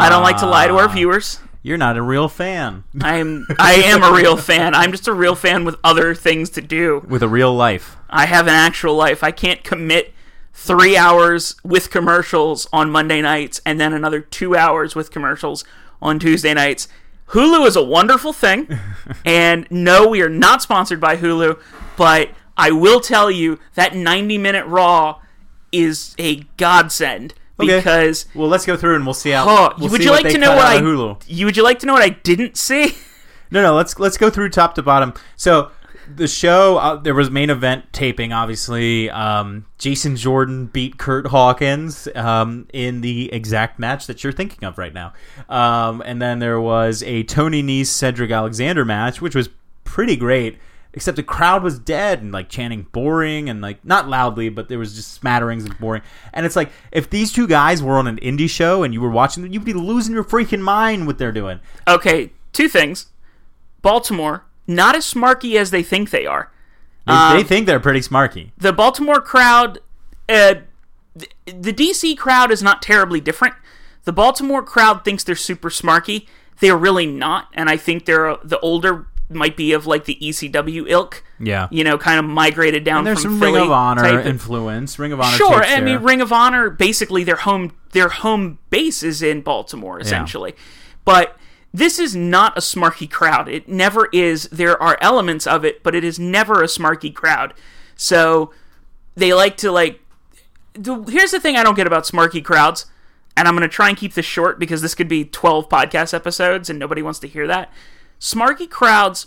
I 0.00 0.08
don't 0.08 0.22
like 0.22 0.36
to 0.36 0.46
lie 0.46 0.68
to 0.68 0.76
our 0.76 0.88
viewers. 0.88 1.40
You're 1.62 1.78
not 1.78 1.96
a 1.96 2.02
real 2.02 2.28
fan 2.28 2.84
I'm. 3.00 3.46
I 3.58 3.74
am 3.74 4.02
a 4.02 4.12
real 4.12 4.36
fan. 4.36 4.74
I'm 4.74 4.90
just 4.90 5.08
a 5.08 5.12
real 5.12 5.34
fan 5.34 5.64
with 5.64 5.76
other 5.84 6.14
things 6.14 6.50
to 6.50 6.60
do. 6.60 7.04
with 7.08 7.22
a 7.22 7.28
real 7.28 7.54
life. 7.54 7.96
I 8.10 8.26
have 8.26 8.46
an 8.46 8.54
actual 8.54 8.96
life. 8.96 9.22
I 9.22 9.30
can't 9.30 9.62
commit 9.62 10.12
three 10.52 10.96
hours 10.96 11.56
with 11.64 11.90
commercials 11.90 12.66
on 12.72 12.90
Monday 12.90 13.22
nights 13.22 13.60
and 13.64 13.80
then 13.80 13.92
another 13.92 14.20
two 14.20 14.54
hours 14.54 14.94
with 14.94 15.10
commercials 15.10 15.64
on 16.00 16.18
Tuesday 16.18 16.52
nights. 16.52 16.88
Hulu 17.28 17.66
is 17.66 17.76
a 17.76 17.82
wonderful 17.82 18.32
thing. 18.32 18.68
and 19.24 19.66
no, 19.70 20.08
we 20.08 20.20
are 20.20 20.28
not 20.28 20.60
sponsored 20.60 21.00
by 21.00 21.16
Hulu, 21.16 21.58
but 21.96 22.30
I 22.56 22.70
will 22.70 23.00
tell 23.00 23.30
you 23.30 23.58
that 23.74 23.96
90 23.96 24.36
minute 24.36 24.66
Raw 24.66 25.20
is 25.70 26.14
a 26.18 26.40
godsend 26.58 27.32
Okay. 27.62 27.78
because. 27.78 28.26
Well, 28.34 28.48
let's 28.48 28.66
go 28.66 28.76
through 28.76 28.96
and 28.96 29.04
we'll 29.04 29.14
see 29.14 29.30
how. 29.30 29.44
Oh, 29.48 29.74
we'll 29.78 29.90
would 29.90 30.00
see 30.00 30.06
you 30.06 30.12
like 30.12 30.28
to 30.28 30.38
know 30.38 30.54
what 30.54 30.66
I? 30.66 30.80
Hulu. 30.80 31.22
You 31.26 31.46
would 31.46 31.56
you 31.56 31.62
like 31.62 31.78
to 31.80 31.86
know 31.86 31.92
what 31.92 32.02
I 32.02 32.10
didn't 32.10 32.56
see? 32.56 32.96
No, 33.50 33.60
no. 33.62 33.74
Let's 33.74 33.98
let's 33.98 34.16
go 34.16 34.30
through 34.30 34.48
top 34.48 34.74
to 34.76 34.82
bottom. 34.82 35.12
So 35.36 35.70
the 36.16 36.26
show 36.26 36.78
uh, 36.78 36.96
there 36.96 37.14
was 37.14 37.30
main 37.30 37.50
event 37.50 37.92
taping. 37.92 38.32
Obviously, 38.32 39.10
um, 39.10 39.66
Jason 39.78 40.16
Jordan 40.16 40.66
beat 40.66 40.98
Kurt 40.98 41.26
Hawkins 41.26 42.08
um, 42.14 42.66
in 42.72 43.00
the 43.00 43.32
exact 43.32 43.78
match 43.78 44.06
that 44.06 44.24
you're 44.24 44.32
thinking 44.32 44.64
of 44.64 44.78
right 44.78 44.92
now. 44.92 45.12
Um, 45.48 46.02
and 46.04 46.20
then 46.20 46.38
there 46.38 46.60
was 46.60 47.02
a 47.02 47.22
Tony 47.24 47.62
Nese 47.62 47.86
Cedric 47.86 48.30
Alexander 48.30 48.84
match, 48.84 49.20
which 49.20 49.34
was 49.34 49.48
pretty 49.84 50.16
great. 50.16 50.58
Except 50.94 51.16
the 51.16 51.22
crowd 51.22 51.62
was 51.62 51.78
dead 51.78 52.20
and 52.22 52.32
like 52.32 52.48
chanting 52.48 52.86
boring 52.92 53.48
and 53.48 53.60
like 53.60 53.84
not 53.84 54.08
loudly, 54.08 54.48
but 54.48 54.68
there 54.68 54.78
was 54.78 54.94
just 54.94 55.12
smatterings 55.12 55.64
of 55.64 55.78
boring. 55.78 56.02
And 56.32 56.44
it's 56.44 56.56
like 56.56 56.70
if 56.90 57.08
these 57.10 57.32
two 57.32 57.46
guys 57.46 57.82
were 57.82 57.94
on 57.96 58.06
an 58.06 58.18
indie 58.18 58.48
show 58.50 58.82
and 58.82 58.92
you 58.92 59.00
were 59.00 59.10
watching 59.10 59.42
them, 59.42 59.52
you'd 59.52 59.64
be 59.64 59.72
losing 59.72 60.14
your 60.14 60.24
freaking 60.24 60.60
mind 60.60 61.06
what 61.06 61.18
they're 61.18 61.32
doing. 61.32 61.60
Okay, 61.88 62.32
two 62.52 62.68
things. 62.68 63.06
Baltimore, 63.80 64.44
not 64.66 64.94
as 64.94 65.04
smarky 65.12 65.56
as 65.56 65.70
they 65.70 65.82
think 65.82 66.10
they 66.10 66.26
are. 66.26 66.50
They, 67.06 67.12
Um, 67.12 67.36
they 67.36 67.42
think 67.42 67.66
they're 67.66 67.80
pretty 67.80 68.00
smarky. 68.00 68.52
the 68.58 68.72
Baltimore 68.72 69.20
crowd, 69.20 69.80
uh, 70.28 70.54
the, 71.16 71.28
the 71.46 71.72
DC 71.72 72.16
crowd 72.16 72.50
is 72.52 72.62
not 72.62 72.80
terribly 72.80 73.20
different. 73.20 73.54
The 74.04 74.12
Baltimore 74.12 74.62
crowd 74.62 75.04
thinks 75.04 75.24
they're 75.24 75.34
super 75.34 75.68
smarky. 75.70 76.26
They're 76.60 76.76
really 76.76 77.06
not, 77.06 77.48
and 77.54 77.68
I 77.68 77.76
think 77.76 78.04
they're 78.04 78.36
the 78.44 78.58
older 78.60 79.06
might 79.34 79.56
be 79.56 79.72
of 79.72 79.86
like 79.86 80.04
the 80.04 80.18
ECW 80.20 80.88
ilk. 80.88 81.24
Yeah. 81.38 81.68
You 81.70 81.84
know, 81.84 81.98
kind 81.98 82.18
of 82.18 82.24
migrated 82.24 82.84
down 82.84 82.98
And 82.98 83.06
there's 83.08 83.22
from 83.22 83.32
some 83.32 83.40
Philly 83.40 83.54
Ring 83.54 83.64
of 83.64 83.72
Honor 83.72 84.02
type 84.02 84.26
influence. 84.26 84.98
Ring 84.98 85.12
of 85.12 85.20
Honor. 85.20 85.36
Sure, 85.36 85.62
I 85.62 85.80
mean. 85.80 85.98
Ring 85.98 86.20
of 86.20 86.32
Honor 86.32 86.70
basically 86.70 87.24
their 87.24 87.36
home 87.36 87.72
their 87.92 88.08
home 88.08 88.58
base 88.70 89.02
is 89.02 89.22
in 89.22 89.40
Baltimore 89.40 90.00
essentially. 90.00 90.54
But 91.04 91.36
this 91.74 91.98
is 91.98 92.14
not 92.14 92.56
a 92.56 92.60
smarky 92.60 93.10
crowd. 93.10 93.48
It 93.48 93.68
never 93.68 94.08
is. 94.12 94.48
There 94.50 94.80
are 94.80 94.98
elements 95.00 95.46
of 95.46 95.64
it, 95.64 95.82
but 95.82 95.94
it 95.94 96.04
is 96.04 96.18
never 96.18 96.62
a 96.62 96.66
smarky 96.66 97.14
crowd. 97.14 97.54
So 97.96 98.52
they 99.14 99.32
like 99.32 99.56
to 99.58 99.72
like 99.72 100.00
the, 100.74 101.02
here's 101.04 101.30
the 101.30 101.40
thing 101.40 101.56
I 101.56 101.62
don't 101.62 101.74
get 101.74 101.86
about 101.86 102.04
smarky 102.04 102.44
crowds, 102.44 102.86
and 103.36 103.48
I'm 103.48 103.54
going 103.54 103.68
to 103.68 103.74
try 103.74 103.88
and 103.88 103.96
keep 103.96 104.14
this 104.14 104.26
short 104.26 104.58
because 104.58 104.82
this 104.82 104.94
could 104.94 105.08
be 105.08 105.24
12 105.24 105.68
podcast 105.68 106.14
episodes 106.14 106.70
and 106.70 106.78
nobody 106.78 107.02
wants 107.02 107.18
to 107.20 107.28
hear 107.28 107.46
that. 107.46 107.72
Smarky 108.22 108.70
crowds 108.70 109.26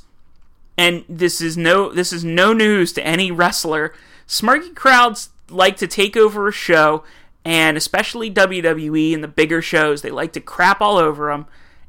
and 0.77 1.03
this 1.10 1.41
is 1.41 1.58
no 1.58 1.91
this 1.91 2.13
is 2.13 2.23
no 2.23 2.53
news 2.53 2.93
to 2.93 3.05
any 3.05 3.29
wrestler. 3.29 3.93
Smarky 4.25 4.73
crowds 4.73 5.31
like 5.49 5.75
to 5.77 5.88
take 5.88 6.15
over 6.15 6.47
a 6.47 6.53
show, 6.53 7.03
and 7.43 7.75
especially 7.75 8.31
WWE 8.31 9.13
and 9.13 9.21
the 9.21 9.27
bigger 9.27 9.62
shows, 9.62 10.01
they 10.01 10.12
like 10.12 10.31
to 10.31 10.39
crap 10.39 10.79
all 10.79 10.97
over 10.97 11.29
them. 11.29 11.45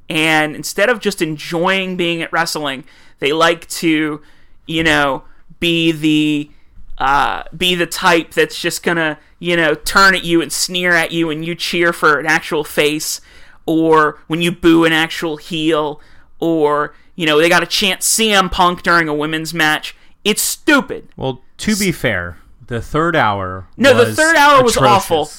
And 0.09 0.57
instead 0.57 0.89
of 0.89 0.99
just 0.99 1.23
enjoying 1.23 1.97
being 1.97 2.23
at 2.23 2.33
wrestling, 2.33 2.83
they 3.21 3.33
like 3.33 3.69
to, 3.69 4.21
you 4.67 4.83
know, 4.83 5.23
be 5.61 5.93
the 5.93 6.51
uh, 6.99 7.45
be 7.57 7.77
the 7.77 7.87
type 7.87 8.33
that's 8.33 8.61
just 8.61 8.83
gonna, 8.83 9.21
you 9.39 9.57
know, 9.57 9.75
turn 9.75 10.17
at 10.17 10.25
you 10.25 10.43
and 10.43 10.53
sneer 10.53 10.91
at 10.91 11.13
you, 11.13 11.31
and 11.31 11.45
you 11.45 11.55
cheer 11.55 11.93
for 11.93 12.19
an 12.19 12.27
actual 12.27 12.65
face, 12.65 13.21
or 13.65 14.19
when 14.27 14.43
you 14.43 14.51
boo 14.51 14.85
an 14.85 14.93
actual 14.93 15.37
heel, 15.37 16.01
or 16.41 16.95
you 17.15 17.25
know, 17.27 17.39
they 17.39 17.49
got 17.49 17.61
to 17.61 17.67
chant 17.67 18.01
CM 18.03 18.51
Punk 18.53 18.83
during 18.83 19.09
a 19.09 19.15
women's 19.15 19.55
match. 19.55 19.97
It's 20.23 20.43
stupid. 20.43 21.09
Well, 21.17 21.43
to 21.59 21.75
be 21.77 21.91
fair, 21.93 22.39
the 22.67 22.83
third 22.83 23.17
hour. 23.17 23.69
No, 23.77 23.95
the 23.95 24.15
third 24.15 24.37
hour 24.37 24.63
was 24.63 24.77
awful, 24.77 25.31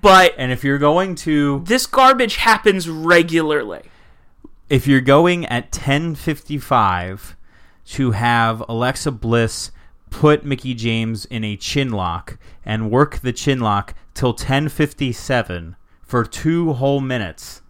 but 0.00 0.34
And 0.38 0.50
if 0.52 0.64
you're 0.64 0.78
going 0.78 1.14
to, 1.16 1.60
this 1.66 1.86
garbage 1.86 2.36
happens 2.36 2.88
regularly. 2.88 3.82
if 4.70 4.86
you're 4.86 5.00
going 5.00 5.44
at 5.46 5.70
10:55 5.72 7.34
to 7.86 8.10
have 8.12 8.62
Alexa 8.68 9.12
Bliss 9.12 9.70
put 10.10 10.44
Mickie 10.44 10.74
James 10.74 11.24
in 11.26 11.44
a 11.44 11.56
chin 11.56 11.90
lock 11.90 12.38
and 12.64 12.90
work 12.90 13.18
the 13.18 13.32
chin 13.32 13.60
lock 13.60 13.94
till 14.14 14.32
10:57 14.34 15.76
for 16.02 16.24
two 16.24 16.72
whole 16.74 17.00
minutes, 17.00 17.62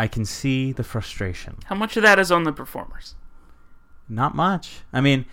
I 0.00 0.08
can 0.08 0.24
see 0.24 0.72
the 0.72 0.82
frustration. 0.84 1.58
How 1.66 1.74
much 1.76 1.96
of 1.96 2.02
that 2.02 2.18
is 2.18 2.32
on 2.32 2.44
the 2.44 2.52
performers? 2.52 3.14
Not 4.08 4.34
much. 4.34 4.80
I 4.92 5.00
mean, 5.00 5.26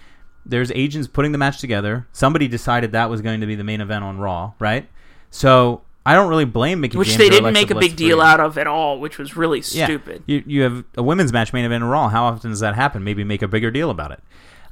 there's 0.45 0.71
agents 0.71 1.07
putting 1.07 1.31
the 1.31 1.37
match 1.37 1.59
together. 1.59 2.07
Somebody 2.11 2.47
decided 2.47 2.91
that 2.91 3.09
was 3.09 3.21
going 3.21 3.39
to 3.41 3.47
be 3.47 3.55
the 3.55 3.63
main 3.63 3.81
event 3.81 4.03
on 4.03 4.17
Raw, 4.17 4.53
right? 4.59 4.87
So 5.29 5.81
I 6.05 6.13
don't 6.13 6.29
really 6.29 6.45
blame 6.45 6.81
Mickie 6.81 6.97
Which 6.97 7.07
James 7.09 7.17
they 7.17 7.29
didn't 7.29 7.53
make 7.53 7.71
a 7.71 7.75
big 7.75 7.95
deal 7.95 8.21
out 8.21 8.39
of 8.39 8.57
at 8.57 8.67
all, 8.67 8.99
which 8.99 9.17
was 9.17 9.35
really 9.37 9.59
Yeah. 9.71 9.85
stupid. 9.85 10.23
You, 10.25 10.43
you 10.45 10.61
have 10.63 10.83
a 10.95 11.03
women's 11.03 11.31
match 11.33 11.53
main 11.53 11.65
event 11.65 11.83
on 11.83 11.89
Raw. 11.89 12.09
How 12.09 12.25
often 12.25 12.49
does 12.51 12.59
that 12.59 12.75
happen? 12.75 13.03
Maybe 13.03 13.23
make 13.23 13.41
a 13.41 13.47
bigger 13.47 13.71
deal 13.71 13.89
about 13.89 14.11
it. 14.11 14.21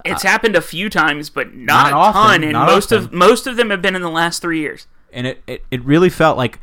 It's 0.04 0.24
uh, 0.24 0.28
happened 0.28 0.56
a 0.56 0.62
few 0.62 0.90
times, 0.90 1.30
but 1.30 1.56
not, 1.56 1.92
Not 1.92 1.94
a 1.94 1.96
often, 1.96 2.42
ton. 2.42 2.44
And 2.44 2.54
most 2.54 2.92
of 2.92 3.12
most 3.12 3.48
of 3.48 3.56
them 3.58 3.70
have 3.70 3.82
been 3.82 3.96
in 3.96 4.02
the 4.02 4.10
last 4.12 4.42
three 4.42 4.60
years. 4.60 4.88
and 5.12 5.26
it, 5.26 5.42
it, 5.48 5.64
it 5.72 5.84
really 5.84 6.10
felt 6.10 6.38
like 6.38 6.60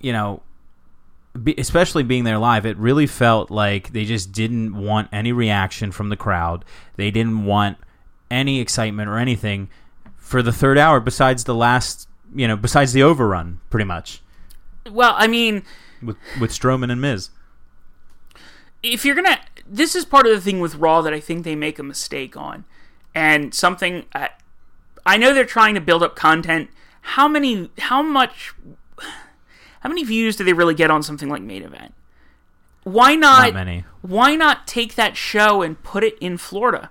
you 0.00 0.12
know 0.12 0.42
be, 1.44 1.54
especially 1.58 2.02
being 2.02 2.24
there 2.24 2.38
live 2.38 2.66
it 2.66 2.76
really 2.76 3.06
felt 3.06 3.50
like 3.50 3.92
they 3.92 4.04
just 4.04 4.32
didn't 4.32 4.74
want 4.74 5.08
any 5.12 5.32
reaction 5.32 5.92
from 5.92 6.08
the 6.08 6.16
crowd 6.16 6.64
they 6.96 7.10
didn't 7.10 7.44
want 7.44 7.78
any 8.30 8.60
excitement 8.60 9.08
or 9.08 9.18
anything 9.18 9.68
for 10.16 10.42
the 10.42 10.52
third 10.52 10.78
hour 10.78 11.00
besides 11.00 11.44
the 11.44 11.54
last 11.54 12.08
you 12.34 12.46
know 12.46 12.56
besides 12.56 12.92
the 12.92 13.02
overrun 13.02 13.60
pretty 13.70 13.84
much 13.84 14.22
Well, 14.90 15.14
I 15.16 15.26
mean, 15.26 15.62
with 16.02 16.16
with 16.40 16.50
Strowman 16.50 16.90
and 16.90 17.00
Miz 17.00 17.30
if 18.82 19.04
you're 19.04 19.14
gonna, 19.14 19.38
this 19.66 19.94
is 19.94 20.04
part 20.04 20.26
of 20.26 20.32
the 20.32 20.40
thing 20.40 20.60
with 20.60 20.76
Raw 20.76 21.02
that 21.02 21.12
I 21.12 21.20
think 21.20 21.44
they 21.44 21.54
make 21.54 21.78
a 21.78 21.82
mistake 21.82 22.36
on, 22.36 22.64
and 23.14 23.54
something 23.54 24.04
I, 24.14 24.30
I 25.04 25.16
know 25.16 25.34
they're 25.34 25.44
trying 25.44 25.74
to 25.74 25.80
build 25.80 26.02
up 26.02 26.16
content. 26.16 26.70
How 27.00 27.28
many? 27.28 27.70
How 27.78 28.02
much? 28.02 28.54
How 29.80 29.88
many 29.88 30.04
views 30.04 30.36
do 30.36 30.44
they 30.44 30.52
really 30.52 30.74
get 30.74 30.90
on 30.90 31.02
something 31.02 31.28
like 31.28 31.42
main 31.42 31.62
event? 31.62 31.94
Why 32.84 33.14
not? 33.14 33.42
not 33.42 33.54
many 33.54 33.84
Why 34.02 34.34
not 34.34 34.66
take 34.66 34.94
that 34.94 35.16
show 35.16 35.62
and 35.62 35.82
put 35.82 36.04
it 36.04 36.16
in 36.20 36.38
Florida? 36.38 36.90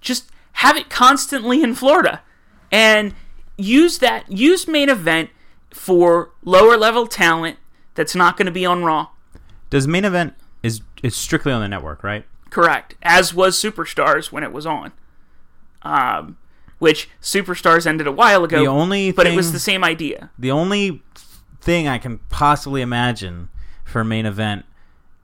Just 0.00 0.30
have 0.54 0.76
it 0.76 0.90
constantly 0.90 1.62
in 1.62 1.74
Florida, 1.74 2.22
and 2.70 3.14
use 3.56 3.98
that 3.98 4.30
use 4.30 4.66
main 4.66 4.88
event 4.88 5.30
for 5.70 6.30
lower 6.44 6.76
level 6.76 7.06
talent 7.06 7.58
that's 7.94 8.14
not 8.14 8.36
going 8.36 8.46
to 8.46 8.52
be 8.52 8.66
on 8.66 8.84
Raw. 8.84 9.08
does 9.68 9.86
main 9.86 10.04
event 10.04 10.34
is 10.62 10.80
is 11.02 11.14
strictly 11.14 11.52
on 11.52 11.60
the 11.60 11.68
network 11.68 12.02
right 12.02 12.24
Correct. 12.50 12.96
As 13.02 13.32
was 13.32 13.56
Superstars 13.56 14.30
when 14.30 14.42
it 14.42 14.52
was 14.52 14.66
on. 14.66 14.92
Um, 15.82 16.36
which 16.78 17.08
Superstars 17.22 17.86
ended 17.86 18.06
a 18.06 18.12
while 18.12 18.44
ago. 18.44 18.60
The 18.60 18.66
only 18.66 19.12
but 19.12 19.26
it 19.26 19.36
was 19.36 19.52
the 19.52 19.58
same 19.58 19.84
idea. 19.84 20.30
The 20.38 20.50
only 20.50 21.02
thing 21.60 21.88
I 21.88 21.98
can 21.98 22.18
possibly 22.28 22.82
imagine 22.82 23.48
for 23.84 24.00
a 24.00 24.04
main 24.04 24.26
event 24.26 24.64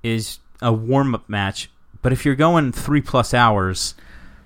is 0.03 0.38
a 0.62 0.72
warm 0.72 1.14
up 1.14 1.29
match. 1.29 1.70
But 2.03 2.12
if 2.12 2.25
you're 2.25 2.35
going 2.37 2.72
three 2.72 3.01
plus 3.01 3.35
hours, 3.35 3.94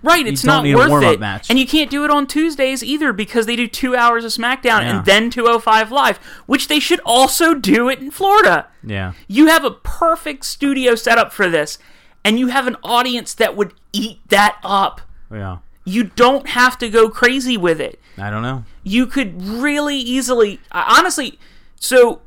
Right, 0.03 0.26
it's 0.26 0.44
not 0.44 0.64
worth 0.64 1.03
it. 1.05 1.20
match. 1.20 1.50
And 1.50 1.59
you 1.59 1.66
can't 1.66 1.90
do 1.90 2.05
it 2.05 2.11
on 2.11 2.26
Tuesdays 2.26 2.83
either 2.83 3.12
because 3.12 3.44
they 3.44 3.55
do 3.55 3.66
two 3.66 3.94
hours 3.94 4.24
of 4.24 4.31
SmackDown 4.33 4.81
Yeah. 4.81 4.96
and 4.96 5.05
then 5.05 5.29
205 5.31 5.92
Live, 5.92 6.16
which 6.46 6.68
they 6.68 6.81
should 6.81 7.00
also 7.05 7.53
do 7.53 7.90
it 7.90 7.98
in 7.98 8.11
Florida. 8.11 8.66
yeah, 8.83 9.12
You 9.29 9.48
have 9.48 9.62
a 9.64 9.70
perfect 9.72 10.46
studio 10.46 10.94
setup 10.94 11.33
for 11.35 11.50
this, 11.50 11.79
and 12.24 12.38
you 12.38 12.46
have 12.46 12.66
an 12.66 12.76
audience 12.83 13.35
that 13.35 13.57
would 13.57 13.74
eat 13.92 14.20
that 14.29 14.57
up. 14.64 15.03
yeah, 15.31 15.59
You 15.85 16.05
don't 16.05 16.48
have 16.48 16.79
to 16.79 16.88
go 16.88 17.11
crazy 17.11 17.59
with 17.59 17.79
it. 17.81 18.00
I 18.16 18.31
don't 18.31 18.42
know. 18.42 18.64
you 18.83 19.07
could 19.07 19.42
really 19.42 19.96
easily 19.98 20.61
honestly 20.72 21.38
so 21.80 22.20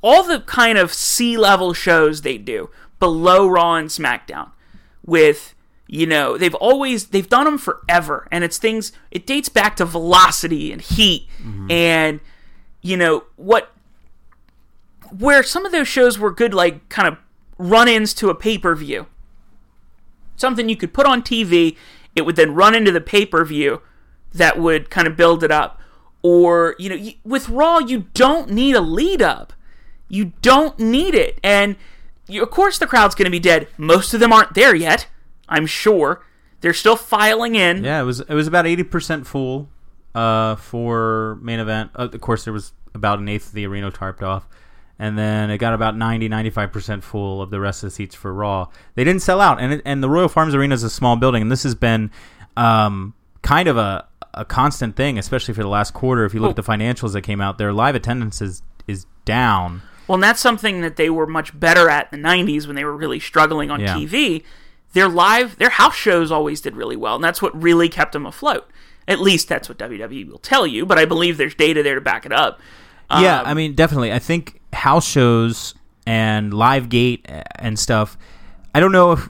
all 0.00 0.22
the 0.22 0.40
kind 0.40 0.78
of 0.78 0.94
C 0.94 1.36
level 1.36 1.74
shows 1.74 2.22
they 2.22 2.38
do 2.38 2.70
below 2.98 3.46
Raw 3.46 3.74
and 3.74 3.88
SmackDown 3.88 4.52
with 5.04 5.54
you 5.86 6.06
know 6.06 6.38
they've 6.38 6.54
always 6.54 7.08
they've 7.08 7.28
done 7.28 7.44
them 7.44 7.58
forever. 7.58 8.26
And 8.30 8.44
it's 8.44 8.56
things 8.56 8.92
it 9.10 9.26
dates 9.26 9.50
back 9.50 9.76
to 9.76 9.84
velocity 9.84 10.72
and 10.72 10.80
heat 10.80 11.28
mm-hmm. 11.42 11.70
and 11.70 12.20
you 12.80 12.96
know 12.96 13.24
what 13.36 13.72
where 15.18 15.42
some 15.42 15.66
of 15.66 15.72
those 15.72 15.88
shows 15.88 16.18
were 16.18 16.30
good 16.30 16.54
like 16.54 16.88
kind 16.88 17.08
of 17.08 17.18
run-ins 17.58 18.14
to 18.14 18.30
a 18.30 18.34
pay-per-view. 18.34 19.06
Something 20.36 20.68
you 20.68 20.76
could 20.76 20.94
put 20.94 21.04
on 21.04 21.20
TV 21.20 21.76
it 22.14 22.22
would 22.22 22.36
then 22.36 22.54
run 22.54 22.74
into 22.74 22.92
the 22.92 23.00
pay-per-view 23.00 23.82
that 24.32 24.58
would 24.58 24.88
kind 24.88 25.08
of 25.08 25.16
build 25.16 25.42
it 25.42 25.50
up. 25.50 25.79
Or, 26.22 26.76
you 26.78 26.90
know, 26.90 27.10
with 27.24 27.48
Raw, 27.48 27.78
you 27.78 28.06
don't 28.14 28.50
need 28.50 28.74
a 28.74 28.80
lead 28.80 29.22
up. 29.22 29.52
You 30.08 30.32
don't 30.42 30.78
need 30.78 31.14
it. 31.14 31.38
And 31.42 31.76
you, 32.26 32.42
of 32.42 32.50
course, 32.50 32.78
the 32.78 32.86
crowd's 32.86 33.14
going 33.14 33.26
to 33.26 33.30
be 33.30 33.40
dead. 33.40 33.68
Most 33.78 34.12
of 34.12 34.20
them 34.20 34.32
aren't 34.32 34.54
there 34.54 34.74
yet, 34.74 35.06
I'm 35.48 35.66
sure. 35.66 36.24
They're 36.60 36.74
still 36.74 36.96
filing 36.96 37.54
in. 37.54 37.84
Yeah, 37.84 38.00
it 38.00 38.04
was 38.04 38.20
it 38.20 38.34
was 38.34 38.46
about 38.46 38.66
eighty 38.66 38.82
percent 38.82 39.26
full 39.26 39.70
uh, 40.14 40.56
for 40.56 41.38
main 41.42 41.58
event. 41.58 41.90
Uh, 41.94 42.08
of 42.12 42.20
course, 42.20 42.44
there 42.44 42.52
was 42.52 42.72
about 42.94 43.18
an 43.18 43.28
eighth 43.28 43.48
of 43.48 43.52
the 43.54 43.66
arena 43.66 43.90
tarped 43.90 44.22
off, 44.22 44.46
and 44.98 45.16
then 45.16 45.50
it 45.50 45.58
got 45.58 45.72
about 45.72 45.96
90 45.96 46.28
95 46.28 46.72
percent 46.72 47.04
full 47.04 47.40
of 47.40 47.50
the 47.50 47.60
rest 47.60 47.82
of 47.82 47.88
the 47.88 47.94
seats 47.94 48.14
for 48.14 48.32
Raw. 48.32 48.68
They 48.94 49.04
didn't 49.04 49.22
sell 49.22 49.40
out, 49.40 49.60
and 49.60 49.74
it, 49.74 49.82
and 49.84 50.02
the 50.02 50.10
Royal 50.10 50.28
Farms 50.28 50.54
Arena 50.54 50.74
is 50.74 50.82
a 50.82 50.90
small 50.90 51.16
building, 51.16 51.42
and 51.42 51.50
this 51.50 51.62
has 51.62 51.74
been 51.74 52.10
um, 52.56 53.14
kind 53.42 53.68
of 53.68 53.76
a 53.76 54.06
a 54.34 54.44
constant 54.44 54.96
thing, 54.96 55.18
especially 55.18 55.54
for 55.54 55.62
the 55.62 55.68
last 55.68 55.92
quarter. 55.94 56.24
If 56.24 56.34
you 56.34 56.40
look 56.40 56.50
at 56.50 56.56
the 56.56 56.62
financials 56.62 57.12
that 57.14 57.22
came 57.22 57.40
out, 57.40 57.58
their 57.58 57.72
live 57.72 57.94
attendance 57.94 58.40
is 58.40 58.62
is 58.86 59.06
down. 59.24 59.82
Well, 60.08 60.14
and 60.16 60.22
that's 60.22 60.40
something 60.40 60.80
that 60.80 60.96
they 60.96 61.08
were 61.10 61.26
much 61.26 61.58
better 61.58 61.88
at 61.88 62.12
in 62.12 62.20
the 62.22 62.28
90s 62.28 62.66
when 62.66 62.74
they 62.74 62.84
were 62.84 62.96
really 62.96 63.20
struggling 63.20 63.70
on 63.70 63.80
Yeah. 63.80 63.94
TV. 63.94 64.42
their 64.92 65.08
live, 65.08 65.56
their 65.58 65.70
house 65.70 65.94
shows 65.94 66.32
always 66.32 66.60
did 66.60 66.74
really 66.74 66.96
well, 66.96 67.14
and 67.14 67.22
that's 67.22 67.40
what 67.40 67.54
really 67.62 67.88
kept 67.88 68.12
them 68.12 68.26
afloat. 68.26 68.68
At 69.06 69.20
least 69.20 69.48
that's 69.48 69.68
what 69.68 69.78
WWE 69.78 70.28
will 70.28 70.38
tell 70.38 70.66
you, 70.66 70.84
but 70.84 70.98
I 70.98 71.04
believe 71.04 71.36
there's 71.36 71.54
data 71.54 71.84
there 71.84 71.94
to 71.94 72.00
back 72.00 72.26
it 72.26 72.32
up. 72.32 72.60
Yeah, 73.08 73.40
Um, 73.40 73.46
I 73.46 73.54
mean, 73.54 73.74
definitely. 73.76 74.12
I 74.12 74.18
think 74.18 74.60
house 74.72 75.06
shows 75.06 75.74
and 76.06 76.52
live 76.52 76.88
gate 76.88 77.24
and 77.56 77.78
stuff. 77.78 78.18
I 78.74 78.80
don't 78.80 78.90
know 78.90 79.12
if 79.12 79.28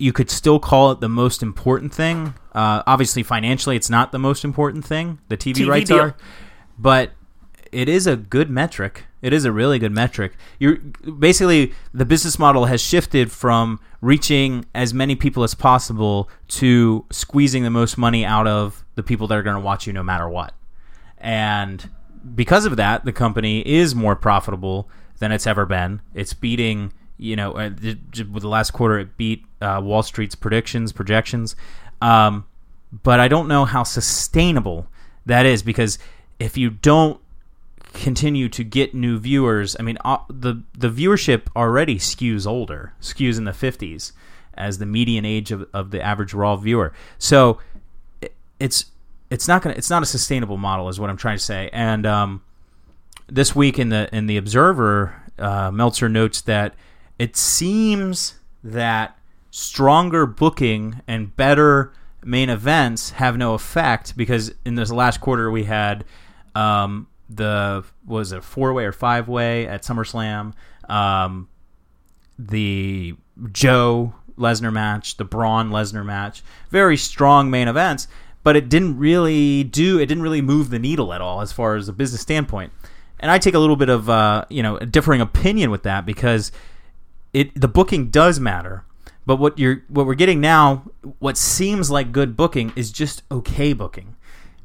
you 0.00 0.12
could 0.12 0.30
still 0.30 0.58
call 0.58 0.92
it 0.92 1.00
the 1.00 1.08
most 1.08 1.42
important 1.42 1.92
thing. 1.92 2.34
Uh, 2.52 2.82
obviously, 2.86 3.22
financially, 3.22 3.76
it's 3.76 3.90
not 3.90 4.12
the 4.12 4.18
most 4.18 4.44
important 4.44 4.84
thing. 4.84 5.18
The 5.28 5.36
TV, 5.36 5.56
TV 5.56 5.68
rights 5.68 5.90
deal. 5.90 6.00
are, 6.00 6.16
but 6.78 7.12
it 7.70 7.88
is 7.88 8.06
a 8.06 8.16
good 8.16 8.50
metric. 8.50 9.04
It 9.22 9.34
is 9.34 9.44
a 9.44 9.52
really 9.52 9.78
good 9.78 9.92
metric. 9.92 10.32
You're 10.58 10.76
basically 10.76 11.74
the 11.92 12.06
business 12.06 12.38
model 12.38 12.64
has 12.64 12.80
shifted 12.80 13.30
from 13.30 13.78
reaching 14.00 14.64
as 14.74 14.94
many 14.94 15.14
people 15.14 15.44
as 15.44 15.54
possible 15.54 16.30
to 16.48 17.04
squeezing 17.10 17.62
the 17.62 17.70
most 17.70 17.98
money 17.98 18.24
out 18.24 18.46
of 18.46 18.84
the 18.94 19.02
people 19.02 19.26
that 19.26 19.36
are 19.36 19.42
going 19.42 19.56
to 19.56 19.60
watch 19.60 19.86
you 19.86 19.92
no 19.92 20.02
matter 20.02 20.28
what. 20.28 20.54
And 21.18 21.90
because 22.34 22.64
of 22.64 22.76
that, 22.76 23.04
the 23.04 23.12
company 23.12 23.60
is 23.60 23.94
more 23.94 24.16
profitable 24.16 24.88
than 25.18 25.30
it's 25.32 25.46
ever 25.46 25.66
been. 25.66 26.00
It's 26.14 26.32
beating, 26.32 26.94
you 27.20 27.36
know, 27.36 27.52
uh, 27.52 27.70
with 27.78 28.42
the 28.42 28.48
last 28.48 28.70
quarter, 28.72 28.98
it 28.98 29.16
beat 29.16 29.44
uh, 29.60 29.80
Wall 29.82 30.02
Street's 30.02 30.34
predictions, 30.34 30.90
projections. 30.92 31.54
Um, 32.00 32.46
but 33.04 33.20
I 33.20 33.28
don't 33.28 33.46
know 33.46 33.66
how 33.66 33.82
sustainable 33.82 34.86
that 35.26 35.44
is 35.46 35.62
because 35.62 35.98
if 36.38 36.56
you 36.56 36.70
don't 36.70 37.20
continue 37.92 38.48
to 38.48 38.64
get 38.64 38.94
new 38.94 39.18
viewers, 39.18 39.76
I 39.78 39.82
mean, 39.82 39.98
uh, 40.04 40.18
the 40.28 40.62
the 40.76 40.88
viewership 40.88 41.42
already 41.54 41.96
skews 41.98 42.46
older, 42.46 42.94
skews 43.00 43.36
in 43.36 43.44
the 43.44 43.52
fifties 43.52 44.12
as 44.54 44.78
the 44.78 44.86
median 44.86 45.24
age 45.24 45.52
of, 45.52 45.68
of 45.72 45.90
the 45.90 46.00
average 46.02 46.34
Raw 46.34 46.56
viewer. 46.56 46.92
So 47.18 47.58
it- 48.22 48.34
it's 48.58 48.86
it's 49.30 49.46
not 49.46 49.62
gonna 49.62 49.74
it's 49.76 49.90
not 49.90 50.02
a 50.02 50.06
sustainable 50.06 50.56
model, 50.56 50.88
is 50.88 50.98
what 50.98 51.10
I'm 51.10 51.16
trying 51.16 51.36
to 51.36 51.44
say. 51.44 51.68
And 51.72 52.06
um, 52.06 52.42
this 53.28 53.54
week 53.54 53.78
in 53.78 53.90
the 53.90 54.08
in 54.16 54.26
the 54.26 54.36
Observer, 54.38 55.14
uh, 55.38 55.70
Meltzer 55.70 56.08
notes 56.08 56.40
that 56.42 56.74
it 57.20 57.36
seems 57.36 58.36
that 58.64 59.18
stronger 59.50 60.24
booking 60.24 61.02
and 61.06 61.36
better 61.36 61.92
main 62.24 62.48
events 62.48 63.10
have 63.10 63.36
no 63.36 63.52
effect 63.52 64.16
because 64.16 64.54
in 64.64 64.74
this 64.74 64.90
last 64.90 65.20
quarter 65.20 65.50
we 65.50 65.64
had 65.64 66.02
um, 66.54 67.06
the 67.28 67.84
was 68.06 68.32
it 68.32 68.42
four 68.42 68.72
way 68.72 68.86
or 68.86 68.92
five 68.92 69.28
way 69.28 69.66
at 69.66 69.82
SummerSlam, 69.82 70.54
um, 70.88 71.46
the 72.38 73.14
Joe 73.52 74.14
Lesnar 74.38 74.72
match, 74.72 75.18
the 75.18 75.24
Braun 75.26 75.68
Lesnar 75.68 76.06
match, 76.06 76.42
very 76.70 76.96
strong 76.96 77.50
main 77.50 77.68
events, 77.68 78.08
but 78.42 78.56
it 78.56 78.70
didn't 78.70 78.96
really 78.96 79.62
do 79.62 79.98
it 79.98 80.06
didn't 80.06 80.22
really 80.22 80.40
move 80.40 80.70
the 80.70 80.78
needle 80.78 81.12
at 81.12 81.20
all 81.20 81.42
as 81.42 81.52
far 81.52 81.76
as 81.76 81.86
a 81.86 81.92
business 81.92 82.22
standpoint. 82.22 82.72
And 83.22 83.30
I 83.30 83.36
take 83.36 83.52
a 83.52 83.58
little 83.58 83.76
bit 83.76 83.90
of 83.90 84.08
uh, 84.08 84.46
you 84.48 84.62
know 84.62 84.78
a 84.78 84.86
differing 84.86 85.20
opinion 85.20 85.70
with 85.70 85.82
that 85.82 86.06
because 86.06 86.50
it 87.32 87.58
the 87.60 87.68
booking 87.68 88.10
does 88.10 88.40
matter. 88.40 88.84
But 89.26 89.36
what 89.36 89.58
you're 89.58 89.84
what 89.88 90.06
we're 90.06 90.14
getting 90.14 90.40
now, 90.40 90.90
what 91.18 91.36
seems 91.36 91.90
like 91.90 92.12
good 92.12 92.36
booking 92.36 92.72
is 92.74 92.90
just 92.90 93.22
okay 93.30 93.72
booking. 93.72 94.16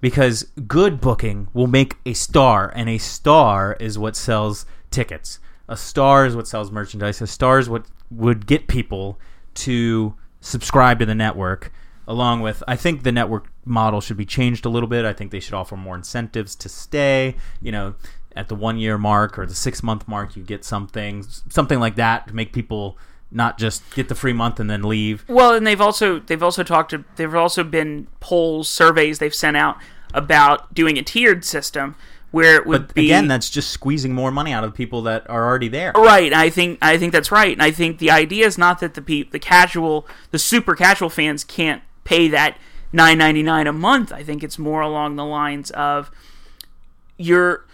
Because 0.02 0.44
good 0.68 1.02
booking 1.02 1.48
will 1.54 1.68
make 1.68 1.96
a 2.06 2.14
star, 2.14 2.72
and 2.76 2.90
a 2.90 2.98
star 2.98 3.76
is 3.80 3.98
what 3.98 4.16
sells 4.16 4.66
tickets. 4.92 5.40
A 5.68 5.76
star 5.76 6.26
is 6.26 6.36
what 6.36 6.48
sells 6.48 6.72
merchandise. 6.72 7.22
A 7.22 7.28
star 7.28 7.60
is 7.60 7.70
what 7.70 7.86
would 8.12 8.46
get 8.46 8.68
people 8.68 9.20
to 9.56 10.16
subscribe 10.42 11.00
to 11.00 11.06
the 11.06 11.16
network. 11.16 11.72
Along 12.08 12.42
with, 12.42 12.62
I 12.68 12.76
think 12.76 13.02
the 13.02 13.12
network 13.12 13.52
model 13.66 14.00
should 14.00 14.18
be 14.18 14.26
changed 14.26 14.64
a 14.66 14.70
little 14.70 14.88
bit. 14.88 15.06
I 15.06 15.14
think 15.14 15.32
they 15.32 15.40
should 15.40 15.56
offer 15.56 15.76
more 15.76 15.96
incentives 15.96 16.56
to 16.58 16.70
stay. 16.70 17.36
You 17.60 17.72
know, 17.72 17.96
at 18.36 18.50
the 18.50 18.56
one 18.56 18.78
year 18.78 18.98
mark 18.98 19.40
or 19.40 19.46
the 19.46 19.56
six 19.56 19.82
month 19.82 20.08
mark, 20.08 20.36
you 20.36 20.44
get 20.44 20.66
something, 20.66 21.24
something 21.50 21.80
like 21.80 21.96
that 21.96 22.28
to 22.28 22.36
make 22.36 22.54
people 22.54 22.98
not 23.32 23.58
just 23.58 23.84
get 23.96 24.08
the 24.08 24.16
free 24.16 24.34
month 24.34 24.60
and 24.60 24.70
then 24.70 24.84
leave. 24.84 25.26
Well, 25.28 25.54
and 25.54 25.66
they've 25.66 25.82
also 25.82 26.20
they've 26.20 26.44
also 26.44 26.64
talked 26.64 26.92
to 26.92 27.04
they've 27.16 27.34
also 27.34 27.64
been 27.64 28.08
polls 28.20 28.70
surveys 28.70 29.20
they've 29.20 29.34
sent 29.34 29.58
out 29.58 29.78
about 30.14 30.74
doing 30.74 30.98
a 30.98 31.04
tiered 31.04 31.44
system 31.44 31.96
where 32.32 32.56
it 32.56 32.66
would 32.66 32.88
But 32.88 32.96
be 32.96 33.06
again, 33.06 33.28
that's 33.28 33.50
just 33.50 33.70
squeezing 33.70 34.14
more 34.14 34.32
money 34.32 34.52
out 34.52 34.64
of 34.64 34.72
the 34.72 34.76
people 34.76 35.02
that 35.04 35.30
are 35.30 35.46
already 35.46 35.70
there. 35.70 35.94
Right, 35.96 36.34
I 36.34 36.50
think 36.50 36.80
I 36.82 36.98
think 36.98 37.14
that's 37.14 37.32
right, 37.32 37.54
and 37.54 37.62
I 37.62 37.72
think 37.72 38.00
the 38.00 38.12
idea 38.12 38.46
is 38.46 38.58
not 38.58 38.80
that 38.80 38.94
the 38.94 39.02
pe- 39.02 39.24
the 39.24 39.40
casual, 39.40 40.08
the 40.32 40.40
super 40.40 40.76
casual 40.76 41.10
fans 41.10 41.44
can't 41.44 41.82
pay 42.04 42.28
that 42.28 42.58
nine 42.92 43.18
ninety 43.18 43.42
nine 43.42 43.68
a 43.68 43.74
month. 43.74 44.12
I 44.12 44.24
think 44.24 44.44
it's 44.44 44.60
more 44.60 44.82
along 44.82 45.16
the 45.16 45.26
lines 45.26 45.72
of 45.72 46.12
you're 47.18 47.66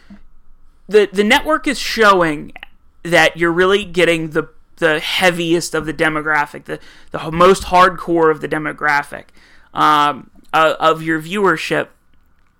the 0.91 1.09
the 1.11 1.23
network 1.23 1.67
is 1.67 1.79
showing 1.79 2.53
that 3.03 3.37
you're 3.37 3.51
really 3.51 3.85
getting 3.85 4.31
the 4.31 4.49
the 4.77 4.99
heaviest 4.99 5.75
of 5.75 5.85
the 5.85 5.93
demographic, 5.93 6.65
the 6.65 6.79
the 7.11 7.31
most 7.31 7.63
hardcore 7.63 8.31
of 8.31 8.41
the 8.41 8.47
demographic 8.47 9.25
um, 9.73 10.29
uh, 10.53 10.75
of 10.79 11.01
your 11.01 11.21
viewership 11.21 11.87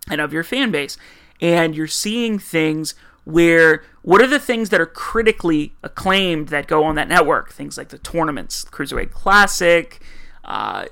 and 0.09 0.21
of 0.21 0.32
your 0.32 0.43
fan 0.43 0.71
base. 0.71 0.97
And 1.41 1.75
you're 1.75 1.88
seeing 1.88 2.38
things 2.38 2.93
where 3.23 3.84
what 4.03 4.21
are 4.21 4.27
the 4.27 4.39
things 4.39 4.69
that 4.69 4.79
are 4.79 4.86
critically 4.86 5.73
acclaimed 5.84 6.49
that 6.49 6.67
go 6.67 6.84
on 6.84 6.95
that 6.95 7.07
network? 7.07 7.51
Things 7.51 7.77
like 7.77 7.89
the 7.89 7.97
tournaments, 7.97 8.65
Cruiserweight 8.65 9.11
Classic, 9.11 10.01
uh, 10.45 10.86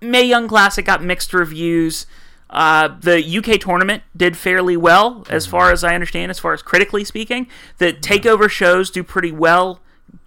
Mae 0.00 0.22
Young 0.22 0.46
Classic 0.48 0.84
got 0.84 1.02
mixed 1.02 1.32
reviews. 1.34 2.06
Uh, 2.50 2.88
the 3.00 3.22
UK 3.22 3.60
tournament 3.60 4.02
did 4.16 4.36
fairly 4.36 4.76
well, 4.76 5.24
as 5.28 5.46
far 5.46 5.70
as 5.70 5.84
I 5.84 5.94
understand, 5.94 6.30
as 6.30 6.38
far 6.38 6.54
as 6.54 6.62
critically 6.62 7.04
speaking. 7.04 7.46
The 7.78 7.92
takeover 7.92 8.48
shows 8.48 8.90
do 8.90 9.04
pretty 9.04 9.32
well, 9.32 9.80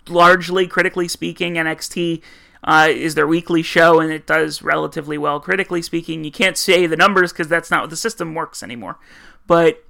largely 0.08 0.68
critically 0.68 1.08
speaking. 1.08 1.56
NXT 1.56 2.22
uh, 2.64 2.88
is 2.92 3.16
their 3.16 3.26
weekly 3.26 3.64
show, 3.64 4.00
and 4.00 4.12
it 4.12 4.28
does 4.28 4.62
relatively 4.62 5.18
well 5.18 5.40
critically 5.40 5.82
speaking. 5.82 6.24
You 6.24 6.32
can't 6.32 6.58
say 6.58 6.86
the 6.86 6.98
numbers 6.98 7.32
because 7.32 7.48
that's 7.48 7.72
not 7.72 7.82
what 7.82 7.90
the 7.90 7.96
system 7.96 8.36
works 8.36 8.62
anymore. 8.62 9.00
But 9.48 9.84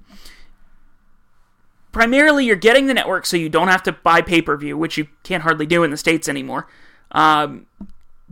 primarily, 1.92 2.46
you're 2.46 2.56
getting 2.56 2.86
the 2.86 2.94
network 2.94 3.26
so 3.26 3.36
you 3.36 3.50
don't 3.50 3.68
have 3.68 3.82
to 3.82 3.92
buy 3.92 4.22
pay 4.22 4.40
per 4.40 4.56
view, 4.56 4.78
which 4.78 4.96
you 4.96 5.08
can't 5.22 5.42
hardly 5.42 5.66
do 5.66 5.82
in 5.84 5.90
the 5.90 5.98
States 5.98 6.28
anymore. 6.30 6.66
Um, 7.10 7.66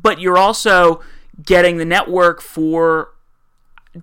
but 0.00 0.20
you're 0.20 0.38
also 0.38 1.02
getting 1.44 1.76
the 1.76 1.84
network 1.84 2.40
for 2.40 3.10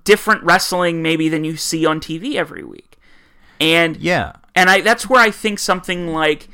different 0.04 0.44
wrestling 0.44 1.02
maybe 1.02 1.30
than 1.30 1.44
you 1.44 1.56
see 1.56 1.86
on 1.86 2.00
TV 2.00 2.36
every 2.36 2.64
week. 2.64 2.98
And 3.60 3.98
Yeah. 3.98 4.34
and 4.56 4.70
I 4.70 4.82
that's 4.82 5.10
where 5.10 5.22
I 5.22 5.32
think 5.32 5.60
something 5.60 6.08
like 6.08 6.48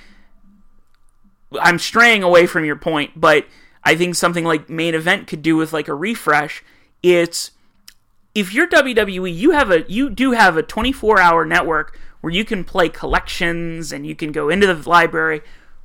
I'm 1.61 1.77
straying 1.79 2.23
away 2.23 2.47
from 2.47 2.65
your 2.65 2.75
point, 2.75 3.11
but 3.15 3.45
I 3.83 3.95
think 3.95 4.15
something 4.15 4.43
like 4.45 4.69
main 4.69 4.95
event 4.95 5.27
could 5.27 5.41
do 5.41 5.55
with 5.55 5.73
like 5.73 5.87
a 5.87 5.93
refresh. 5.95 6.63
It's 7.01 7.51
if 8.33 8.53
you're 8.53 8.67
WWE, 8.67 9.35
you 9.35 9.51
have 9.51 9.69
a 9.71 9.83
you 9.87 10.09
do 10.09 10.31
have 10.31 10.57
a 10.57 10.63
24 10.63 11.19
hour 11.19 11.45
network 11.45 11.99
where 12.21 12.31
you 12.33 12.45
can 12.45 12.63
play 12.63 12.89
collections 12.89 13.91
and 13.91 14.07
you 14.07 14.15
can 14.15 14.31
go 14.31 14.49
into 14.49 14.65
the 14.73 14.89
library. 14.89 15.41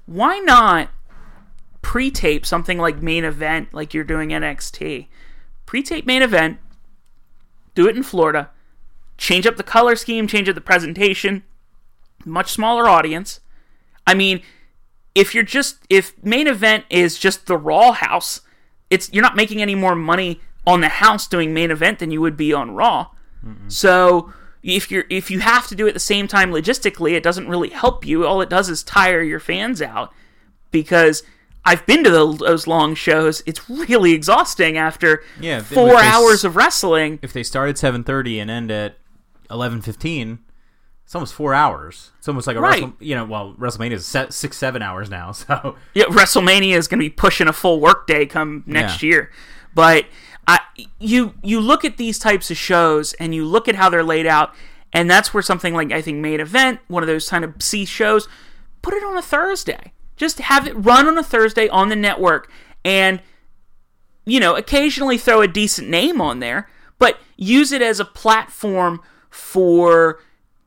Why 0.07 0.39
not 0.39 0.91
pre-tape 1.83 2.47
something 2.47 2.79
like 2.79 3.03
main 3.03 3.25
event 3.25 3.75
like 3.75 3.93
you're 3.93 4.05
doing 4.05 4.31
NXT? 4.31 5.09
Pre-tape 5.67 6.07
main 6.07 6.23
event, 6.23 6.59
do 7.79 7.87
it 7.87 7.97
in 7.97 8.03
Florida, 8.03 8.51
change 9.19 9.47
up 9.47 9.57
the 9.57 9.63
color 9.63 9.95
scheme, 9.95 10.27
change 10.27 10.49
up 10.49 10.57
the 10.57 10.61
presentation, 10.61 11.45
much 12.25 12.51
smaller 12.51 12.89
audience. 12.89 13.39
I 14.05 14.15
mean, 14.15 14.43
if 15.15 15.33
you're 15.33 15.45
just 15.45 15.77
if 15.89 16.13
main 16.25 16.49
event 16.49 16.87
is 16.91 17.21
just 17.21 17.47
the 17.47 17.57
Raw 17.57 17.93
house, 17.93 18.41
it's 18.91 19.13
you're 19.13 19.23
not 19.23 19.37
making 19.37 19.63
any 19.63 19.77
more 19.77 19.95
money 19.95 20.41
on 20.67 20.81
the 20.81 20.89
house 20.89 21.29
doing 21.29 21.55
main 21.55 21.71
event 21.71 22.01
than 22.01 22.11
you 22.11 22.21
would 22.21 22.37
be 22.37 22.53
on 22.53 22.73
Raw. 22.73 23.11
So 23.69 24.33
if 24.65 24.91
you're 24.91 25.05
if 25.09 25.31
you 25.31 25.39
have 25.39 25.69
to 25.69 25.77
do 25.77 25.87
it 25.87 25.91
at 25.91 25.95
the 25.95 26.01
same 26.01 26.27
time 26.27 26.51
logistically, 26.51 27.13
it 27.13 27.23
doesn't 27.23 27.49
really 27.49 27.71
help 27.71 28.05
you. 28.05 28.27
All 28.27 28.41
it 28.41 28.51
does 28.51 28.69
is 28.69 28.83
tire 28.83 29.23
your 29.23 29.39
fans 29.39 29.81
out 29.81 30.13
because 30.73 31.23
I've 31.69 31.85
been 31.87 32.03
to 32.05 32.11
the, 32.11 32.33
those 32.33 32.67
long 32.67 32.95
shows. 32.95 33.43
It's 33.47 33.69
really 33.69 34.13
exhausting 34.13 34.77
after 34.79 35.23
Yeah, 35.41 35.61
four 35.61 36.01
they 36.01 36.07
hours 36.07 36.45
of 36.45 36.57
wrestling. 36.57 37.19
If 37.23 37.33
they 37.33 37.43
start 37.43 37.69
at 37.69 37.79
seven 37.79 38.05
thirty 38.05 38.39
and 38.41 38.51
end 38.51 38.71
at 38.71 38.97
eleven 39.51 39.81
fifteen, 39.83 40.39
it's 41.05 41.15
almost 41.15 41.35
four 41.35 41.55
hours. 41.55 42.11
It's 42.19 42.29
almost 42.29 42.47
like 42.47 42.57
a 42.57 42.61
Right. 42.61 42.83
Wrestle, 42.83 42.93
you 43.01 43.15
know. 43.15 43.25
Well, 43.25 43.55
WrestleMania 43.59 43.93
is 43.93 44.07
six 44.35 44.57
seven 44.57 44.83
hours 44.83 45.09
now. 45.11 45.33
So 45.33 45.77
Yeah, 45.95 46.05
WrestleMania 46.05 46.75
is 46.77 46.89
going 46.89 46.99
to 47.01 47.05
be 47.05 47.11
pushing 47.11 47.49
a 47.49 47.53
full 47.53 47.81
workday 47.81 48.27
come 48.27 48.65
next 48.67 49.03
Yeah. 49.03 49.09
year. 49.09 49.33
But 49.75 50.07
I, 50.47 50.61
you 50.99 51.35
you 51.43 51.61
look 51.61 51.85
at 51.85 51.97
these 51.99 52.19
types 52.19 52.51
of 52.51 52.57
shows 52.57 53.13
and 53.15 53.35
you 53.35 53.45
look 53.45 53.69
at 53.69 53.75
how 53.75 53.91
they're 53.91 54.03
laid 54.03 54.27
out, 54.27 54.55
and 54.93 55.11
that's 55.11 55.33
where 55.35 55.43
something 55.43 55.75
like 55.75 55.93
I 55.93 56.01
think 56.03 56.19
main 56.19 56.41
event, 56.41 56.81
one 56.89 57.03
of 57.03 57.07
those 57.07 57.29
kind 57.29 57.45
of 57.45 57.55
C 57.61 57.85
shows, 57.85 58.27
put 58.81 58.95
it 58.95 59.03
on 59.05 59.17
a 59.17 59.23
Thursday. 59.23 59.93
Just 60.19 60.41
have 60.41 60.67
it 60.67 60.75
run 60.75 61.07
on 61.07 61.17
a 61.17 61.23
Thursday 61.23 61.69
on 61.69 61.89
the 61.89 61.97
network, 61.97 62.51
and 62.85 63.23
you 64.27 64.39
know, 64.39 64.57
occasionally 64.57 65.17
throw 65.17 65.41
a 65.41 65.49
decent 65.49 65.89
name 65.89 66.21
on 66.21 66.41
there, 66.41 66.69
but 66.99 67.19
use 67.39 67.73
it 67.73 67.81
as 67.81 67.99
a 67.99 68.05
platform 68.05 69.01
for 69.31 70.21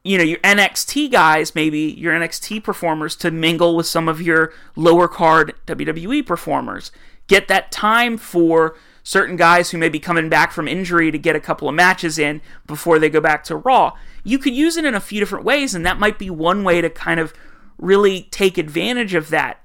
you 0.03 0.17
know 0.17 0.23
your 0.23 0.39
NXT 0.39 1.11
guys, 1.11 1.53
maybe 1.53 1.79
your 1.79 2.13
NXT 2.13 2.63
performers 2.63 3.15
to 3.17 3.29
mingle 3.29 3.75
with 3.75 3.85
some 3.85 4.09
of 4.09 4.19
your 4.19 4.51
lower 4.75 5.07
card 5.07 5.53
WWE 5.67 6.25
performers. 6.25 6.91
Get 7.27 7.47
that 7.49 7.71
time 7.71 8.17
for 8.17 8.75
certain 9.03 9.35
guys 9.35 9.71
who 9.71 9.77
may 9.77 9.89
be 9.89 9.99
coming 9.99 10.29
back 10.29 10.51
from 10.51 10.67
injury 10.67 11.11
to 11.11 11.17
get 11.17 11.35
a 11.35 11.39
couple 11.39 11.69
of 11.69 11.75
matches 11.75 12.17
in 12.17 12.41
before 12.67 12.99
they 12.99 13.09
go 13.09 13.21
back 13.21 13.43
to 13.43 13.55
Raw. 13.55 13.93
You 14.23 14.37
could 14.37 14.53
use 14.53 14.77
it 14.77 14.85
in 14.85 14.95
a 14.95 14.99
few 14.99 15.19
different 15.19 15.45
ways, 15.45 15.73
and 15.73 15.85
that 15.85 15.99
might 15.99 16.19
be 16.19 16.29
one 16.29 16.63
way 16.63 16.81
to 16.81 16.89
kind 16.89 17.19
of 17.19 17.33
really 17.81 18.23
take 18.31 18.57
advantage 18.57 19.13
of 19.13 19.29
that. 19.29 19.61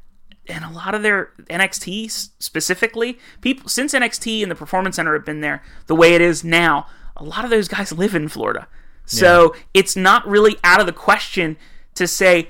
And 0.48 0.64
a 0.64 0.70
lot 0.70 0.94
of 0.94 1.02
their 1.02 1.32
NXT 1.50 2.10
specifically, 2.40 3.18
people 3.40 3.68
since 3.68 3.94
NXT 3.94 4.42
and 4.42 4.50
the 4.50 4.56
Performance 4.56 4.96
Center 4.96 5.14
have 5.14 5.24
been 5.24 5.40
there 5.40 5.62
the 5.86 5.94
way 5.94 6.14
it 6.14 6.20
is 6.20 6.42
now, 6.42 6.86
a 7.16 7.24
lot 7.24 7.44
of 7.44 7.50
those 7.50 7.68
guys 7.68 7.92
live 7.92 8.14
in 8.14 8.28
Florida. 8.28 8.66
So 9.04 9.54
yeah. 9.54 9.62
it's 9.74 9.96
not 9.96 10.26
really 10.26 10.56
out 10.64 10.80
of 10.80 10.86
the 10.86 10.92
question 10.92 11.56
to 11.94 12.06
say, 12.06 12.48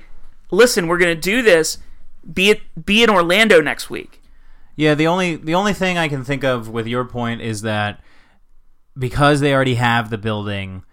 listen, 0.51 0.87
we're 0.87 0.97
going 0.97 1.15
to 1.15 1.21
do 1.21 1.41
this. 1.41 1.77
Be 2.31 2.49
it 2.49 2.85
be 2.85 3.03
in 3.03 3.09
Orlando 3.09 3.61
next 3.61 3.89
week. 3.89 4.21
Yeah, 4.75 4.93
the 4.93 5.07
only 5.07 5.37
the 5.37 5.55
only 5.55 5.73
thing 5.73 5.97
I 5.97 6.07
can 6.07 6.23
think 6.23 6.43
of 6.43 6.69
with 6.69 6.87
your 6.87 7.05
point 7.05 7.41
is 7.41 7.61
that 7.61 8.01
because 8.97 9.39
they 9.39 9.53
already 9.53 9.75
have 9.75 10.09
the 10.09 10.17
building, 10.17 10.83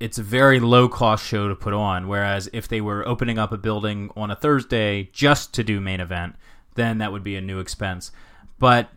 it's 0.00 0.18
a 0.18 0.22
very 0.22 0.60
low 0.60 0.88
cost 0.88 1.26
show 1.26 1.48
to 1.48 1.56
put 1.56 1.72
on. 1.72 2.08
Whereas 2.08 2.48
if 2.52 2.68
they 2.68 2.80
were 2.80 3.06
opening 3.06 3.38
up 3.38 3.52
a 3.52 3.58
building 3.58 4.10
on 4.16 4.30
a 4.30 4.36
Thursday 4.36 5.10
just 5.12 5.52
to 5.54 5.64
do 5.64 5.80
main 5.80 6.00
event, 6.00 6.36
then 6.74 6.98
that 6.98 7.12
would 7.12 7.24
be 7.24 7.36
a 7.36 7.40
new 7.40 7.58
expense. 7.58 8.12
But 8.58 8.88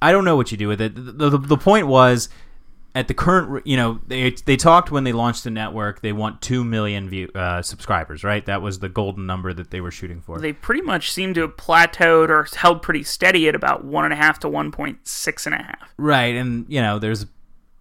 I 0.00 0.12
don't 0.12 0.24
know 0.24 0.36
what 0.36 0.50
you 0.50 0.58
do 0.58 0.68
with 0.68 0.80
it. 0.80 0.94
The, 0.94 1.30
the, 1.30 1.38
the 1.38 1.56
point 1.56 1.86
was 1.86 2.28
at 2.94 3.08
the 3.08 3.14
current, 3.14 3.66
you 3.66 3.76
know, 3.76 4.00
they 4.06 4.30
they 4.30 4.56
talked 4.56 4.90
when 4.90 5.04
they 5.04 5.12
launched 5.12 5.44
the 5.44 5.50
network. 5.50 6.02
They 6.02 6.12
want 6.12 6.42
two 6.42 6.64
million 6.64 7.08
view 7.08 7.28
uh, 7.34 7.62
subscribers, 7.62 8.22
right? 8.24 8.44
That 8.44 8.60
was 8.60 8.80
the 8.80 8.88
golden 8.88 9.26
number 9.26 9.52
that 9.52 9.70
they 9.70 9.80
were 9.80 9.90
shooting 9.90 10.20
for. 10.20 10.38
They 10.38 10.52
pretty 10.52 10.82
much 10.82 11.12
seem 11.12 11.32
to 11.34 11.42
have 11.42 11.56
plateaued 11.56 12.28
or 12.28 12.46
held 12.54 12.82
pretty 12.82 13.04
steady 13.04 13.48
at 13.48 13.54
about 13.54 13.84
one 13.84 14.04
and 14.04 14.12
a 14.12 14.16
half 14.16 14.40
to 14.40 14.48
one 14.48 14.72
point 14.72 15.06
six 15.06 15.46
and 15.46 15.54
a 15.54 15.58
half. 15.58 15.94
Right, 15.96 16.34
and 16.34 16.66
you 16.68 16.82
know, 16.82 16.98
there's 16.98 17.24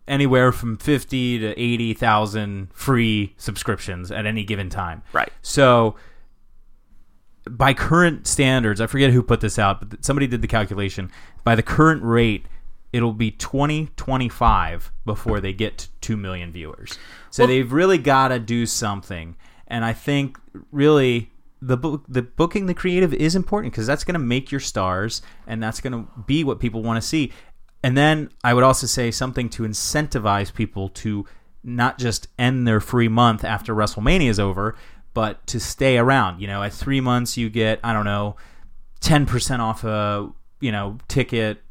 anywhere 0.08 0.52
from 0.52 0.78
fifty 0.78 1.40
to 1.40 1.60
eighty 1.60 1.94
thousand 1.94 2.70
free 2.74 3.34
subscriptions 3.38 4.12
at 4.12 4.26
any 4.26 4.44
given 4.44 4.70
time. 4.70 5.04
Right. 5.14 5.32
So 5.42 5.96
by 7.50 7.74
current 7.74 8.28
standards, 8.28 8.82
I 8.82 8.88
forget 8.88 9.12
who 9.12 9.24
put 9.24 9.42
this 9.42 9.58
out, 9.58 9.90
but 9.90 10.06
somebody 10.06 10.28
did 10.28 10.42
the 10.42 10.48
calculation. 10.48 11.12
By 11.44 11.56
the 11.56 11.64
current 11.64 12.04
rate, 12.04 12.46
it'll 12.94 13.14
be 13.14 13.32
2025 13.32 14.92
before 15.06 15.40
they 15.40 15.54
get 15.54 15.78
to 15.80 15.90
2 16.02 16.18
million 16.18 16.52
viewers. 16.52 16.98
So 17.30 17.44
well, 17.44 17.48
they've 17.48 17.72
really 17.72 17.98
got 17.98 18.30
to 18.30 18.40
do 18.40 18.66
something. 18.66 19.36
And 19.68 19.86
I 19.86 19.94
think 19.94 20.38
really 20.72 21.32
the 21.62 21.78
book, 21.78 22.04
the 22.08 22.22
booking 22.22 22.66
the 22.66 22.74
creative 22.74 23.14
is 23.14 23.36
important 23.36 23.74
because 23.74 23.88
that's 23.88 24.04
going 24.04 24.14
to 24.14 24.20
make 24.20 24.52
your 24.52 24.60
stars 24.60 25.22
and 25.48 25.62
that's 25.62 25.80
going 25.80 25.94
to 25.94 26.10
be 26.26 26.44
what 26.44 26.60
people 26.60 26.84
want 26.84 27.02
to 27.02 27.08
see. 27.08 27.32
And 27.84 27.98
then 27.98 28.30
I 28.44 28.54
would 28.54 28.64
also 28.64 28.88
say 28.88 29.12
something 29.12 29.50
to 29.50 29.64
incentivize 29.64 30.54
people 30.54 30.90
to 30.90 31.26
not 31.64 31.98
just 31.98 32.28
end 32.38 32.68
their 32.68 32.80
free 32.80 33.08
month 33.08 33.44
after 33.44 33.74
WrestleMania 33.74 34.30
is 34.30 34.40
over, 34.40 34.76
but 35.14 35.46
to 35.48 35.60
stay 35.60 35.98
around. 35.98 36.42
You 36.42 36.48
know, 36.48 36.64
at 36.64 36.74
3 36.74 37.02
months 37.02 37.38
you 37.38 37.50
get, 37.50 37.80
I 37.84 37.94
don't 37.94 38.06
know, 38.06 38.36
10% 39.02 39.60
off 39.60 39.84
a, 39.84 40.30
you 40.60 40.72
know, 40.72 40.98
ticket 41.08 41.62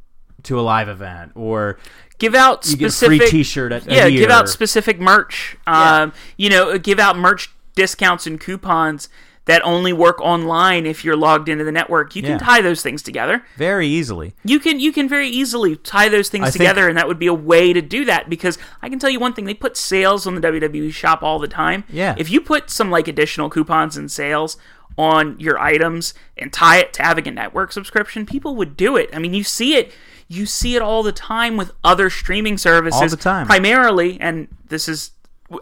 to 0.45 0.59
a 0.59 0.63
live 0.63 0.89
event 0.89 1.33
or 1.35 1.79
give 2.19 2.35
out 2.35 2.65
specific 2.65 3.23
free 3.23 3.31
T-shirt. 3.31 3.73
At, 3.73 3.91
yeah, 3.91 4.09
give 4.09 4.31
out 4.31 4.49
specific 4.49 4.99
merch. 4.99 5.57
Yeah. 5.67 6.03
Um, 6.03 6.13
you 6.37 6.51
know, 6.51 6.79
give 6.79 6.99
out 6.99 7.17
merch 7.17 7.51
discounts 7.77 8.27
and 8.27 8.41
coupons 8.41 9.09
that 9.51 9.63
only 9.65 9.93
work 9.93 10.21
online 10.21 10.87
if 10.87 11.05
you're 11.05 11.17
logged 11.17 11.49
into 11.49 11.65
the 11.65 11.73
network. 11.73 12.15
You 12.15 12.23
can 12.23 12.39
tie 12.39 12.63
those 12.63 12.83
things 12.83 13.03
together 13.03 13.45
very 13.57 13.89
easily. 13.89 14.33
You 14.45 14.61
can 14.61 14.79
you 14.79 14.93
can 14.93 15.09
very 15.09 15.29
easily 15.29 15.75
tie 15.75 16.09
those 16.09 16.29
things 16.29 16.47
I 16.47 16.51
together, 16.51 16.83
think, 16.83 16.91
and 16.91 16.99
that 16.99 17.09
would 17.09 17.19
be 17.19 17.27
a 17.27 17.35
way 17.35 17.73
to 17.73 17.83
do 17.83 18.05
that. 18.05 18.31
Because 18.31 18.59
I 18.81 18.89
can 18.89 19.01
tell 19.01 19.11
you 19.11 19.19
one 19.19 19.33
thing: 19.33 19.47
they 19.47 19.55
put 19.55 19.77
sales 19.77 20.25
on 20.25 20.37
the 20.37 20.41
WWE 20.41 20.93
shop 20.93 21.25
all 21.25 21.41
the 21.41 21.49
time. 21.49 21.83
Yeah. 21.89 22.15
If 22.17 22.31
you 22.31 22.41
put 22.41 22.71
some 22.71 22.93
like 22.93 23.09
additional 23.09 23.51
coupons 23.51 23.97
and 23.97 24.09
sales 24.09 24.57
on 24.97 25.39
your 25.41 25.59
items 25.59 26.15
and 26.39 26.53
tie 26.53 26.79
it 26.79 26.93
to 26.93 27.03
having 27.03 27.27
a 27.27 27.33
network 27.33 27.73
subscription, 27.73 28.27
people 28.27 28.55
would 28.55 28.77
do 28.77 28.97
it. 28.97 29.11
I 29.13 29.19
mean, 29.19 29.35
you 29.35 29.43
see 29.43 29.75
it 29.75 29.93
you 30.29 30.47
see 30.47 30.77
it 30.77 30.83
all 30.83 31.03
the 31.03 31.11
time 31.11 31.57
with 31.57 31.73
other 31.83 32.09
streaming 32.09 32.57
services. 32.57 33.03
All 33.03 33.09
the 33.09 33.17
time. 33.17 33.49
Primarily, 33.49 34.17
and 34.21 34.47
this 34.69 34.89
is 34.89 35.11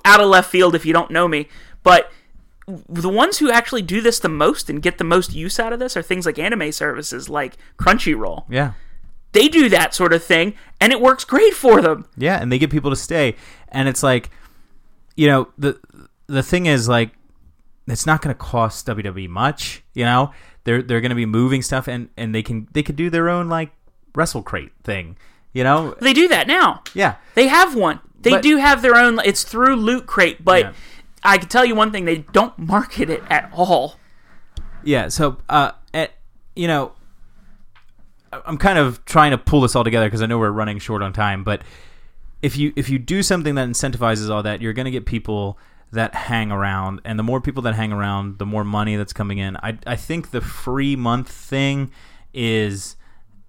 out 0.04 0.20
of 0.20 0.28
left 0.28 0.50
field 0.50 0.74
if 0.74 0.84
you 0.84 0.92
don't 0.92 1.10
know 1.10 1.26
me, 1.26 1.48
but 1.82 2.12
the 2.88 3.08
ones 3.08 3.38
who 3.38 3.50
actually 3.50 3.82
do 3.82 4.00
this 4.00 4.18
the 4.18 4.28
most 4.28 4.68
and 4.68 4.82
get 4.82 4.98
the 4.98 5.04
most 5.04 5.32
use 5.32 5.58
out 5.58 5.72
of 5.72 5.78
this 5.78 5.96
are 5.96 6.02
things 6.02 6.26
like 6.26 6.38
anime 6.38 6.70
services 6.72 7.28
like 7.28 7.56
Crunchyroll. 7.78 8.44
Yeah. 8.48 8.72
They 9.32 9.48
do 9.48 9.68
that 9.70 9.94
sort 9.94 10.12
of 10.12 10.22
thing 10.22 10.54
and 10.80 10.92
it 10.92 11.00
works 11.00 11.24
great 11.24 11.54
for 11.54 11.80
them. 11.80 12.06
Yeah, 12.16 12.40
and 12.40 12.50
they 12.50 12.58
get 12.58 12.70
people 12.70 12.90
to 12.90 12.96
stay. 12.96 13.36
And 13.68 13.88
it's 13.88 14.02
like 14.02 14.30
you 15.16 15.26
know, 15.26 15.48
the 15.58 15.78
the 16.28 16.42
thing 16.42 16.66
is 16.66 16.88
like 16.88 17.10
it's 17.86 18.06
not 18.06 18.22
going 18.22 18.34
to 18.34 18.38
cost 18.38 18.86
WWE 18.86 19.28
much, 19.28 19.82
you 19.94 20.04
know? 20.04 20.32
They're 20.64 20.82
they're 20.82 21.00
going 21.00 21.10
to 21.10 21.16
be 21.16 21.26
moving 21.26 21.62
stuff 21.62 21.88
and 21.88 22.08
and 22.16 22.34
they 22.34 22.42
can 22.42 22.68
they 22.72 22.82
could 22.82 22.96
do 22.96 23.10
their 23.10 23.28
own 23.28 23.48
like 23.48 23.70
WrestleCrate 24.12 24.70
thing. 24.84 25.16
You 25.52 25.64
know, 25.64 25.96
they 26.00 26.12
do 26.12 26.28
that 26.28 26.46
now. 26.46 26.82
Yeah, 26.94 27.16
they 27.34 27.48
have 27.48 27.74
one. 27.74 28.00
They 28.20 28.32
but, 28.32 28.42
do 28.42 28.58
have 28.58 28.82
their 28.82 28.94
own. 28.94 29.18
It's 29.24 29.44
through 29.44 29.76
Loot 29.76 30.06
Crate, 30.06 30.44
but 30.44 30.64
yeah. 30.64 30.72
I 31.22 31.38
can 31.38 31.48
tell 31.48 31.64
you 31.64 31.74
one 31.74 31.92
thing: 31.92 32.04
they 32.04 32.18
don't 32.18 32.58
market 32.58 33.10
it 33.10 33.22
at 33.28 33.50
all. 33.52 33.96
Yeah. 34.82 35.08
So, 35.08 35.38
uh, 35.48 35.72
at, 35.92 36.12
you 36.54 36.68
know, 36.68 36.92
I'm 38.32 38.58
kind 38.58 38.78
of 38.78 39.04
trying 39.04 39.32
to 39.32 39.38
pull 39.38 39.60
this 39.60 39.74
all 39.74 39.84
together 39.84 40.06
because 40.06 40.22
I 40.22 40.26
know 40.26 40.38
we're 40.38 40.50
running 40.50 40.78
short 40.78 41.02
on 41.02 41.12
time. 41.12 41.44
But 41.44 41.62
if 42.42 42.56
you 42.56 42.72
if 42.76 42.88
you 42.88 42.98
do 42.98 43.22
something 43.22 43.54
that 43.56 43.68
incentivizes 43.68 44.30
all 44.30 44.42
that, 44.42 44.60
you're 44.60 44.72
going 44.72 44.84
to 44.84 44.90
get 44.90 45.06
people 45.06 45.58
that 45.90 46.14
hang 46.14 46.52
around, 46.52 47.00
and 47.04 47.18
the 47.18 47.22
more 47.22 47.40
people 47.40 47.62
that 47.62 47.74
hang 47.74 47.92
around, 47.92 48.38
the 48.38 48.46
more 48.46 48.64
money 48.64 48.96
that's 48.96 49.12
coming 49.12 49.38
in. 49.38 49.56
I 49.56 49.78
I 49.86 49.96
think 49.96 50.30
the 50.30 50.40
free 50.40 50.96
month 50.96 51.30
thing 51.30 51.90
is 52.34 52.96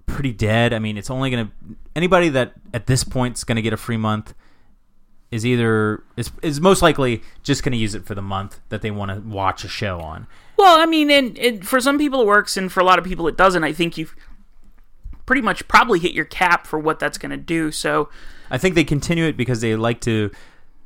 pretty 0.05 0.31
dead. 0.31 0.73
I 0.73 0.79
mean, 0.79 0.97
it's 0.97 1.09
only 1.09 1.29
going 1.29 1.47
to 1.47 1.53
anybody 1.95 2.29
that 2.29 2.53
at 2.73 2.87
this 2.87 3.03
point 3.03 3.37
is 3.37 3.43
going 3.43 3.57
to 3.57 3.61
get 3.61 3.73
a 3.73 3.77
free 3.77 3.97
month 3.97 4.33
is 5.31 5.45
either 5.45 6.03
is 6.17 6.31
is 6.41 6.59
most 6.59 6.81
likely 6.81 7.21
just 7.43 7.63
going 7.63 7.71
to 7.71 7.77
use 7.77 7.95
it 7.95 8.05
for 8.05 8.15
the 8.15 8.21
month 8.21 8.59
that 8.69 8.81
they 8.81 8.91
want 8.91 9.11
to 9.11 9.19
watch 9.21 9.63
a 9.63 9.67
show 9.67 9.99
on. 9.99 10.27
Well, 10.57 10.79
I 10.79 10.85
mean, 10.85 11.09
and, 11.11 11.37
and 11.37 11.67
for 11.67 11.79
some 11.79 11.97
people 11.97 12.21
it 12.21 12.27
works, 12.27 12.57
and 12.57 12.71
for 12.71 12.79
a 12.79 12.83
lot 12.83 12.99
of 12.99 13.05
people 13.05 13.27
it 13.27 13.37
doesn't. 13.37 13.63
I 13.63 13.71
think 13.71 13.97
you've 13.97 14.15
pretty 15.25 15.41
much 15.41 15.67
probably 15.67 15.99
hit 15.99 16.13
your 16.13 16.25
cap 16.25 16.65
for 16.65 16.79
what 16.79 16.99
that's 16.99 17.17
going 17.17 17.31
to 17.31 17.37
do. 17.37 17.71
So, 17.71 18.09
I 18.49 18.57
think 18.57 18.75
they 18.75 18.83
continue 18.83 19.25
it 19.25 19.37
because 19.37 19.61
they 19.61 19.75
like 19.75 20.01
to 20.01 20.31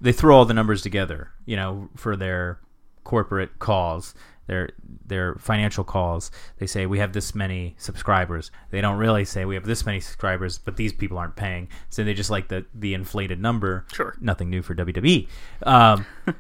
they 0.02 0.12
throw 0.12 0.36
all 0.36 0.46
the 0.46 0.54
numbers 0.54 0.82
together, 0.82 1.32
you 1.46 1.56
know, 1.56 1.90
for 1.96 2.16
their 2.18 2.60
corporate 3.04 3.60
calls 3.60 4.14
their 4.48 4.70
their 5.06 5.36
financial 5.36 5.84
calls. 5.84 6.32
They 6.58 6.68
say 6.68 6.86
we 6.86 7.00
have 7.00 7.14
this 7.14 7.34
many 7.34 7.76
subscribers. 7.78 8.52
They 8.72 8.82
don't 8.82 8.98
really 8.98 9.26
say 9.26 9.46
we 9.46 9.56
have 9.56 9.66
this 9.66 9.86
many 9.86 10.00
subscribers, 10.00 10.58
but 10.58 10.78
these 10.78 10.94
people 10.94 11.18
aren't 11.18 11.36
paying. 11.36 11.70
So 11.90 12.04
they 12.04 12.14
just 12.14 12.30
like 12.30 12.50
the 12.50 12.66
the 12.74 12.94
inflated 12.94 13.42
number. 13.42 13.86
Sure, 13.94 14.16
nothing 14.20 14.50
new 14.50 14.62
for 14.62 14.76
WWE. 14.76 15.28
Um, 15.64 16.06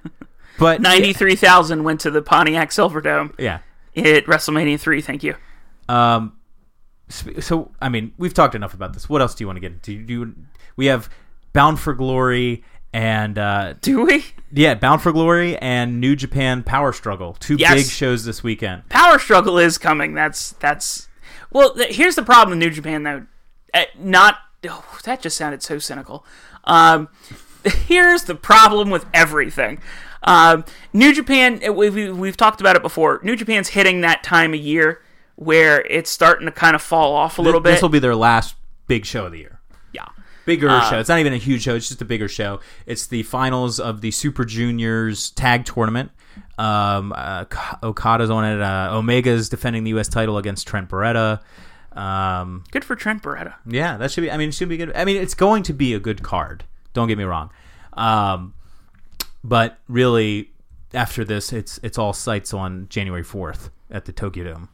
but 0.59 0.81
ninety 0.81 1.13
three 1.13 1.35
thousand 1.35 1.83
went 1.83 2.01
to 2.01 2.11
the 2.11 2.21
Pontiac 2.21 2.69
Silverdome. 2.71 3.33
Yeah, 3.39 3.59
at 3.95 4.25
WrestleMania 4.25 4.79
three. 4.79 5.01
Thank 5.01 5.23
you. 5.23 5.35
Um, 5.87 6.37
so 7.09 7.71
I 7.81 7.89
mean, 7.89 8.13
we've 8.17 8.33
talked 8.33 8.55
enough 8.55 8.73
about 8.73 8.93
this. 8.93 9.07
What 9.07 9.21
else 9.21 9.35
do 9.35 9.43
you 9.43 9.47
want 9.47 9.57
to 9.57 9.61
get 9.61 9.71
into? 9.73 10.03
Do 10.03 10.13
you, 10.13 10.35
we 10.75 10.87
have 10.87 11.09
Bound 11.53 11.79
for 11.79 11.93
Glory 11.93 12.63
and 12.93 13.37
uh, 13.37 13.73
do 13.81 14.05
we? 14.05 14.25
Yeah, 14.51 14.75
Bound 14.75 15.01
for 15.01 15.11
Glory 15.11 15.57
and 15.57 15.99
New 15.99 16.15
Japan 16.15 16.63
Power 16.63 16.93
Struggle, 16.93 17.33
two 17.39 17.55
yes. 17.55 17.73
big 17.73 17.85
shows 17.87 18.23
this 18.23 18.43
weekend. 18.43 18.87
Power 18.89 19.17
Struggle 19.17 19.57
is 19.57 19.77
coming. 19.77 20.13
That's 20.13 20.51
that's 20.53 21.07
well. 21.51 21.73
Th- 21.73 21.95
here's 21.95 22.15
the 22.15 22.23
problem 22.23 22.57
with 22.57 22.67
New 22.67 22.73
Japan 22.73 23.03
though. 23.03 23.25
Uh, 23.73 23.85
not 23.97 24.37
oh, 24.67 24.99
that 25.03 25.21
just 25.21 25.35
sounded 25.35 25.63
so 25.63 25.79
cynical. 25.79 26.23
Um, 26.65 27.09
here's 27.65 28.23
the 28.23 28.35
problem 28.35 28.91
with 28.91 29.05
everything. 29.13 29.81
Um, 30.21 30.63
New 30.93 31.13
Japan, 31.13 31.59
uh, 31.67 31.73
we've, 31.73 32.17
we've 32.17 32.37
talked 32.37 32.61
about 32.61 32.77
it 32.77 32.81
before. 32.81 33.19
New 33.23 33.35
Japan's 33.35 33.69
hitting 33.69 34.01
that 34.01 34.23
time 34.23 34.53
of 34.53 34.59
year 34.59 35.01
where 35.35 35.81
it's 35.81 36.09
starting 36.09 36.45
to 36.45 36.51
kind 36.51 36.75
of 36.75 36.81
fall 36.81 37.13
off 37.13 37.39
a 37.39 37.41
little 37.41 37.59
this, 37.59 37.71
bit. 37.71 37.73
This 37.73 37.81
will 37.81 37.89
be 37.89 37.99
their 37.99 38.15
last 38.15 38.55
big 38.87 39.05
show 39.05 39.25
of 39.25 39.33
the 39.33 39.39
year 39.39 39.52
bigger 40.45 40.69
uh, 40.69 40.89
show. 40.89 40.99
It's 40.99 41.09
not 41.09 41.19
even 41.19 41.33
a 41.33 41.37
huge 41.37 41.63
show. 41.63 41.75
It's 41.75 41.87
just 41.87 42.01
a 42.01 42.05
bigger 42.05 42.27
show. 42.27 42.59
It's 42.85 43.07
the 43.07 43.23
finals 43.23 43.79
of 43.79 44.01
the 44.01 44.11
Super 44.11 44.45
Juniors 44.45 45.31
tag 45.31 45.65
tournament. 45.65 46.11
Um, 46.57 47.13
uh, 47.15 47.45
Okada's 47.81 48.29
on 48.29 48.45
it. 48.45 48.61
Uh, 48.61 48.89
Omega's 48.97 49.49
defending 49.49 49.83
the 49.83 49.89
U.S. 49.91 50.07
title 50.07 50.37
against 50.37 50.67
Trent 50.67 50.89
Beretta. 50.89 51.41
Um, 51.91 52.63
Good 52.71 52.83
for 52.83 52.95
Trent 52.95 53.21
Beretta. 53.21 53.53
yeah, 53.67 53.97
that 53.97 54.11
should 54.11 54.21
be. 54.21 54.31
I 54.31 54.37
mean, 54.37 54.49
it 54.49 54.53
should 54.55 54.69
be 54.69 54.77
good. 54.77 54.91
I 54.95 55.05
mean, 55.05 55.17
it's 55.17 55.35
going 55.35 55.63
to 55.63 55.73
be 55.73 55.93
a 55.93 55.99
good 55.99 56.23
card. 56.23 56.63
Don't 56.93 57.07
get 57.07 57.17
me 57.17 57.23
wrong. 57.23 57.51
Um, 57.93 58.53
but 59.43 59.77
really, 59.87 60.51
after 60.93 61.23
this, 61.23 61.53
it's 61.53 61.79
it's 61.83 61.97
all 61.97 62.13
sights 62.13 62.53
on 62.53 62.87
January 62.89 63.23
fourth 63.23 63.69
at 63.91 64.05
the 64.05 64.11
Tokyo 64.11 64.43
Dome. 64.45 64.69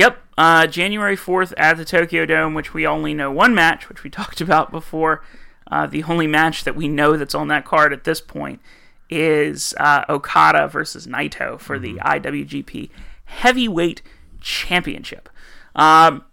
Yep, 0.00 0.18
uh, 0.38 0.66
January 0.66 1.14
4th 1.14 1.52
at 1.58 1.76
the 1.76 1.84
Tokyo 1.84 2.24
Dome, 2.24 2.54
which 2.54 2.72
we 2.72 2.86
only 2.86 3.12
know 3.12 3.30
one 3.30 3.54
match, 3.54 3.90
which 3.90 4.02
we 4.02 4.08
talked 4.10 4.40
about 4.40 4.70
before. 4.70 5.22
Uh, 5.70 5.86
the 5.86 6.04
only 6.04 6.26
match 6.26 6.64
that 6.64 6.74
we 6.74 6.88
know 6.88 7.18
that's 7.18 7.34
on 7.34 7.48
that 7.48 7.66
card 7.66 7.92
at 7.92 8.04
this 8.04 8.18
point 8.18 8.62
is 9.10 9.74
uh, 9.78 10.06
Okada 10.08 10.68
versus 10.68 11.06
Naito 11.06 11.60
for 11.60 11.78
the 11.78 11.96
IWGP 11.96 12.88
Heavyweight 13.26 14.00
Championship. 14.40 15.28
Um, 15.74 16.24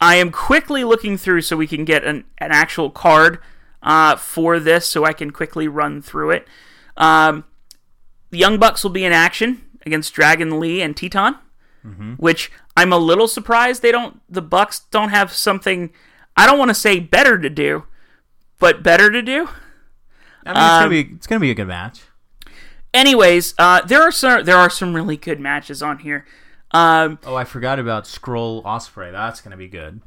I 0.00 0.14
am 0.14 0.30
quickly 0.30 0.84
looking 0.84 1.16
through 1.16 1.40
so 1.40 1.56
we 1.56 1.66
can 1.66 1.84
get 1.84 2.04
an, 2.04 2.22
an 2.38 2.52
actual 2.52 2.88
card 2.88 3.40
uh, 3.82 4.14
for 4.14 4.60
this 4.60 4.86
so 4.86 5.04
I 5.04 5.12
can 5.12 5.32
quickly 5.32 5.66
run 5.66 6.02
through 6.02 6.30
it. 6.30 6.46
Um, 6.96 7.46
the 8.30 8.38
Young 8.38 8.60
Bucks 8.60 8.84
will 8.84 8.92
be 8.92 9.04
in 9.04 9.12
action 9.12 9.62
against 9.84 10.14
Dragon 10.14 10.60
Lee 10.60 10.80
and 10.80 10.94
Titán 10.94 11.40
which 12.16 12.50
I'm 12.76 12.92
a 12.92 12.98
little 12.98 13.28
surprised 13.28 13.82
they 13.82 13.92
don't. 13.92 14.20
The 14.30 14.42
Bucks 14.42 14.80
don't 14.90 15.10
have 15.10 15.32
something. 15.32 15.90
I 16.36 16.46
don't 16.46 16.58
want 16.58 16.70
to 16.70 16.74
say 16.74 16.98
better 17.00 17.38
to 17.38 17.50
do, 17.50 17.84
but 18.58 18.82
better 18.82 19.10
to 19.10 19.20
do. 19.22 19.48
I 20.44 20.52
mean, 20.54 20.56
it's 20.64 20.78
gonna 20.80 20.88
be 20.90 21.14
it's 21.16 21.26
gonna 21.26 21.40
be 21.40 21.50
a 21.50 21.54
good 21.54 21.68
match. 21.68 22.00
Anyways, 22.94 23.54
uh, 23.58 23.82
there 23.82 24.02
are 24.02 24.10
some 24.12 24.44
there 24.44 24.56
are 24.56 24.70
some 24.70 24.94
really 24.94 25.16
good 25.16 25.38
matches 25.40 25.82
on 25.82 25.98
here. 26.00 26.26
Um, 26.72 27.18
Oh, 27.24 27.34
I 27.34 27.44
forgot 27.44 27.78
about 27.78 28.04
Scurll 28.04 28.62
Ospreay. 28.64 29.12
That's 29.12 29.40
gonna 29.42 29.56
be 29.58 29.68
good. 29.68 30.00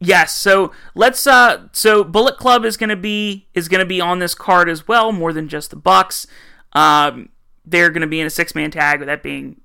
yes, 0.00 0.32
so 0.34 0.72
let's. 0.94 1.26
Uh, 1.26 1.68
so 1.72 2.04
Bullet 2.04 2.36
Club 2.38 2.64
is 2.64 2.76
gonna 2.76 2.96
be 2.96 3.48
is 3.54 3.68
gonna 3.68 3.84
be 3.84 4.00
on 4.00 4.18
this 4.20 4.34
card 4.34 4.68
as 4.68 4.86
well, 4.88 5.12
more 5.12 5.32
than 5.32 5.48
just 5.48 5.70
the 5.70 5.76
Bucks. 5.76 6.26
Um, 6.72 7.28
they're 7.64 7.90
gonna 7.90 8.06
be 8.06 8.20
in 8.20 8.26
a 8.26 8.30
six 8.30 8.54
man 8.54 8.70
tag, 8.70 9.00
with 9.00 9.08
that 9.08 9.22
being 9.22 9.60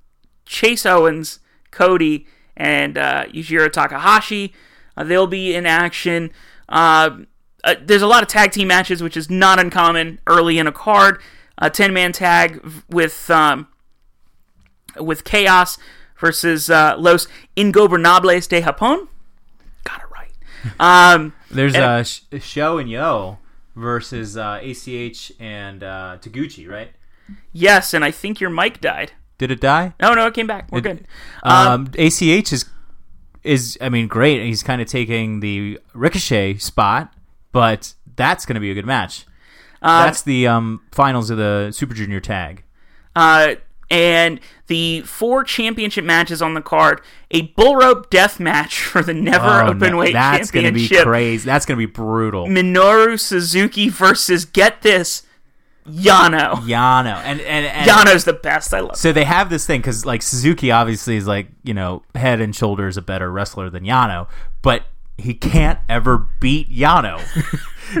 Chase 0.48 0.84
Owens, 0.86 1.38
Cody, 1.70 2.26
and 2.56 2.96
uh, 2.98 3.26
Yujiro 3.26 3.70
Takahashi. 3.70 4.52
Uh, 4.96 5.04
they'll 5.04 5.26
be 5.28 5.54
in 5.54 5.66
action. 5.66 6.30
Uh, 6.68 7.18
uh, 7.62 7.74
there's 7.80 8.02
a 8.02 8.06
lot 8.06 8.22
of 8.22 8.28
tag 8.28 8.50
team 8.50 8.68
matches, 8.68 9.02
which 9.02 9.16
is 9.16 9.28
not 9.30 9.60
uncommon 9.60 10.18
early 10.26 10.58
in 10.58 10.66
a 10.66 10.72
card. 10.72 11.20
A 11.58 11.68
ten 11.70 11.92
man 11.92 12.12
tag 12.12 12.60
with 12.88 13.28
um, 13.30 13.68
with 14.98 15.24
Chaos 15.24 15.76
versus 16.18 16.70
uh, 16.70 16.94
Los 16.98 17.26
Ingobernables 17.56 18.48
de 18.48 18.62
Japón. 18.62 19.08
Got 19.84 20.00
it 20.02 20.10
right. 20.10 20.32
Um, 20.80 21.32
There's 21.50 21.74
And- 21.74 21.84
uh, 21.84 22.02
Sh- 22.04 22.22
Sho 22.40 22.78
and 22.78 22.90
Yoh 22.90 23.38
versus 23.76 24.36
uh, 24.36 24.60
ACH 24.62 25.32
and 25.38 25.82
uh, 25.84 26.18
Taguchi, 26.20 26.68
right? 26.68 26.90
yes, 27.52 27.92
and 27.94 28.04
I 28.04 28.10
think 28.10 28.40
your 28.40 28.50
mic 28.50 28.80
died. 28.80 29.12
Did 29.38 29.50
it 29.50 29.60
die? 29.60 29.94
No, 30.00 30.14
no, 30.14 30.26
it 30.26 30.34
came 30.34 30.46
back. 30.46 30.68
We're 30.70 30.78
It- 30.78 30.82
good. 30.82 31.06
Um, 31.42 31.66
Um, 31.68 31.90
ACH 31.98 32.52
is 32.52 32.64
is 33.44 33.78
I 33.80 33.88
mean 33.88 34.08
great. 34.08 34.42
He's 34.42 34.62
kind 34.62 34.82
of 34.82 34.88
taking 34.88 35.40
the 35.40 35.78
Ricochet 35.94 36.56
spot, 36.58 37.12
but 37.52 37.94
that's 38.16 38.44
going 38.44 38.54
to 38.54 38.60
be 38.60 38.70
a 38.70 38.74
good 38.74 38.84
match. 38.86 39.24
that's 39.80 40.22
the 40.22 40.46
um, 40.48 40.80
finals 40.90 41.30
of 41.30 41.38
the 41.38 41.70
Super 41.70 41.94
Junior 41.94 42.18
tag. 42.20 42.64
Uh, 43.14 43.54
and 43.90 44.40
the 44.66 45.00
four 45.02 45.44
championship 45.44 46.04
matches 46.04 46.42
on 46.42 46.54
the 46.54 46.60
card: 46.60 47.00
a 47.30 47.42
bull 47.42 47.76
rope 47.76 48.10
death 48.10 48.40
match 48.40 48.80
for 48.82 49.02
the 49.02 49.14
never 49.14 49.62
Oh, 49.62 49.68
open 49.68 49.92
no, 49.92 49.98
weight 49.98 50.12
that's 50.12 50.50
gonna 50.50 50.72
be 50.72 50.88
crazy. 50.88 51.46
That's 51.46 51.64
going 51.64 51.78
to 51.80 51.86
be 51.86 51.90
brutal. 51.90 52.48
Minoru 52.48 53.18
Suzuki 53.18 53.88
versus 53.88 54.44
get 54.44 54.82
this, 54.82 55.22
Yano. 55.90 56.54
Yano 56.62 57.16
and 57.24 57.40
and, 57.40 57.66
and 57.66 57.90
Yano's 57.90 58.24
the 58.24 58.32
best. 58.32 58.72
I 58.74 58.80
love. 58.80 58.96
So 58.96 59.12
they 59.12 59.24
have 59.24 59.50
this 59.50 59.66
thing 59.66 59.80
because 59.80 60.04
like 60.06 60.22
Suzuki 60.22 60.70
obviously 60.70 61.16
is 61.16 61.26
like 61.26 61.48
you 61.62 61.74
know 61.74 62.02
head 62.14 62.40
and 62.40 62.54
shoulders 62.54 62.96
a 62.96 63.02
better 63.02 63.30
wrestler 63.30 63.70
than 63.70 63.84
Yano, 63.84 64.28
but 64.62 64.84
he 65.18 65.34
can't 65.34 65.80
ever 65.88 66.28
beat 66.40 66.70
Yano. 66.70 67.20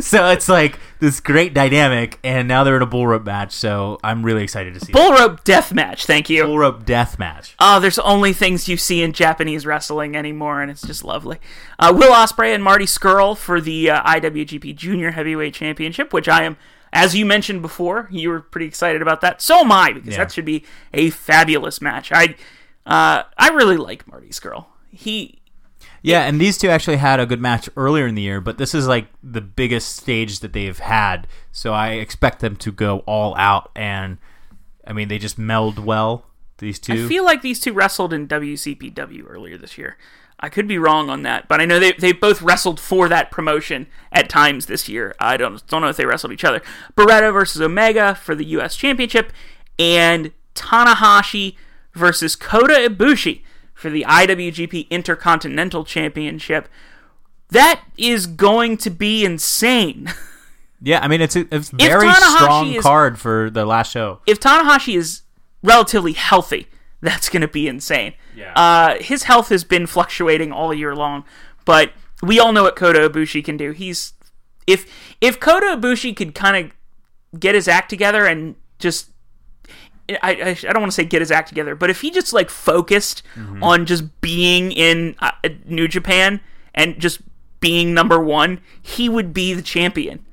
so 0.00 0.28
it's 0.30 0.48
like 0.48 0.78
this 1.00 1.18
great 1.20 1.52
dynamic, 1.52 2.18
and 2.22 2.46
now 2.46 2.62
they're 2.62 2.76
in 2.76 2.82
a 2.82 2.86
bull 2.86 3.06
rope 3.06 3.24
match. 3.24 3.52
So 3.52 3.98
I'm 4.04 4.22
really 4.22 4.44
excited 4.44 4.74
to 4.74 4.80
see 4.80 4.92
Bull 4.92 5.12
rope 5.12 5.42
death 5.44 5.74
match. 5.74 6.06
Thank 6.06 6.30
you. 6.30 6.44
bull 6.44 6.58
rope 6.58 6.84
death 6.84 7.18
match. 7.18 7.56
Oh, 7.58 7.80
there's 7.80 7.98
only 7.98 8.32
things 8.32 8.68
you 8.68 8.76
see 8.76 9.02
in 9.02 9.12
Japanese 9.12 9.66
wrestling 9.66 10.16
anymore, 10.16 10.62
and 10.62 10.70
it's 10.70 10.82
just 10.82 11.04
lovely. 11.04 11.38
Uh, 11.78 11.92
Will 11.94 12.12
Ospreay 12.12 12.54
and 12.54 12.62
Marty 12.62 12.86
Scurll 12.86 13.36
for 13.36 13.60
the 13.60 13.90
uh, 13.90 14.02
IWGP 14.04 14.76
Junior 14.76 15.10
Heavyweight 15.10 15.54
Championship, 15.54 16.12
which 16.12 16.28
I 16.28 16.44
am, 16.44 16.56
as 16.92 17.14
you 17.14 17.24
mentioned 17.26 17.62
before, 17.62 18.08
you 18.10 18.30
were 18.30 18.40
pretty 18.40 18.66
excited 18.66 19.02
about 19.02 19.20
that. 19.20 19.40
So 19.42 19.60
am 19.60 19.72
I, 19.72 19.92
because 19.92 20.12
Yeah. 20.12 20.18
that 20.18 20.32
should 20.32 20.44
be 20.44 20.64
a 20.92 21.10
fabulous 21.10 21.80
match. 21.80 22.10
I, 22.12 22.34
uh, 22.86 23.22
I 23.36 23.48
really 23.50 23.76
like 23.76 24.06
Marty 24.08 24.28
Scurll. 24.28 24.66
He, 24.90 25.40
Yeah, 26.00 26.22
and 26.26 26.40
these 26.40 26.56
two 26.58 26.68
actually 26.70 26.96
had 26.98 27.18
a 27.20 27.26
good 27.26 27.40
match 27.40 27.68
earlier 27.76 28.06
in 28.06 28.14
the 28.14 28.22
year, 28.22 28.40
but 28.40 28.56
this 28.56 28.74
is 28.74 28.86
like 28.86 29.08
the 29.22 29.40
biggest 29.40 29.96
stage 29.96 30.40
that 30.40 30.52
they've 30.52 30.78
had. 30.78 31.26
So 31.50 31.72
I 31.74 31.90
expect 31.92 32.40
them 32.40 32.56
to 32.56 32.70
go 32.72 33.00
all 33.00 33.34
out, 33.36 33.70
and 33.74 34.18
I 34.86 34.92
mean 34.92 35.08
they 35.08 35.18
just 35.18 35.38
meld 35.38 35.78
well. 35.80 36.24
These 36.58 36.78
two. 36.78 37.04
I 37.04 37.08
feel 37.08 37.24
like 37.24 37.42
these 37.42 37.60
two 37.60 37.72
wrestled 37.72 38.12
in 38.12 38.26
WCPW 38.26 39.24
earlier 39.28 39.56
this 39.58 39.76
year. 39.78 39.96
I 40.40 40.48
could 40.48 40.68
be 40.68 40.78
wrong 40.78 41.10
on 41.10 41.22
that, 41.22 41.48
but 41.48 41.60
I 41.60 41.64
know 41.64 41.80
they 41.80 41.92
they 41.92 42.12
both 42.12 42.40
wrestled 42.42 42.78
for 42.78 43.08
that 43.08 43.30
promotion 43.30 43.86
at 44.12 44.28
times 44.28 44.66
this 44.66 44.88
year. 44.88 45.14
I 45.18 45.36
don't 45.36 45.66
don't 45.66 45.82
know 45.82 45.88
if 45.88 45.96
they 45.96 46.06
wrestled 46.06 46.32
each 46.32 46.44
other. 46.44 46.62
Beretta 46.96 47.32
versus 47.32 47.60
Omega 47.60 48.14
for 48.14 48.34
the 48.34 48.44
U.S. 48.46 48.76
Championship, 48.76 49.32
and 49.78 50.32
Tanahashi 50.54 51.56
versus 51.94 52.36
Kota 52.36 52.74
Ibushi 52.88 53.42
for 53.74 53.90
the 53.90 54.04
IWGP 54.08 54.88
Intercontinental 54.90 55.84
Championship. 55.84 56.68
That 57.50 57.82
is 57.96 58.26
going 58.26 58.76
to 58.78 58.90
be 58.90 59.24
insane. 59.24 60.12
Yeah, 60.80 61.00
I 61.02 61.08
mean 61.08 61.20
it's 61.20 61.34
a, 61.34 61.44
it's 61.52 61.70
very 61.70 62.08
strong 62.12 62.72
is- 62.74 62.82
card 62.84 63.18
for 63.18 63.50
the 63.50 63.66
last 63.66 63.90
show. 63.90 64.20
if 64.26 64.38
Tanahashi 64.38 64.94
is 64.96 65.22
relatively 65.60 66.12
healthy, 66.12 66.68
that's 67.00 67.28
going 67.28 67.42
to 67.42 67.48
be 67.48 67.68
insane. 67.68 68.14
Yeah. 68.34 68.52
Uh, 68.54 68.96
his 69.00 69.24
health 69.24 69.48
has 69.50 69.64
been 69.64 69.86
fluctuating 69.86 70.52
all 70.52 70.72
year 70.74 70.94
long, 70.94 71.24
but 71.64 71.92
we 72.22 72.38
all 72.38 72.52
know 72.52 72.64
what 72.64 72.76
Kota 72.76 73.08
Ibushi 73.08 73.44
can 73.44 73.56
do. 73.56 73.72
He's 73.72 74.12
if 74.66 74.90
if 75.20 75.38
Kota 75.40 75.76
Ibushi 75.78 76.16
could 76.16 76.34
kind 76.34 76.66
of 76.66 77.40
get 77.40 77.54
his 77.54 77.68
act 77.68 77.90
together 77.90 78.26
and 78.26 78.56
just 78.78 79.10
I, 80.08 80.18
I, 80.22 80.48
I 80.50 80.72
don't 80.72 80.80
want 80.80 80.92
to 80.92 80.96
say 80.96 81.04
get 81.04 81.20
his 81.20 81.30
act 81.30 81.48
together, 81.48 81.74
but 81.74 81.90
if 81.90 82.00
he 82.00 82.10
just 82.10 82.32
like 82.32 82.50
focused 82.50 83.22
on 83.62 83.86
just 83.86 84.20
being 84.20 84.72
in 84.72 85.14
uh, 85.18 85.32
New 85.66 85.86
Japan 85.86 86.40
and 86.74 86.98
just 86.98 87.20
being 87.60 87.92
number 87.92 88.18
one, 88.20 88.60
he 88.80 89.08
would 89.08 89.34
be 89.34 89.52
the 89.52 89.62
champion, 89.62 90.24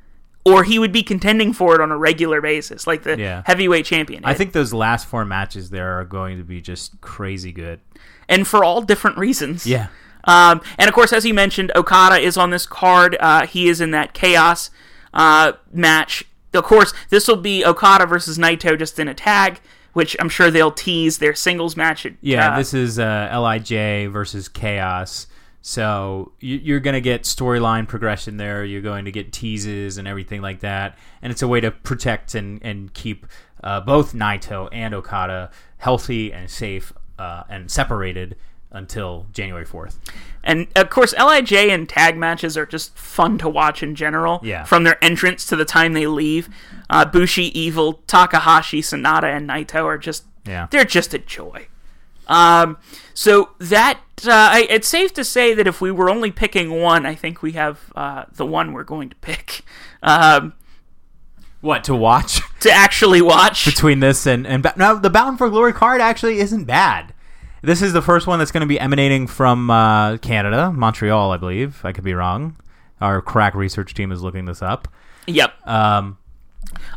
or 0.45 0.63
he 0.63 0.77
would 0.77 0.91
be 0.91 1.01
contending 1.03 1.51
for 1.53 1.73
it 1.75 1.81
on 1.81 1.91
a 1.91 1.97
regular 1.97 2.39
basis, 2.39 2.85
like 2.85 3.03
the 3.03 3.17
Yeah. 3.19 3.41
heavyweight 3.45 3.85
champion. 3.85 4.23
I 4.23 4.33
think 4.35 4.53
those 4.53 4.73
last 4.73 5.07
four 5.07 5.25
matches 5.25 5.71
there 5.71 5.99
are 5.99 6.05
going 6.05 6.37
to 6.37 6.43
be 6.43 6.61
just 6.61 7.01
crazy 7.01 7.51
good. 7.51 7.79
and 8.29 8.47
for 8.47 8.63
all 8.63 8.81
different 8.81 9.17
reasons. 9.17 9.65
Yeah. 9.67 9.87
Um, 10.23 10.61
and 10.79 10.87
of 10.87 10.95
course, 10.95 11.13
as 11.13 11.25
you 11.25 11.33
mentioned, 11.35 11.71
Okada 11.75 12.17
is 12.19 12.37
on 12.37 12.49
this 12.49 12.65
card. 12.65 13.15
Uh, 13.19 13.45
he 13.45 13.67
is 13.69 13.79
in 13.81 13.91
that 13.91 14.13
Chaos 14.13 14.71
uh, 15.13 15.53
match. 15.71 16.23
Of 16.53 16.63
course, 16.63 16.91
this 17.09 17.27
will 17.27 17.35
be 17.37 17.63
Okada 17.63 18.05
versus 18.07 18.37
Naito 18.39 18.77
just 18.79 18.97
in 18.97 19.07
a 19.07 19.13
tag, 19.13 19.59
which 19.93 20.15
I'm 20.19 20.29
sure 20.29 20.49
they'll 20.49 20.71
tease 20.71 21.19
their 21.19 21.35
singles 21.35 21.77
match. 21.77 22.05
At, 22.07 22.13
Yeah, 22.21 22.53
uh, 22.53 22.57
this 22.57 22.73
is 22.73 22.97
uh, 22.97 23.29
Lij 23.39 24.07
versus 24.09 24.47
Chaos. 24.47 25.27
So 25.67 26.31
you- 26.39 26.61
you're 26.63 26.79
going 26.79 26.93
to 26.93 27.01
get 27.01 27.23
storyline 27.23 27.87
progression 27.87 28.37
there. 28.37 28.63
You're 28.63 28.83
going 28.83 29.05
to 29.05 29.11
get 29.11 29.33
teases 29.33 29.97
and 29.97 30.07
everything 30.07 30.43
like 30.43 30.59
that, 30.59 30.95
and 31.23 31.31
it's 31.31 31.41
a 31.41 31.47
way 31.47 31.59
to 31.59 31.71
protect 31.71 32.35
and 32.35 32.59
and 32.63 32.93
keep 32.93 33.25
uh, 33.63 33.81
both 33.81 34.13
Naito 34.13 34.69
and 34.71 34.93
Okada 34.93 35.49
healthy 35.77 36.31
and 36.31 36.51
safe 36.51 36.93
uh, 37.17 37.45
and 37.49 37.71
separated 37.71 38.35
until 38.69 39.25
January 39.33 39.65
fourth. 39.65 39.99
And 40.43 40.67
of 40.75 40.91
course, 40.91 41.15
Lij 41.17 41.51
and 41.71 41.89
tag 41.89 42.15
matches 42.15 42.55
are 42.57 42.67
just 42.67 42.95
fun 42.95 43.39
to 43.39 43.49
watch 43.49 43.81
in 43.81 43.95
general. 43.95 44.41
Yeah. 44.43 44.65
From 44.65 44.83
their 44.83 45.03
entrance 45.03 45.47
to 45.47 45.55
the 45.55 45.65
time 45.65 45.93
they 45.93 46.05
leave, 46.05 46.47
uh, 46.91 47.05
Bushi, 47.05 47.45
Evil, 47.59 48.03
Takahashi, 48.05 48.83
Sanada, 48.83 49.35
and 49.35 49.49
Naito 49.49 49.83
are 49.85 49.97
just 49.97 50.25
Yeah. 50.45 50.67
they're 50.69 50.85
just 50.85 51.11
a 51.15 51.17
joy. 51.17 51.65
Um, 52.27 52.77
so 53.13 53.49
that 53.59 53.99
uh, 54.25 54.31
I, 54.31 54.67
it's 54.69 54.87
safe 54.87 55.13
to 55.13 55.23
say 55.23 55.53
that 55.53 55.67
if 55.67 55.81
we 55.81 55.91
were 55.91 56.09
only 56.09 56.31
picking 56.31 56.81
one, 56.81 57.05
I 57.05 57.15
think 57.15 57.41
we 57.41 57.51
have 57.53 57.91
uh, 57.95 58.25
the 58.33 58.45
one 58.45 58.73
we're 58.73 58.83
going 58.83 59.09
to 59.09 59.15
pick 59.17 59.61
um, 60.03 60.53
What 61.61 61.83
to 61.85 61.95
watch 61.95 62.41
to 62.61 62.71
actually 62.71 63.21
watch. 63.21 63.65
between 63.65 63.99
this 63.99 64.25
and 64.25 64.45
and 64.47 64.63
Ba- 64.63 64.73
no, 64.77 64.97
the 64.97 65.09
Bound 65.09 65.37
for 65.37 65.49
Glory 65.49 65.73
card 65.73 66.01
actually 66.01 66.39
isn't 66.39 66.65
bad. 66.65 67.13
This 67.61 67.81
is 67.81 67.93
the 67.93 68.01
first 68.01 68.27
one 68.27 68.37
that's 68.39 68.51
going 68.51 68.61
to 68.61 68.67
be 68.67 68.79
emanating 68.79 69.25
from 69.25 69.71
uh, 69.71 70.17
Canada, 70.17 70.71
Montreal, 70.71 71.31
I 71.31 71.37
believe. 71.37 71.83
I 71.83 71.91
could 71.93 72.03
be 72.03 72.13
wrong. 72.13 72.57
Our 73.01 73.21
crack 73.23 73.55
research 73.55 73.93
team 73.95 74.11
is 74.11 74.21
looking 74.21 74.45
this 74.45 74.61
up. 74.61 74.87
Yep. 75.25 75.51
Um, 75.67 76.17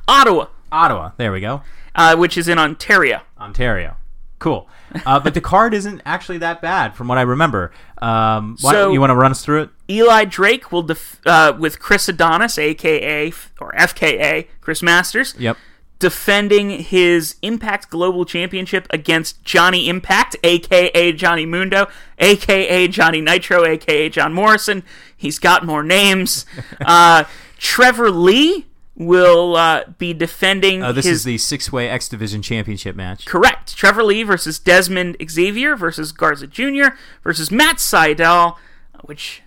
Ottawa, 0.06 0.46
Ottawa. 0.70 1.12
There 1.16 1.32
we 1.32 1.40
go. 1.40 1.62
uh, 1.94 2.16
which 2.16 2.36
is 2.36 2.48
in 2.48 2.58
Ontario. 2.58 3.22
Ontario. 3.38 3.96
Cool. 4.38 4.68
Uh, 5.06 5.20
but 5.20 5.34
the 5.34 5.40
card 5.40 5.74
isn't 5.74 6.00
actually 6.06 6.38
that 6.38 6.60
bad 6.62 6.94
from 6.94 7.08
what 7.08 7.18
I 7.18 7.22
remember. 7.22 7.70
Um, 8.00 8.56
why, 8.60 8.72
So- 8.72 8.92
you 8.92 9.00
want 9.00 9.10
to 9.10 9.14
run 9.16 9.30
us 9.30 9.44
through 9.44 9.62
it? 9.62 9.70
Eli 9.90 10.24
Drake 10.24 10.70
will 10.72 10.82
def- 10.82 11.20
uh, 11.26 11.52
with 11.58 11.78
Chris 11.80 12.08
Adonis, 12.08 12.58
aka 12.58 13.32
or 13.60 13.72
FKA 13.76 14.46
Chris 14.60 14.82
Masters, 14.82 15.34
Yep. 15.38 15.56
defending 15.98 16.70
his 16.70 17.34
Impact 17.42 17.90
Global 17.90 18.24
Championship 18.24 18.86
against 18.90 19.42
Johnny 19.44 19.88
Impact, 19.88 20.36
aka 20.44 21.12
Johnny 21.12 21.44
Mundo, 21.46 21.88
aka 22.18 22.86
Johnny 22.88 23.20
Nitro, 23.20 23.64
aka 23.64 24.08
John 24.08 24.32
Morrison. 24.32 24.84
He's 25.16 25.38
got 25.40 25.66
more 25.66 25.82
names. 25.82 26.46
uh, 26.86 27.24
Trevor 27.58 28.10
Lee 28.12 28.66
will 29.00 29.54
uh, 29.56 29.84
be 29.96 30.12
defending 30.12 30.82
Uh, 30.82 30.90
this 30.90 31.04
his 31.06 31.18
is 31.20 31.24
the 31.24 31.38
six-way 31.38 31.88
X 31.88 32.08
Division 32.08 32.42
Championship 32.42 32.96
match. 32.96 33.24
Correct. 33.26 33.76
Trevor 33.76 34.02
Lee 34.02 34.24
versus 34.24 34.58
Desmond 34.58 35.16
Xavier 35.30 35.76
versus 35.76 36.10
Garza 36.10 36.48
Jr. 36.48 36.96
versus 37.22 37.50
Matt 37.52 37.76
Sydal, 37.76 38.56
which 39.02 39.42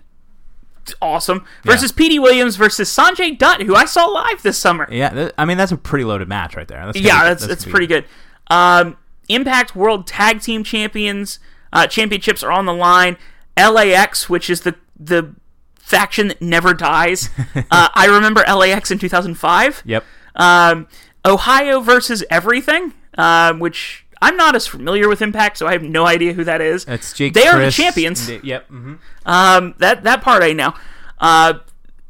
awesome. 1.01 1.45
Versus 1.63 1.91
Petey 1.91 2.17
Williams 2.17 2.55
versus 2.55 2.89
Sanjay 2.89 3.37
Dutt, 3.37 3.63
who 3.63 3.75
I 3.75 3.85
saw 3.85 4.05
live 4.05 4.41
this 4.41 4.57
summer. 4.57 4.87
Yeah, 4.91 5.09
th- 5.09 5.31
I 5.37 5.45
mean 5.45 5.57
that's 5.57 5.71
a 5.71 5.77
pretty 5.77 6.05
loaded 6.05 6.27
match 6.29 6.55
right 6.55 6.67
there. 6.67 6.85
That's 6.85 6.97
Yeah, 6.99 7.21
be- 7.23 7.29
that's 7.29 7.45
that's 7.45 7.65
pretty 7.65 7.87
be- 7.87 7.93
good. 7.95 8.05
Um, 8.47 8.97
Impact 9.29 9.75
World 9.75 10.07
Tag 10.07 10.41
Team 10.41 10.63
Champions 10.63 11.39
uh, 11.73 11.87
championships 11.87 12.41
are 12.43 12.51
on 12.51 12.65
the 12.65 12.73
line. 12.73 13.17
LAX, 13.57 14.29
which 14.29 14.49
is 14.49 14.61
the 14.61 14.75
the 14.99 15.35
faction 15.83 16.27
that 16.29 16.41
never 16.41 16.73
dies. 16.73 17.29
uh, 17.55 17.89
I 17.93 18.05
remember 18.07 18.41
LAX 18.47 18.91
in 18.91 18.99
2005. 18.99 19.83
Yep. 19.85 20.03
Um, 20.35 20.87
Ohio 21.25 21.81
versus 21.81 22.23
everything, 22.29 22.93
um, 23.17 23.59
which 23.59 24.05
I'm 24.21 24.37
not 24.37 24.55
as 24.55 24.67
familiar 24.67 25.07
with 25.09 25.21
Impact, 25.21 25.57
so 25.57 25.67
I 25.67 25.73
have 25.73 25.83
no 25.83 26.05
idea 26.05 26.33
who 26.33 26.43
that 26.43 26.61
is. 26.61 26.85
That's 26.85 27.13
Jake. 27.13 27.33
They 27.33 27.47
are 27.47 27.59
the 27.59 27.71
champions. 27.71 28.29
and- 28.29 28.43
Yep. 28.43 28.67
hmm 28.67 28.93
Um, 29.25 29.75
that 29.79 30.03
that 30.03 30.21
part 30.21 30.43
I 30.43 30.53
know. 30.53 30.73
Uh, 31.19 31.55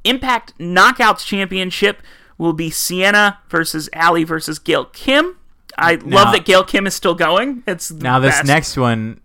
Impact 0.03 0.57
Knockouts 0.57 1.26
Championship 1.26 2.01
will 2.38 2.53
be 2.53 2.69
Sienna 2.69 3.39
versus 3.49 3.89
Allie 3.93 4.24
versus 4.24 4.57
Gail 4.59 4.86
Kim. 4.86 5.38
I 5.78 5.95
love 5.95 6.34
that 6.34 6.43
Gail 6.45 6.63
Kim 6.63 6.86
is 6.88 6.93
still 6.95 7.15
going. 7.15 7.63
It's 7.67 7.89
the 7.89 8.03
Now 8.03 8.19
this 8.19 8.36
best. 8.36 8.47
next 8.47 8.78
one 8.78 9.20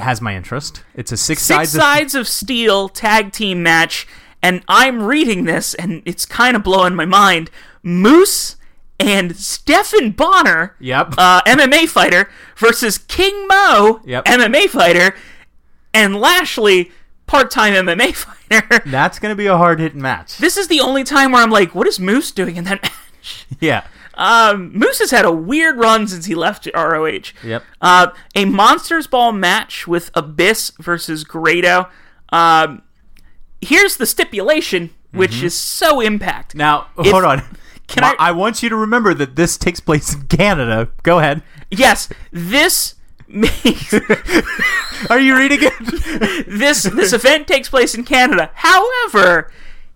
has 0.00 0.20
my 0.20 0.34
interest. 0.36 0.82
It's 0.94 1.12
a 1.12 1.16
six, 1.16 1.42
six 1.42 1.56
sides. 1.56 1.74
of- 1.74 1.80
sides 1.80 2.14
of 2.14 2.28
steel 2.28 2.88
tag 2.88 3.32
team 3.32 3.62
match, 3.62 4.06
and 4.42 4.62
I'm 4.68 5.02
reading 5.02 5.44
this, 5.44 5.74
and 5.74 6.02
it's 6.04 6.24
kind 6.26 6.56
of 6.56 6.62
blowing 6.62 6.94
my 6.94 7.04
mind. 7.06 7.50
Moose 7.82 8.56
and 8.98 9.34
Stephan 9.36 10.10
Bonnar, 10.12 10.76
Yep. 10.80 11.14
uh, 11.16 11.40
MMA 11.46 11.86
fighter, 11.88 12.28
versus 12.56 12.98
King 12.98 13.46
Mo, 13.48 14.00
Yep. 14.04 14.24
MMA 14.26 14.66
fighter, 14.68 15.14
and 15.94 16.16
Lashley, 16.16 16.90
part-time 17.26 17.72
MMA 17.74 18.12
fighter. 18.50 18.82
That's 18.86 19.18
gonna 19.18 19.34
be 19.34 19.46
a 19.46 19.56
hard 19.56 19.80
hitting 19.80 20.02
match. 20.02 20.36
This 20.38 20.56
is 20.56 20.68
the 20.68 20.80
only 20.80 21.04
time 21.04 21.32
where 21.32 21.42
I'm 21.42 21.50
like, 21.50 21.74
what 21.74 21.86
is 21.86 21.98
Moose 21.98 22.30
doing 22.30 22.56
in 22.56 22.64
that 22.64 22.82
match? 23.22 23.46
yeah. 23.60 23.84
Um, 24.14 24.72
Moose 24.76 24.98
has 24.98 25.10
had 25.10 25.24
a 25.24 25.32
weird 25.32 25.78
run 25.78 26.06
since 26.08 26.26
he 26.26 26.34
left 26.34 26.68
ROH. 26.74 27.32
Yep. 27.42 27.62
Uh, 27.80 28.08
a 28.34 28.44
Monsters 28.44 29.06
Ball 29.06 29.32
match 29.32 29.86
with 29.86 30.10
Abyss 30.14 30.72
versus 30.78 31.24
Grado. 31.24 31.88
Um, 32.30 32.82
here's 33.60 33.96
the 33.96 34.06
stipulation, 34.06 34.90
which 35.12 35.42
is 35.42 35.54
so 35.54 36.00
impact. 36.00 36.54
Now 36.54 36.88
If- 36.98 37.10
hold 37.12 37.24
on. 37.24 37.42
Can 37.86 38.04
I- 38.04 38.14
I 38.20 38.30
want 38.32 38.62
you 38.62 38.68
to 38.68 38.76
remember 38.76 39.14
that 39.14 39.34
this 39.34 39.56
takes 39.56 39.80
place 39.80 40.14
in 40.14 40.22
Canada. 40.28 40.88
Go 41.02 41.18
ahead. 41.18 41.42
Yes, 41.70 42.08
this 42.30 42.94
makes 43.26 43.92
Are 45.10 45.18
you 45.18 45.36
reading 45.36 45.58
it? 45.62 46.46
this 46.48 46.82
this 46.84 47.12
event 47.12 47.46
takes 47.48 47.68
place 47.68 47.94
in 47.94 48.04
Canada. 48.04 48.50
However, 48.54 49.50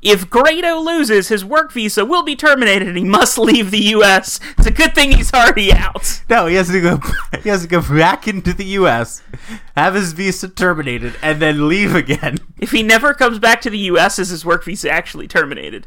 if 0.04 0.28
Grado 0.30 0.78
loses, 0.80 1.28
his 1.28 1.44
work 1.44 1.72
visa 1.72 2.04
will 2.04 2.22
be 2.22 2.36
terminated 2.36 2.86
and 2.88 2.96
he 2.98 3.04
must 3.04 3.38
leave 3.38 3.70
the 3.70 3.80
U.S. 3.96 4.38
It's 4.58 4.66
a 4.66 4.70
good 4.70 4.94
thing 4.94 5.12
he's 5.12 5.32
already 5.32 5.72
out. 5.72 6.22
no, 6.30 6.46
he 6.46 6.54
has 6.56 6.68
to 6.68 6.80
go. 6.80 7.00
He 7.42 7.48
has 7.48 7.62
to 7.62 7.68
go 7.68 7.82
back 7.82 8.26
into 8.28 8.52
the 8.54 8.64
U.S., 8.80 9.22
have 9.76 9.94
his 9.94 10.12
visa 10.12 10.48
terminated, 10.48 11.14
and 11.20 11.42
then 11.42 11.68
leave 11.68 11.94
again. 11.94 12.38
If 12.58 12.70
he 12.70 12.82
never 12.82 13.12
comes 13.12 13.38
back 13.38 13.60
to 13.62 13.70
the 13.70 13.78
U.S., 13.78 14.18
is 14.18 14.28
his 14.30 14.44
work 14.46 14.64
visa 14.64 14.88
actually 14.90 15.26
terminated? 15.28 15.86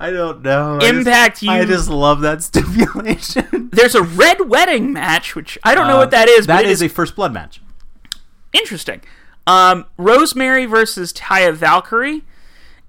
I 0.00 0.10
don't 0.10 0.42
know. 0.42 0.78
I 0.80 0.88
Impact, 0.88 1.40
just, 1.40 1.48
I 1.50 1.64
just 1.64 1.88
love 1.88 2.20
that 2.20 2.42
stipulation. 2.44 3.70
There's 3.72 3.94
a 3.94 4.02
red 4.02 4.48
wedding 4.50 4.92
match, 4.92 5.34
which 5.34 5.56
I 5.64 5.74
don't 5.74 5.86
know 5.88 5.96
what 5.96 6.10
that 6.10 6.28
is, 6.28 6.44
Uh, 6.44 6.46
That 6.48 6.56
but 6.58 6.64
it 6.66 6.70
is 6.70 6.82
is 6.82 6.90
a 6.90 6.94
first 6.94 7.16
blood 7.16 7.32
match. 7.32 7.60
interesting. 8.52 9.00
Um, 9.46 9.86
Rosemary 9.96 10.66
versus 10.66 11.12
Taya 11.12 11.54
Valkyrie, 11.54 12.22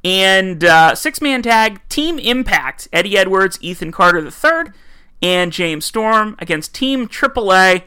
and 0.03 0.63
uh, 0.63 0.95
six 0.95 1.21
man 1.21 1.41
tag 1.41 1.81
Team 1.89 2.19
Impact: 2.19 2.87
Eddie 2.93 3.17
Edwards, 3.17 3.57
Ethan 3.61 3.91
Carter 3.91 4.25
III, 4.25 4.71
and 5.21 5.51
James 5.51 5.85
Storm 5.85 6.35
against 6.39 6.73
Team 6.73 7.07
AAA, 7.07 7.83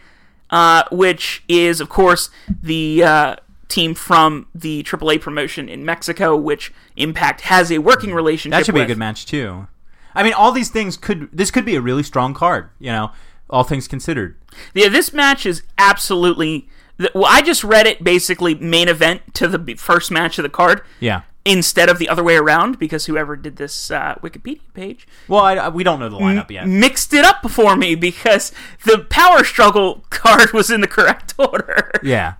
uh, 0.51 0.85
which 0.91 1.43
is 1.49 1.81
of 1.81 1.89
course 1.89 2.31
the 2.63 3.03
uh, 3.03 3.37
team 3.69 3.95
from 3.95 4.47
the 4.55 4.83
AAA 4.83 5.21
promotion 5.21 5.69
in 5.69 5.85
Mexico, 5.85 6.37
which 6.37 6.73
Impact 6.97 7.43
has 7.43 7.73
a 7.73 7.79
working 7.79 8.13
relationship. 8.13 8.59
That 8.59 8.67
should 8.67 8.75
be 8.75 8.83
a 8.83 8.87
good 8.87 8.99
match 8.99 9.25
too. 9.25 9.67
I 10.15 10.23
mean, 10.23 10.35
all 10.35 10.53
these 10.53 10.69
things 10.69 10.97
could. 10.97 11.31
This 11.33 11.51
could 11.51 11.65
be 11.65 11.75
a 11.75 11.81
really 11.81 12.03
strong 12.03 12.35
card. 12.35 12.69
You 12.79 12.93
know, 12.93 13.13
all 13.49 13.65
things 13.65 13.89
considered. 13.89 14.37
Yeah, 14.75 14.89
this 14.89 15.13
match 15.13 15.47
is 15.47 15.63
absolutely. 15.79 16.69
Well, 17.15 17.27
I 17.27 17.41
just 17.41 17.65
read 17.65 17.87
it 17.87 18.05
basically 18.05 18.55
main 18.55 18.89
event 18.89 19.35
to 19.35 19.49
the 19.49 19.75
first 19.75 20.11
match 20.11 20.39
of 20.39 20.43
the 20.43 20.49
card 20.51 20.83
Yeah. 21.01 21.23
Instead 21.45 21.89
of 21.89 21.99
the 21.99 22.09
other 22.09 22.23
way 22.23 22.37
around 22.37 22.79
because 22.79 23.07
whoever 23.07 23.35
did 23.37 23.57
this 23.57 23.91
uh, 23.91 24.15
Wikipedia 24.23 24.61
page 24.75 25.09
Well, 25.27 25.41
I, 25.45 25.69
we 25.69 25.83
don't 25.83 25.99
know 25.99 26.09
the 26.09 26.17
lineup 26.19 26.51
yet. 26.51 26.69
mixed 26.69 27.13
it 27.13 27.25
up 27.25 27.51
for 27.51 27.75
me 27.77 27.95
because 27.97 28.53
the 28.85 28.99
Power 29.11 29.43
Struggle 29.43 30.05
card 30.11 30.53
was 30.53 30.71
in 30.71 30.81
the 30.81 30.87
correct 30.87 31.35
order. 31.39 31.91
Yeah. 32.03 32.35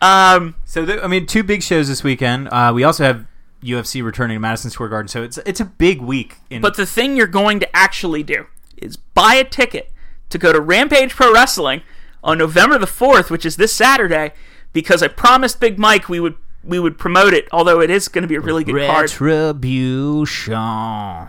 Um, 0.00 0.54
So 0.64 0.84
the, 0.84 1.02
I 1.02 1.06
mean, 1.08 1.26
two 1.26 1.42
big 1.42 1.62
shows 1.62 1.88
this 1.88 2.04
weekend. 2.04 2.48
Uh, 2.48 2.72
we 2.74 2.84
also 2.84 3.02
have 3.04 3.26
UFC 3.64 4.04
returning 4.04 4.36
to 4.36 4.40
Madison 4.40 4.70
Square 4.70 4.90
Garden. 4.90 5.08
So 5.08 5.22
it's 5.22 5.38
it's 5.38 5.58
a 5.60 5.64
big 5.64 6.00
week. 6.00 6.36
In, 6.50 6.62
but 6.62 6.76
the 6.76 6.86
thing 6.86 7.16
you're 7.16 7.26
going 7.26 7.58
to 7.60 7.76
actually 7.76 8.22
do 8.22 8.46
is 8.76 8.96
buy 8.96 9.34
a 9.34 9.44
ticket 9.44 9.90
to 10.28 10.38
go 10.38 10.52
to 10.52 10.60
Rampage 10.60 11.14
Pro 11.14 11.32
Wrestling 11.32 11.82
on 12.22 12.38
November 12.38 12.78
the 12.78 12.86
4th, 12.86 13.30
which 13.30 13.46
is 13.46 13.56
this 13.56 13.72
Saturday, 13.72 14.32
because 14.72 15.02
I 15.02 15.08
promised 15.08 15.58
Big 15.60 15.78
Mike 15.78 16.08
we 16.08 16.20
would 16.20 16.34
we 16.66 16.78
would 16.78 16.98
promote 16.98 17.32
it, 17.34 17.48
although 17.52 17.80
it 17.80 17.90
is 17.90 18.08
going 18.08 18.22
to 18.22 18.28
be 18.28 18.34
a 18.34 18.40
really 18.40 18.64
good 18.64 18.86
card. 18.86 19.10
Retribution. 19.20 20.52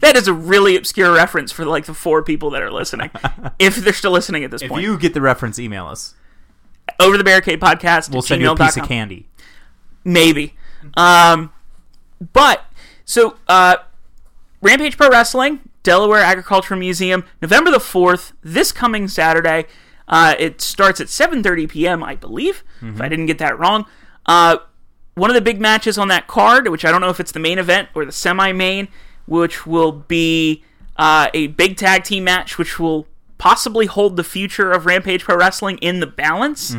That 0.00 0.16
is 0.16 0.28
a 0.28 0.32
really 0.34 0.76
obscure 0.76 1.12
reference 1.12 1.50
for 1.50 1.64
like 1.64 1.86
the 1.86 1.94
four 1.94 2.22
people 2.22 2.50
that 2.50 2.62
are 2.62 2.70
listening, 2.70 3.10
if 3.58 3.74
they're 3.76 3.92
still 3.92 4.12
listening 4.12 4.44
at 4.44 4.50
this 4.52 4.62
If 4.62 4.68
point. 4.68 4.82
you 4.84 4.96
get 4.98 5.12
the 5.14 5.20
reference, 5.20 5.58
email 5.58 5.86
us. 5.86 6.14
Over 7.00 7.16
the 7.18 7.24
Barricade 7.24 7.58
Podcast. 7.58 8.12
We'll 8.12 8.22
send 8.22 8.40
you 8.42 8.50
a 8.50 8.54
piece 8.54 8.76
of 8.76 8.86
candy. 8.86 9.26
maybe. 10.04 10.54
Um, 10.96 11.52
but 12.32 12.64
so 13.04 13.38
uh, 13.48 13.76
Rampage 14.60 14.96
Pro 14.96 15.08
Wrestling, 15.08 15.60
Delaware 15.82 16.20
Agricultural 16.20 16.78
Museum, 16.78 17.24
November 17.42 17.70
the 17.72 17.80
fourth, 17.80 18.34
this 18.42 18.70
coming 18.70 19.08
Saturday. 19.08 19.64
Uh, 20.06 20.34
it 20.38 20.60
starts 20.60 21.00
at 21.00 21.08
7:30 21.08 21.68
p.m. 21.68 22.04
I 22.04 22.14
believe, 22.14 22.62
if 22.82 23.00
I 23.00 23.08
didn't 23.08 23.26
get 23.26 23.38
that 23.38 23.58
wrong. 23.58 23.86
Uh, 24.28 24.58
one 25.14 25.30
of 25.30 25.34
the 25.34 25.40
big 25.40 25.60
matches 25.60 25.98
on 25.98 26.06
that 26.08 26.28
card, 26.28 26.68
which 26.68 26.84
I 26.84 26.92
don't 26.92 27.00
know 27.00 27.08
if 27.08 27.18
it's 27.18 27.32
the 27.32 27.40
main 27.40 27.58
event 27.58 27.88
or 27.94 28.04
the 28.04 28.12
semi-main, 28.12 28.86
which 29.26 29.66
will 29.66 29.90
be 29.90 30.62
uh, 30.96 31.28
a 31.34 31.48
big 31.48 31.76
tag 31.76 32.04
team 32.04 32.24
match, 32.24 32.56
which 32.58 32.78
will 32.78 33.08
possibly 33.38 33.86
hold 33.86 34.16
the 34.16 34.24
future 34.24 34.70
of 34.70 34.86
Rampage 34.86 35.24
Pro 35.24 35.36
Wrestling 35.36 35.78
in 35.78 35.98
the 36.00 36.06
balance. 36.06 36.74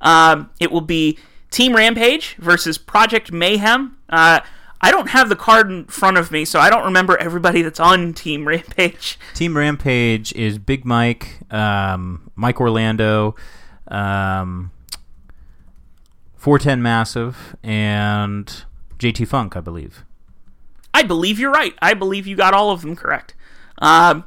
Um, 0.00 0.50
it 0.58 0.72
will 0.72 0.80
be 0.80 1.18
Team 1.50 1.74
Rampage 1.74 2.34
versus 2.36 2.78
Project 2.78 3.32
Mayhem. 3.32 3.96
Uh, 4.08 4.40
I 4.80 4.90
don't 4.92 5.08
have 5.10 5.28
the 5.28 5.36
card 5.36 5.70
in 5.70 5.86
front 5.86 6.18
of 6.18 6.30
me, 6.30 6.44
so 6.44 6.60
I 6.60 6.70
don't 6.70 6.84
remember 6.84 7.16
everybody 7.16 7.62
that's 7.62 7.80
on 7.80 8.12
Team 8.14 8.46
Rampage. 8.46 9.18
Team 9.34 9.56
Rampage 9.56 10.32
is 10.34 10.58
Big 10.58 10.84
Mike, 10.84 11.40
um, 11.50 12.30
Mike 12.36 12.60
Orlando, 12.60 13.34
um, 13.88 14.70
410 16.38 16.80
Massive, 16.80 17.56
and 17.62 18.64
JT 18.98 19.26
Funk, 19.26 19.56
I 19.56 19.60
believe. 19.60 20.04
I 20.94 21.02
believe 21.02 21.38
you're 21.38 21.50
right. 21.50 21.74
I 21.82 21.94
believe 21.94 22.26
you 22.26 22.36
got 22.36 22.54
all 22.54 22.70
of 22.70 22.82
them 22.82 22.96
correct. 22.96 23.34
Um, 23.78 24.24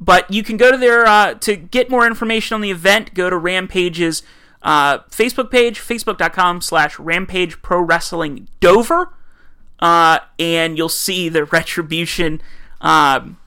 but 0.00 0.30
you 0.30 0.42
can 0.42 0.56
go 0.56 0.72
to 0.72 0.78
their 0.78 1.06
uh, 1.06 1.34
to 1.34 1.56
get 1.56 1.90
more 1.90 2.06
information 2.06 2.54
on 2.54 2.62
the 2.62 2.70
event. 2.70 3.14
Go 3.14 3.28
to 3.28 3.36
Rampage's 3.36 4.22
uh, 4.62 4.98
Facebook 5.10 5.50
page, 5.50 5.78
facebook.com 5.78 6.62
slash 6.62 6.98
Rampage 6.98 7.60
Pro 7.62 7.80
Wrestling 7.80 8.48
Dover. 8.60 9.14
Uh, 9.78 10.20
and 10.38 10.76
you'll 10.78 10.88
see 10.88 11.28
the 11.28 11.44
Retribution 11.52 12.40
um, 12.80 13.38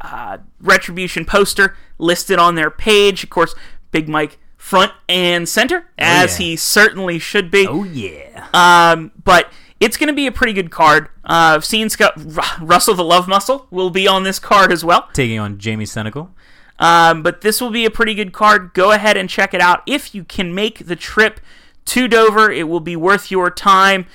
uh, 0.00 0.38
Retribution 0.60 1.24
poster 1.26 1.76
listed 1.98 2.38
on 2.38 2.54
their 2.54 2.70
page. 2.70 3.22
Of 3.22 3.30
course, 3.30 3.54
Big 3.90 4.08
Mike 4.08 4.38
front 4.58 4.92
and 5.08 5.48
center, 5.48 5.86
as 5.96 6.38
yeah. 6.38 6.46
he 6.46 6.56
certainly 6.56 7.18
should 7.18 7.50
be. 7.50 7.66
Oh 7.66 7.84
yeah. 7.84 8.48
Um, 8.52 9.12
but 9.24 9.50
it's 9.80 9.96
going 9.96 10.08
to 10.08 10.12
be 10.12 10.26
a 10.26 10.32
pretty 10.32 10.52
good 10.52 10.70
card. 10.70 11.06
Uh, 11.24 11.54
I've 11.54 11.64
seen 11.64 11.88
Scott 11.88 12.12
Ru- 12.16 12.66
Russell 12.66 12.94
the 12.94 13.04
Love 13.04 13.28
Muscle 13.28 13.66
will 13.70 13.90
be 13.90 14.06
on 14.06 14.24
this 14.24 14.38
card 14.38 14.72
as 14.72 14.84
well. 14.84 15.08
Taking 15.14 15.38
on 15.38 15.58
Jamie 15.58 15.86
Senegal. 15.86 16.34
Um, 16.78 17.22
but 17.22 17.40
this 17.40 17.60
will 17.60 17.70
be 17.70 17.84
a 17.84 17.90
pretty 17.90 18.14
good 18.14 18.32
card. 18.32 18.74
Go 18.74 18.92
ahead 18.92 19.16
and 19.16 19.30
check 19.30 19.54
it 19.54 19.60
out. 19.60 19.82
If 19.86 20.14
you 20.14 20.24
can 20.24 20.54
make 20.54 20.86
the 20.86 20.96
trip 20.96 21.40
to 21.86 22.06
Dover, 22.06 22.50
it 22.50 22.68
will 22.68 22.80
be 22.80 22.96
worth 22.96 23.30
your 23.30 23.50
time. 23.50 24.06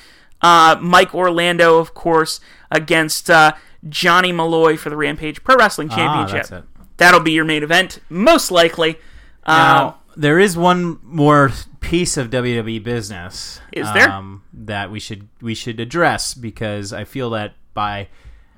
Uh, 0.41 0.77
Mike 0.81 1.15
Orlando, 1.15 1.77
of 1.77 1.93
course, 1.93 2.39
against 2.69 3.29
uh, 3.29 3.53
Johnny 3.87 4.31
Malloy 4.31 4.77
for 4.77 4.89
the 4.89 4.97
Rampage 4.97 5.43
Pro 5.43 5.55
Wrestling 5.55 5.89
Championship. 5.89 6.45
Ah, 6.45 6.49
that's 6.49 6.51
it. 6.51 6.63
That'll 6.97 7.21
be 7.21 7.31
your 7.31 7.45
main 7.45 7.63
event, 7.63 7.99
most 8.09 8.51
likely. 8.51 8.97
Um, 9.45 9.57
Now, 9.57 9.99
there 10.16 10.39
is 10.39 10.57
one 10.57 10.99
more 11.03 11.51
piece 11.80 12.18
of 12.18 12.30
WWE 12.30 12.82
business. 12.84 13.59
Is 13.72 13.91
there? 13.93 14.09
um, 14.09 14.43
that 14.53 14.91
we 14.91 14.99
should 14.99 15.28
we 15.41 15.53
should 15.55 15.80
address 15.80 16.34
because 16.34 16.93
I 16.93 17.03
feel 17.03 17.30
that 17.32 17.53
by 17.74 18.07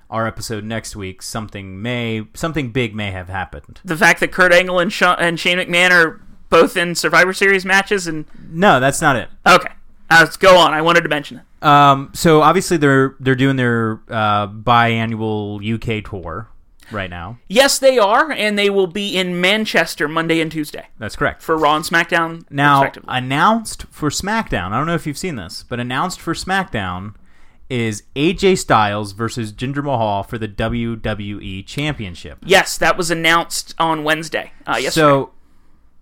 our 0.09 0.27
episode 0.27 0.63
next 0.63 0.95
week, 0.95 1.21
something 1.21 1.81
may 1.81 2.27
something 2.33 2.71
big 2.71 2.93
may 2.95 3.11
have 3.11 3.27
happened. 3.29 3.81
the 3.83 3.97
fact 3.97 4.19
that 4.19 4.31
Kurt 4.31 4.53
Angle 4.53 4.79
and, 4.79 4.93
and 5.19 5.39
Shane 5.39 5.57
McMahon 5.57 5.91
are 5.91 6.21
both 6.49 6.77
in 6.77 6.93
Survivor 6.95 7.33
Series 7.33 7.65
matches, 7.65 8.05
and 8.07 8.25
No, 8.51 8.79
that's 8.79 9.01
not 9.01 9.15
it. 9.15 9.29
okay, 9.47 9.71
uh, 10.09 10.17
let's 10.21 10.37
go 10.37 10.57
on. 10.57 10.73
I 10.73 10.81
wanted 10.81 11.01
to 11.01 11.09
mention 11.09 11.37
it. 11.39 11.65
Um, 11.67 12.11
so 12.13 12.41
obviously 12.43 12.77
they're 12.77 13.15
they're 13.19 13.33
doing 13.35 13.55
their 13.55 13.99
uh, 14.09 14.47
biannual 14.47 15.59
UK 15.63 16.03
tour 16.09 16.47
right 16.91 17.09
now. 17.09 17.39
Yes, 17.47 17.79
they 17.79 17.97
are, 17.97 18.31
and 18.31 18.57
they 18.57 18.69
will 18.69 18.87
be 18.87 19.17
in 19.17 19.39
Manchester 19.41 20.07
Monday 20.07 20.39
and 20.41 20.51
Tuesday 20.51 20.87
That's 20.99 21.15
correct. 21.15 21.41
for 21.41 21.57
Raw 21.57 21.75
and 21.77 21.85
SmackDown. 21.85 22.45
Now 22.49 22.91
announced 23.07 23.85
for 23.89 24.09
SmackDown. 24.09 24.71
I 24.71 24.77
don't 24.77 24.87
know 24.87 24.95
if 24.95 25.05
you've 25.07 25.17
seen 25.17 25.35
this, 25.35 25.63
but 25.67 25.79
announced 25.79 26.19
for 26.19 26.33
SmackDown 26.33 27.15
is 27.69 28.03
AJ 28.15 28.59
Styles 28.59 29.13
versus 29.13 29.51
Jinder 29.51 29.83
Mahal 29.83 30.21
for 30.23 30.37
the 30.37 30.47
WWE 30.47 31.65
Championship. 31.65 32.37
yes, 32.45 32.77
that 32.77 32.97
was 32.97 33.09
announced 33.09 33.73
on 33.79 34.03
Wednesday. 34.03 34.51
Uh, 34.67 34.73
yesterday. 34.73 34.91
So 34.91 35.31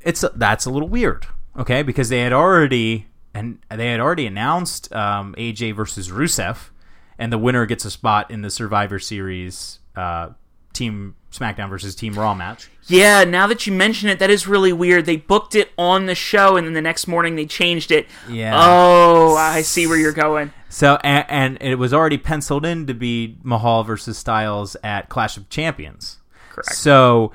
it's 0.01 0.25
that's 0.35 0.65
a 0.65 0.69
little 0.69 0.89
weird, 0.89 1.25
okay? 1.57 1.81
Because 1.83 2.09
they 2.09 2.19
had 2.19 2.33
already 2.33 3.07
and 3.33 3.59
they 3.69 3.87
had 3.91 3.99
already 3.99 4.27
announced 4.27 4.93
um, 4.93 5.33
AJ 5.37 5.75
versus 5.75 6.09
Rusev, 6.09 6.69
and 7.17 7.31
the 7.31 7.37
winner 7.37 7.65
gets 7.65 7.85
a 7.85 7.91
spot 7.91 8.29
in 8.29 8.41
the 8.41 8.49
Survivor 8.49 8.99
Series 8.99 9.79
uh, 9.95 10.29
Team 10.73 11.15
SmackDown 11.31 11.69
versus 11.69 11.95
Team 11.95 12.13
Raw 12.13 12.33
match. 12.35 12.69
yeah, 12.87 13.23
now 13.23 13.47
that 13.47 13.65
you 13.65 13.73
mention 13.73 14.09
it, 14.09 14.19
that 14.19 14.29
is 14.29 14.45
really 14.47 14.71
weird. 14.73 15.05
They 15.05 15.15
booked 15.17 15.55
it 15.55 15.71
on 15.77 16.05
the 16.05 16.13
show, 16.15 16.57
and 16.57 16.67
then 16.67 16.73
the 16.73 16.81
next 16.81 17.07
morning 17.07 17.35
they 17.35 17.45
changed 17.45 17.91
it. 17.91 18.07
Yeah. 18.29 18.53
Oh, 18.55 19.35
I 19.35 19.61
see 19.61 19.87
where 19.87 19.97
you're 19.97 20.11
going. 20.11 20.51
So 20.69 20.97
and, 21.03 21.25
and 21.29 21.57
it 21.61 21.75
was 21.75 21.93
already 21.93 22.17
penciled 22.17 22.65
in 22.65 22.85
to 22.87 22.93
be 22.93 23.37
Mahal 23.43 23.83
versus 23.83 24.17
Styles 24.17 24.75
at 24.83 25.09
Clash 25.09 25.37
of 25.37 25.49
Champions. 25.49 26.17
Correct. 26.51 26.75
So 26.75 27.31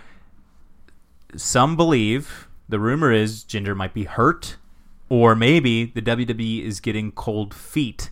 some 1.37 1.77
believe 1.77 2.49
the 2.69 2.79
rumor 2.79 3.13
is 3.13 3.45
Jinder 3.45 3.77
might 3.77 3.95
be 3.95 4.05
hurt, 4.05 4.57
or 5.09 5.35
maybe 5.35 5.85
the 5.87 6.03
WWE 6.03 6.63
is 6.65 6.81
getting 6.81 7.13
cold 7.13 7.55
feet 7.55 8.11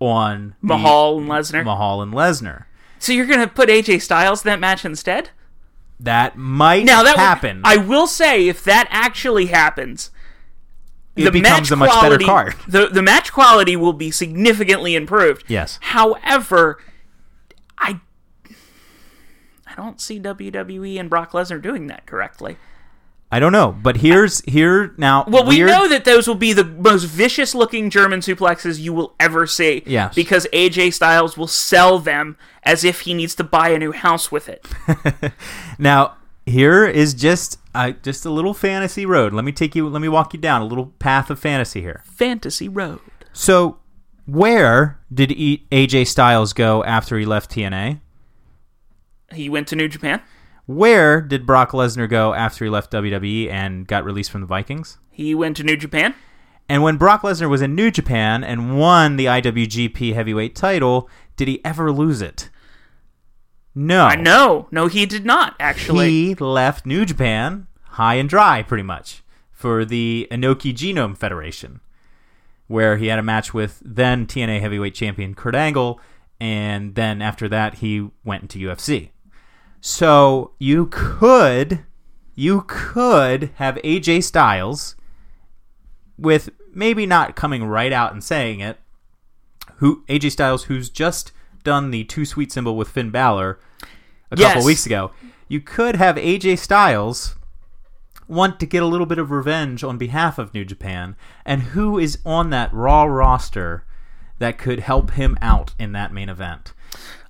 on 0.00 0.54
the- 0.62 0.68
Mahal 0.68 1.18
and 1.18 1.28
Lesnar. 1.28 1.64
Mahal 1.64 2.02
and 2.02 2.12
Lesnar. 2.12 2.64
So 2.98 3.12
you're 3.12 3.26
gonna 3.26 3.48
put 3.48 3.68
AJ 3.68 4.02
Styles 4.02 4.44
in 4.44 4.48
that 4.48 4.60
match 4.60 4.84
instead? 4.84 5.30
That 6.00 6.36
might 6.36 6.84
Now 6.84 7.02
that 7.02 7.16
happen. 7.16 7.62
I 7.64 7.76
will 7.76 8.06
say, 8.06 8.46
if 8.46 8.62
that 8.64 8.86
actually 8.90 9.46
happens, 9.46 10.10
it 11.16 11.32
becomes 11.32 11.72
a 11.72 11.76
much 11.76 11.90
quality, 11.90 12.24
better 12.24 12.26
card. 12.26 12.54
The 12.68 12.86
the 12.86 13.02
match 13.02 13.32
quality 13.32 13.76
will 13.76 13.92
be 13.92 14.10
significantly 14.10 14.94
improved. 14.94 15.44
Yes. 15.48 15.78
However, 15.82 16.78
I 17.76 18.00
I 19.66 19.74
don't 19.76 20.00
see 20.00 20.20
WWE 20.20 20.98
and 21.00 21.10
Brock 21.10 21.32
Lesnar 21.32 21.60
doing 21.60 21.88
that 21.88 22.06
correctly. 22.06 22.56
I 23.30 23.40
don't 23.40 23.52
know, 23.52 23.76
but 23.82 23.98
here's 23.98 24.40
here 24.46 24.94
now. 24.96 25.24
Well, 25.28 25.44
we 25.44 25.58
weird- 25.58 25.68
know 25.68 25.86
that 25.88 26.04
those 26.06 26.26
will 26.26 26.34
be 26.34 26.54
the 26.54 26.64
most 26.64 27.04
vicious 27.04 27.54
looking 27.54 27.90
German 27.90 28.20
suplexes 28.20 28.78
you 28.78 28.94
will 28.94 29.14
ever 29.20 29.46
see. 29.46 29.82
Yes. 29.84 30.14
Because 30.14 30.46
AJ 30.52 30.94
Styles 30.94 31.36
will 31.36 31.46
sell 31.46 31.98
them 31.98 32.38
as 32.62 32.84
if 32.84 33.00
he 33.00 33.12
needs 33.12 33.34
to 33.34 33.44
buy 33.44 33.68
a 33.68 33.78
new 33.78 33.92
house 33.92 34.32
with 34.32 34.48
it. 34.48 34.66
Now, 35.78 36.16
here 36.46 36.86
is 36.86 37.14
just 37.14 37.58
uh, 37.74 37.92
just 38.02 38.24
a 38.24 38.30
little 38.30 38.54
fantasy 38.54 39.04
road. 39.06 39.32
Let 39.32 39.44
me 39.44 39.52
take 39.52 39.76
you. 39.76 39.88
Let 39.88 40.00
me 40.02 40.08
walk 40.08 40.32
you 40.32 40.40
down 40.40 40.62
a 40.62 40.64
little 40.64 40.86
path 40.98 41.30
of 41.30 41.38
fantasy 41.38 41.80
here. 41.82 42.02
Fantasy 42.04 42.68
Road. 42.68 43.00
So, 43.32 43.78
where 44.26 44.98
did 45.12 45.30
AJ 45.30 46.08
Styles 46.08 46.52
go 46.52 46.82
after 46.84 47.18
he 47.18 47.24
left 47.26 47.50
TNA? 47.50 48.00
He 49.32 49.48
went 49.48 49.68
to 49.68 49.76
New 49.76 49.88
Japan. 49.88 50.22
Where 50.68 51.22
did 51.22 51.46
Brock 51.46 51.70
Lesnar 51.70 52.10
go 52.10 52.34
after 52.34 52.62
he 52.62 52.70
left 52.70 52.92
WWE 52.92 53.48
and 53.50 53.86
got 53.86 54.04
released 54.04 54.30
from 54.30 54.42
the 54.42 54.46
Vikings? 54.46 54.98
He 55.10 55.34
went 55.34 55.56
to 55.56 55.62
New 55.62 55.78
Japan. 55.78 56.14
And 56.68 56.82
when 56.82 56.98
Brock 56.98 57.22
Lesnar 57.22 57.48
was 57.48 57.62
in 57.62 57.74
New 57.74 57.90
Japan 57.90 58.44
and 58.44 58.78
won 58.78 59.16
the 59.16 59.24
IWGP 59.24 60.12
Heavyweight 60.12 60.54
title, 60.54 61.08
did 61.36 61.48
he 61.48 61.64
ever 61.64 61.90
lose 61.90 62.20
it? 62.20 62.50
No. 63.74 64.10
No, 64.10 64.68
no, 64.70 64.88
he 64.88 65.06
did 65.06 65.24
not 65.24 65.56
actually. 65.58 66.10
He 66.10 66.34
left 66.34 66.84
New 66.84 67.06
Japan 67.06 67.66
high 67.92 68.16
and 68.16 68.28
dry, 68.28 68.62
pretty 68.62 68.82
much, 68.82 69.22
for 69.50 69.86
the 69.86 70.28
Inoki 70.30 70.74
Genome 70.74 71.16
Federation, 71.16 71.80
where 72.66 72.98
he 72.98 73.06
had 73.06 73.18
a 73.18 73.22
match 73.22 73.54
with 73.54 73.80
then 73.82 74.26
TNA 74.26 74.60
Heavyweight 74.60 74.94
Champion 74.94 75.34
Kurt 75.34 75.54
Angle, 75.54 75.98
and 76.38 76.94
then 76.94 77.22
after 77.22 77.48
that 77.48 77.76
he 77.76 78.10
went 78.22 78.42
into 78.42 78.58
UFC. 78.58 79.12
So 79.80 80.52
you 80.58 80.86
could, 80.86 81.80
you 82.34 82.64
could 82.66 83.50
have 83.56 83.76
AJ 83.76 84.24
Styles, 84.24 84.96
with 86.18 86.50
maybe 86.74 87.06
not 87.06 87.36
coming 87.36 87.64
right 87.64 87.92
out 87.92 88.12
and 88.12 88.22
saying 88.22 88.60
it, 88.60 88.78
who 89.76 90.04
AJ 90.08 90.32
Styles, 90.32 90.64
who's 90.64 90.90
just 90.90 91.32
done 91.64 91.90
the 91.90 92.04
two 92.04 92.24
sweet 92.24 92.50
symbol 92.52 92.76
with 92.76 92.88
Finn 92.88 93.10
Balor 93.10 93.58
a 94.30 94.36
Yes. 94.36 94.54
couple 94.54 94.66
weeks 94.66 94.86
ago. 94.86 95.12
You 95.48 95.60
could 95.60 95.96
have 95.96 96.16
AJ 96.16 96.58
Styles 96.58 97.36
want 98.26 98.60
to 98.60 98.66
get 98.66 98.82
a 98.82 98.86
little 98.86 99.06
bit 99.06 99.18
of 99.18 99.30
revenge 99.30 99.82
on 99.82 99.96
behalf 99.96 100.38
of 100.38 100.52
New 100.52 100.64
Japan, 100.64 101.16
and 101.46 101.62
who 101.62 101.98
is 101.98 102.18
on 102.26 102.50
that 102.50 102.72
Raw 102.74 103.04
roster 103.04 103.84
that 104.38 104.58
could 104.58 104.80
help 104.80 105.12
him 105.12 105.36
out 105.40 105.74
in 105.78 105.92
that 105.92 106.12
main 106.12 106.28
event? 106.28 106.74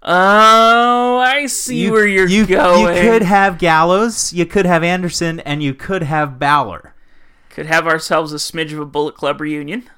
Oh, 0.02 1.18
I 1.18 1.46
see 1.46 1.90
where 1.90 2.06
you're 2.06 2.28
you, 2.28 2.46
going. 2.46 2.94
You 2.96 3.02
could 3.02 3.22
have 3.22 3.58
Gallows, 3.58 4.32
you 4.32 4.46
could 4.46 4.66
have 4.66 4.82
Anderson, 4.82 5.40
and 5.40 5.62
you 5.62 5.74
could 5.74 6.02
have 6.02 6.38
Balor. 6.38 6.94
Could 7.50 7.66
have 7.66 7.86
ourselves 7.86 8.32
a 8.32 8.36
smidge 8.36 8.72
of 8.72 8.78
a 8.78 8.86
Bullet 8.86 9.14
Club 9.16 9.40
reunion. 9.40 9.88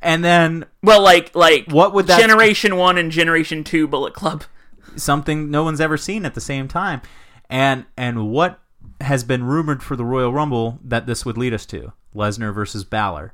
And 0.00 0.24
then 0.24 0.64
Well, 0.82 1.02
like 1.02 1.34
like 1.34 1.66
What 1.70 1.92
would 1.92 2.06
that- 2.06 2.20
Generation 2.20 2.76
One 2.76 2.98
and 2.98 3.10
Generation 3.10 3.64
Two 3.64 3.88
Bullet 3.88 4.14
Club? 4.14 4.44
something 4.96 5.50
no 5.50 5.62
one's 5.64 5.80
ever 5.80 5.96
seen 5.96 6.24
at 6.24 6.34
the 6.34 6.40
same 6.40 6.68
time. 6.68 7.00
And 7.50 7.84
and 7.96 8.30
what 8.30 8.60
has 9.00 9.24
been 9.24 9.44
rumored 9.44 9.82
for 9.82 9.96
the 9.96 10.04
Royal 10.04 10.32
Rumble 10.32 10.78
that 10.84 11.06
this 11.06 11.24
would 11.26 11.36
lead 11.38 11.52
us 11.54 11.66
to? 11.66 11.92
Lesnar 12.14 12.54
versus 12.54 12.84
Balor. 12.84 13.32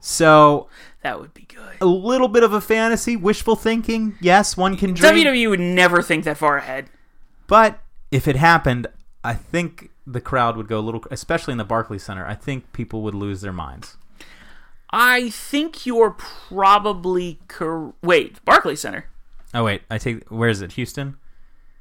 So 0.00 0.68
That 1.02 1.20
would 1.20 1.34
be 1.34 1.42
good. 1.42 1.76
a 1.80 1.86
little 1.86 2.28
bit 2.28 2.42
of 2.42 2.52
a 2.52 2.60
fantasy, 2.60 3.16
wishful 3.16 3.56
thinking. 3.56 4.16
Yes, 4.20 4.56
one 4.56 4.76
can 4.76 4.92
dream. 4.94 5.14
WWE 5.14 5.48
would 5.50 5.60
never 5.60 6.02
think 6.02 6.24
that 6.24 6.36
far 6.36 6.56
ahead. 6.58 6.86
But 7.46 7.80
if 8.10 8.26
it 8.28 8.36
happened, 8.36 8.86
I 9.24 9.34
think 9.34 9.90
the 10.06 10.20
crowd 10.20 10.56
would 10.56 10.68
go 10.68 10.78
a 10.78 10.80
little, 10.80 11.02
especially 11.10 11.52
in 11.52 11.58
the 11.58 11.64
Barclays 11.64 12.02
Center. 12.04 12.24
I 12.26 12.34
think 12.34 12.72
people 12.72 13.02
would 13.02 13.14
lose 13.14 13.40
their 13.40 13.52
minds. 13.52 13.96
I 14.90 15.30
think 15.30 15.84
you're 15.84 16.12
probably 16.12 17.40
cor- 17.48 17.94
wait 18.02 18.42
Barclays 18.44 18.80
Center. 18.80 19.06
Oh 19.52 19.64
wait, 19.64 19.82
I 19.90 19.98
take. 19.98 20.28
Where 20.30 20.48
is 20.48 20.60
it? 20.62 20.72
Houston. 20.72 21.16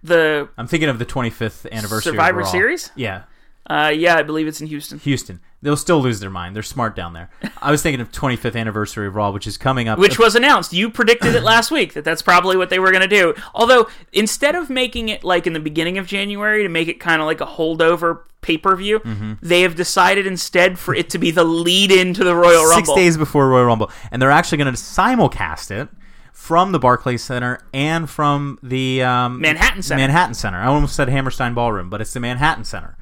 The 0.03 0.49
I'm 0.57 0.67
thinking 0.67 0.89
of 0.89 0.99
the 0.99 1.05
25th 1.05 1.69
anniversary 1.71 2.11
of 2.11 2.15
Survivor. 2.15 2.43
Series? 2.45 2.91
Yeah, 2.95 3.23
uh, 3.67 3.91
yeah, 3.95 4.15
I 4.17 4.23
believe 4.23 4.47
it's 4.47 4.61
in 4.61 4.67
Houston. 4.67 4.99
Houston. 4.99 5.39
They'll 5.65 5.75
still 5.75 5.99
lose 6.01 6.19
their 6.19 6.29
mind. 6.29 6.55
They're 6.55 6.63
smart 6.63 6.95
down 6.95 7.13
there. 7.13 7.29
I 7.61 7.71
was 7.71 7.81
thinking 7.81 7.99
of 7.99 8.11
25th 8.11 8.55
anniversary 8.55 9.07
of 9.07 9.15
Raw, 9.15 9.31
which 9.31 9.47
is 9.47 9.57
coming 9.57 9.87
up. 9.87 9.99
which 9.99 10.19
was 10.19 10.35
announced. 10.35 10.71
You 10.73 10.89
predicted 10.89 11.35
it 11.35 11.43
last 11.43 11.71
week 11.71 11.93
that 11.93 12.03
that's 12.03 12.21
probably 12.21 12.55
what 12.55 12.69
they 12.69 12.79
were 12.79 12.91
going 12.91 13.01
to 13.01 13.07
do. 13.07 13.33
Although 13.53 13.87
instead 14.13 14.55
of 14.55 14.69
making 14.69 15.09
it 15.09 15.23
like 15.23 15.47
in 15.47 15.53
the 15.53 15.59
beginning 15.59 15.97
of 15.97 16.07
January 16.07 16.63
to 16.63 16.69
make 16.69 16.87
it 16.87 16.99
kind 16.99 17.21
of 17.21 17.25
like 17.25 17.41
a 17.41 17.45
holdover 17.45 18.21
pay 18.41 18.57
per 18.57 18.75
view, 18.75 18.99
Mm-hmm. 18.99 19.33
they 19.41 19.61
have 19.63 19.75
decided 19.75 20.27
instead 20.27 20.77
for 20.77 20.93
it 20.93 21.09
to 21.09 21.17
be 21.17 21.31
the 21.31 21.43
lead 21.43 21.91
into 21.91 22.23
the 22.23 22.35
Royal 22.35 22.63
Rumble, 22.63 22.85
six 22.85 22.93
days 22.93 23.17
before 23.17 23.49
Royal 23.49 23.65
Rumble, 23.65 23.91
and 24.11 24.21
they're 24.21 24.29
actually 24.31 24.59
going 24.59 24.73
to 24.73 24.79
simulcast 24.79 25.71
it 25.71 25.89
from 26.31 26.71
the 26.73 26.77
Barclays 26.79 27.23
Center 27.23 27.59
and 27.73 28.07
from 28.07 28.59
the 28.61 29.01
um, 29.01 29.41
Manhattan 29.41 29.81
Center. 29.81 29.99
Manhattan 30.01 30.35
Center. 30.35 30.59
I 30.59 30.65
almost 30.67 30.95
said 30.95 31.09
Hammerstein 31.09 31.55
Ballroom, 31.55 31.89
but 31.89 32.01
it's 32.01 32.13
the 32.13 32.19
Manhattan 32.19 32.65
Center. 32.65 32.95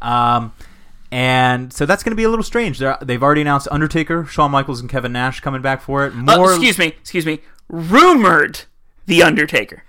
Um, 0.00 0.52
and 1.12 1.72
so 1.72 1.84
that's 1.86 2.02
going 2.02 2.10
to 2.12 2.16
be 2.16 2.24
a 2.24 2.28
little 2.30 2.42
strange. 2.42 2.78
They're, 2.78 2.96
they've 3.02 3.22
already 3.22 3.42
announced 3.42 3.68
Undertaker, 3.70 4.24
Shawn 4.24 4.50
Michaels, 4.50 4.80
and 4.80 4.88
Kevin 4.90 5.12
Nash 5.12 5.40
coming 5.40 5.60
back 5.62 5.82
for 5.82 6.06
it. 6.06 6.12
Uh, 6.14 6.36
More, 6.36 6.50
excuse 6.52 6.78
me, 6.78 6.86
excuse 6.86 7.26
me. 7.26 7.40
Rumored 7.68 8.62
the 9.06 9.22
Undertaker. 9.22 9.84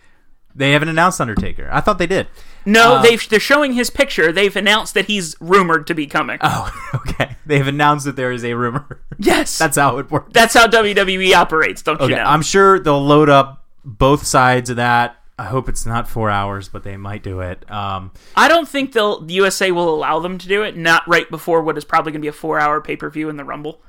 they 0.56 0.72
haven't 0.72 0.90
announced 0.90 1.22
Undertaker. 1.22 1.70
I 1.72 1.80
thought 1.82 1.98
they 1.98 2.08
did. 2.08 2.28
No, 2.66 2.96
Uh, 2.96 3.02
they've, 3.02 3.30
they're 3.30 3.40
showing 3.40 3.74
his 3.74 3.90
picture. 3.90 4.32
They've 4.32 4.56
announced 4.56 4.94
that 4.96 5.06
he's 5.06 5.36
rumored 5.40 5.88
to 5.88 5.94
be 5.94 6.08
coming. 6.08 6.38
Oh, 6.42 6.72
okay. 6.96 7.36
They've 7.46 7.68
announced 7.68 8.06
that 8.06 8.16
there 8.16 8.32
is 8.32 8.44
a 8.46 8.54
rumor. 8.54 9.02
yes, 9.18 9.58
that's 9.64 9.78
how 9.78 9.98
it 10.00 10.12
works. 10.12 10.32
that's 10.34 10.54
how 10.54 10.68
WWE 10.68 11.34
operates. 11.34 11.82
Don't 11.82 12.00
Okay, 12.02 12.12
you 12.12 12.16
know? 12.18 12.24
I'm 12.24 12.42
sure 12.42 12.80
they'll 12.80 13.04
load 13.04 13.30
up 13.30 13.66
both 13.86 14.26
sides 14.26 14.70
of 14.70 14.76
that. 14.78 15.16
I 15.44 15.48
hope 15.48 15.68
it's 15.68 15.86
not 15.86 16.08
four 16.08 16.30
hours, 16.30 16.70
but 16.70 16.84
they 16.84 16.96
might 16.96 17.22
do 17.22 17.42
it. 17.42 17.70
Um, 17.70 18.12
I 18.36 18.48
don't 18.48 18.68
think 18.68 18.94
they'll 18.94 19.20
the 19.20 19.34
USA 19.34 19.72
will 19.72 19.94
allow 19.94 20.20
them 20.20 20.38
to 20.38 20.48
do 20.48 20.64
it. 20.64 20.78
Not 20.78 21.06
right 21.06 21.30
before 21.30 21.62
what 21.62 21.78
is 21.78 21.84
probably 21.84 22.14
going 22.14 22.22
to 22.22 22.26
be 22.26 22.30
a 22.30 22.32
four-hour 22.32 22.80
pay-per-view 22.80 23.28
in 23.28 23.36
the 23.36 23.44
Rumble. 23.44 23.82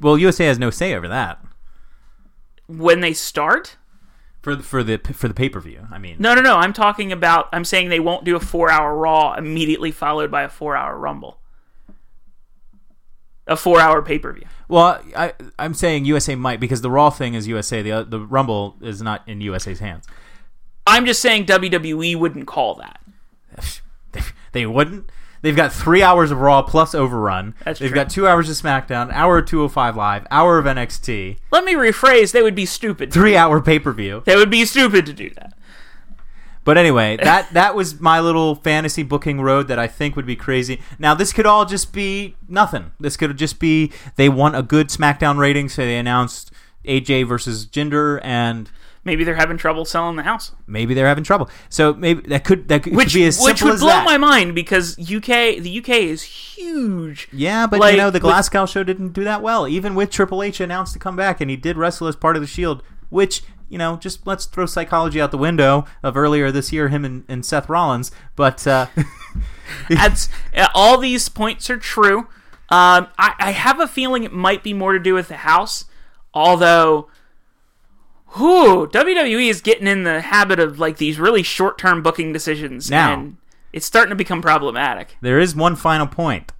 well, 0.00 0.16
USA 0.16 0.46
has 0.46 0.58
no 0.60 0.70
say 0.70 0.94
over 0.94 1.08
that 1.08 1.44
when 2.68 3.00
they 3.00 3.12
start. 3.12 3.76
for 4.42 4.54
the, 4.54 4.62
for 4.62 4.84
the 4.84 4.98
for 5.12 5.26
the 5.26 5.34
pay 5.34 5.48
per 5.48 5.58
view. 5.58 5.88
I 5.90 5.98
mean, 5.98 6.16
No, 6.20 6.34
no, 6.34 6.40
no. 6.40 6.56
I'm 6.56 6.72
talking 6.72 7.10
about. 7.10 7.48
I'm 7.52 7.64
saying 7.64 7.88
they 7.88 7.98
won't 7.98 8.24
do 8.24 8.36
a 8.36 8.40
four-hour 8.40 8.96
Raw 8.96 9.34
immediately 9.34 9.90
followed 9.90 10.30
by 10.30 10.42
a 10.44 10.48
four-hour 10.48 10.96
Rumble. 10.96 11.38
A 13.46 13.56
four-hour 13.56 14.02
pay-per-view. 14.02 14.46
well, 14.68 15.02
I 15.16 15.32
I'm 15.58 15.74
saying 15.74 16.04
USA 16.04 16.36
might 16.36 16.60
because 16.60 16.80
the 16.82 16.90
Raw 16.90 17.10
thing 17.10 17.34
is 17.34 17.48
USA. 17.48 17.82
The 17.82 18.04
the 18.04 18.20
Rumble 18.20 18.76
is 18.80 19.02
not 19.02 19.26
in 19.28 19.40
USA's 19.40 19.80
hands. 19.80 20.06
I'm 20.90 21.06
just 21.06 21.22
saying 21.22 21.46
WWE 21.46 22.16
wouldn't 22.16 22.46
call 22.46 22.74
that. 22.76 23.00
They, 24.52 24.66
wouldn't. 24.66 25.08
They've 25.42 25.54
got 25.54 25.72
three 25.72 26.02
hours 26.02 26.32
of 26.32 26.40
Raw 26.40 26.62
plus 26.62 26.92
Overrun. 26.92 27.54
That's 27.64 27.78
They've 27.78 27.90
true. 27.90 27.94
got 27.94 28.10
two 28.10 28.26
hours 28.26 28.50
of 28.50 28.56
SmackDown, 28.56 29.12
hour 29.12 29.38
of 29.38 29.46
205 29.46 29.96
Live, 29.96 30.26
hour 30.30 30.58
of 30.58 30.64
NXT, 30.64 31.36
Let 31.52 31.64
me 31.64 31.74
rephrase. 31.74 32.32
They 32.32 32.42
would 32.42 32.56
be 32.56 32.66
stupid. 32.66 33.12
three 33.12 33.36
hour 33.36 33.60
pay 33.60 33.78
per 33.78 33.92
view. 33.92 34.24
They 34.26 34.34
would 34.34 34.50
be 34.50 34.64
stupid 34.64 35.06
to 35.06 35.12
do 35.12 35.30
that. 35.30 35.54
But 36.64 36.76
anyway, 36.76 37.16
that 37.22 37.52
that 37.54 37.76
was 37.76 38.00
my 38.00 38.18
little 38.18 38.56
fantasy 38.56 39.04
booking 39.04 39.40
road 39.40 39.68
that 39.68 39.78
I 39.78 39.86
think 39.86 40.16
would 40.16 40.26
be 40.26 40.36
crazy. 40.36 40.80
Now 40.98 41.14
this 41.14 41.32
could 41.32 41.46
all 41.46 41.64
just 41.64 41.92
be 41.92 42.34
nothing. 42.48 42.90
This 42.98 43.16
could 43.16 43.36
just 43.38 43.60
be 43.60 43.92
they 44.16 44.28
want 44.28 44.56
a 44.56 44.62
good 44.62 44.88
SmackDown 44.88 45.38
rating, 45.38 45.68
so 45.68 45.82
they 45.82 45.96
announced 45.96 46.50
AJ 46.84 47.28
versus 47.28 47.66
Jinder, 47.66 48.20
and 48.24 48.68
Maybe 49.10 49.24
they're 49.24 49.34
having 49.34 49.56
trouble 49.56 49.84
selling 49.84 50.14
the 50.14 50.22
house, 50.22 50.52
maybe 50.68 50.94
they're 50.94 51.08
having 51.08 51.24
trouble. 51.24 51.50
So 51.68 51.92
maybe 51.94 52.20
that 52.28 52.44
could 52.44 52.68
that 52.68 52.84
could, 52.84 52.94
which 52.94 53.12
be 53.12 53.26
as 53.26 53.42
which 53.42 53.60
would 53.60 53.80
blow 53.80 53.88
that. 53.88 54.04
my 54.04 54.16
mind 54.18 54.54
because 54.54 54.96
UK 54.96 55.58
the 55.58 55.78
UK 55.82 55.88
is 55.88 56.22
huge. 56.22 57.26
Yeah, 57.32 57.66
but 57.66 57.80
Like, 57.80 57.92
you 57.94 57.98
know 57.98 58.10
the 58.10 58.18
with- 58.18 58.22
Glasgow 58.22 58.66
show 58.66 58.84
didn't 58.84 59.08
do 59.12 59.24
that 59.24 59.42
well. 59.42 59.66
Even 59.66 59.96
with 59.96 60.10
Triple 60.10 60.44
H 60.44 60.60
announced 60.60 60.92
to 60.92 61.00
come 61.00 61.16
back, 61.16 61.40
and 61.40 61.50
he 61.50 61.56
did 61.56 61.76
wrestle 61.76 62.06
as 62.06 62.14
part 62.14 62.36
of 62.36 62.42
the 62.42 62.46
Shield, 62.46 62.84
which 63.08 63.42
you 63.68 63.78
know 63.78 63.96
just 63.96 64.24
let's 64.28 64.44
throw 64.46 64.64
psychology 64.64 65.20
out 65.20 65.32
the 65.32 65.38
window 65.38 65.86
of 66.04 66.16
earlier 66.16 66.52
this 66.52 66.72
year, 66.72 66.86
him 66.88 67.04
and, 67.04 67.24
and 67.26 67.44
Seth 67.44 67.68
Rollins. 67.68 68.12
But 68.36 68.64
uh, 68.64 68.86
That's 69.88 70.28
uh, 70.56 70.68
all 70.74 70.98
these 70.98 71.28
points 71.28 71.68
are 71.68 71.76
true. 71.78 72.28
Um, 72.68 73.08
I, 73.18 73.34
I 73.40 73.50
have 73.50 73.80
a 73.80 73.88
feeling 73.88 74.22
it 74.22 74.32
might 74.32 74.62
be 74.62 74.72
more 74.72 74.92
to 74.92 75.00
do 75.00 75.14
with 75.14 75.26
the 75.26 75.38
house, 75.38 75.86
although. 76.32 77.08
Whew, 78.34 78.88
WWE 78.92 79.48
is 79.48 79.60
getting 79.60 79.86
in 79.86 80.04
the 80.04 80.20
habit 80.20 80.60
of 80.60 80.78
like 80.78 80.98
these 80.98 81.18
really 81.18 81.42
short-term 81.42 82.02
booking 82.02 82.32
decisions, 82.32 82.90
Now. 82.90 83.12
and 83.14 83.36
it's 83.72 83.86
starting 83.86 84.10
to 84.10 84.16
become 84.16 84.40
problematic. 84.42 85.16
There 85.20 85.38
is 85.40 85.54
one 85.56 85.76
final 85.76 86.06
point. 86.06 86.52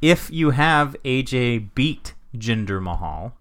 If 0.00 0.30
you 0.30 0.50
have 0.50 0.94
AJ 1.04 1.74
beat 1.74 2.14
Jinder 2.36 2.80
Mahal, 2.80 3.34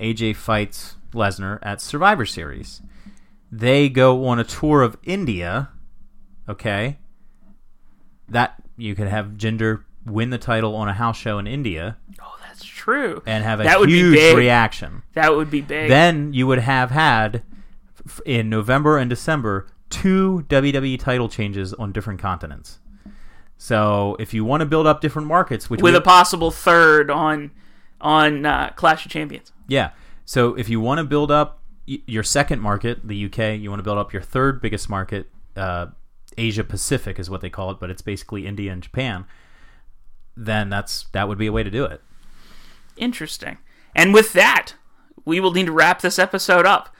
AJ 0.00 0.36
fights 0.36 0.96
Lesnar 1.12 1.58
at 1.62 1.80
Survivor 1.80 2.24
Series. 2.24 2.80
They 3.50 3.88
go 3.88 4.24
on 4.26 4.38
a 4.38 4.44
tour 4.44 4.82
of 4.82 4.96
India. 5.02 5.70
Okay, 6.48 6.98
that 8.28 8.54
you 8.76 8.94
could 8.94 9.08
have 9.08 9.30
Jinder 9.36 9.82
win 10.06 10.30
the 10.30 10.38
title 10.38 10.74
on 10.76 10.88
a 10.88 10.92
house 10.94 11.16
show 11.18 11.38
in 11.38 11.46
India 11.46 11.96
Oh, 12.22 12.36
true. 12.80 13.22
and 13.26 13.44
have 13.44 13.60
a 13.60 13.64
That 13.64 13.78
would 13.80 13.88
be 13.88 13.94
huge 13.98 14.14
big. 14.14 14.36
reaction. 14.36 15.02
That 15.14 15.34
would 15.36 15.50
be 15.50 15.60
big. 15.60 15.88
Then 15.90 16.32
you 16.32 16.46
would 16.46 16.58
have 16.60 16.90
had 16.90 17.42
in 18.24 18.48
November 18.48 18.96
and 18.98 19.08
December 19.10 19.66
two 19.90 20.44
WWE 20.48 20.98
title 20.98 21.28
changes 21.28 21.74
on 21.74 21.92
different 21.92 22.20
continents. 22.20 22.78
So 23.58 24.16
if 24.18 24.32
you 24.32 24.44
want 24.44 24.60
to 24.62 24.66
build 24.66 24.86
up 24.86 25.00
different 25.00 25.28
markets, 25.28 25.68
which 25.68 25.82
with 25.82 25.92
we- 25.94 25.98
a 25.98 26.02
possible 26.02 26.50
third 26.50 27.10
on 27.10 27.50
on 28.00 28.46
uh, 28.46 28.70
Clash 28.76 29.04
of 29.04 29.12
Champions. 29.12 29.52
yeah, 29.68 29.90
so 30.24 30.54
if 30.54 30.70
you 30.70 30.80
want 30.80 30.98
to 30.98 31.04
build 31.04 31.30
up 31.30 31.60
your 31.86 32.22
second 32.22 32.60
market, 32.60 33.06
the 33.06 33.26
UK, 33.26 33.60
you 33.60 33.68
want 33.68 33.80
to 33.80 33.82
build 33.84 33.98
up 33.98 34.12
your 34.12 34.22
third 34.22 34.62
biggest 34.62 34.88
market, 34.88 35.28
uh, 35.56 35.86
Asia 36.38 36.64
Pacific 36.64 37.18
is 37.18 37.28
what 37.28 37.42
they 37.42 37.50
call 37.50 37.70
it, 37.72 37.78
but 37.80 37.90
it's 37.90 38.00
basically 38.00 38.46
India 38.46 38.72
and 38.72 38.82
Japan. 38.82 39.26
Then 40.36 40.70
that's 40.70 41.06
that 41.12 41.28
would 41.28 41.36
be 41.36 41.46
a 41.46 41.52
way 41.52 41.62
to 41.62 41.70
do 41.70 41.84
it. 41.84 42.00
Interesting. 43.00 43.58
And 43.94 44.14
with 44.14 44.32
that, 44.34 44.74
we 45.24 45.40
will 45.40 45.52
need 45.52 45.66
to 45.66 45.72
wrap 45.72 46.00
this 46.00 46.18
episode 46.18 46.66
up. 46.66 46.94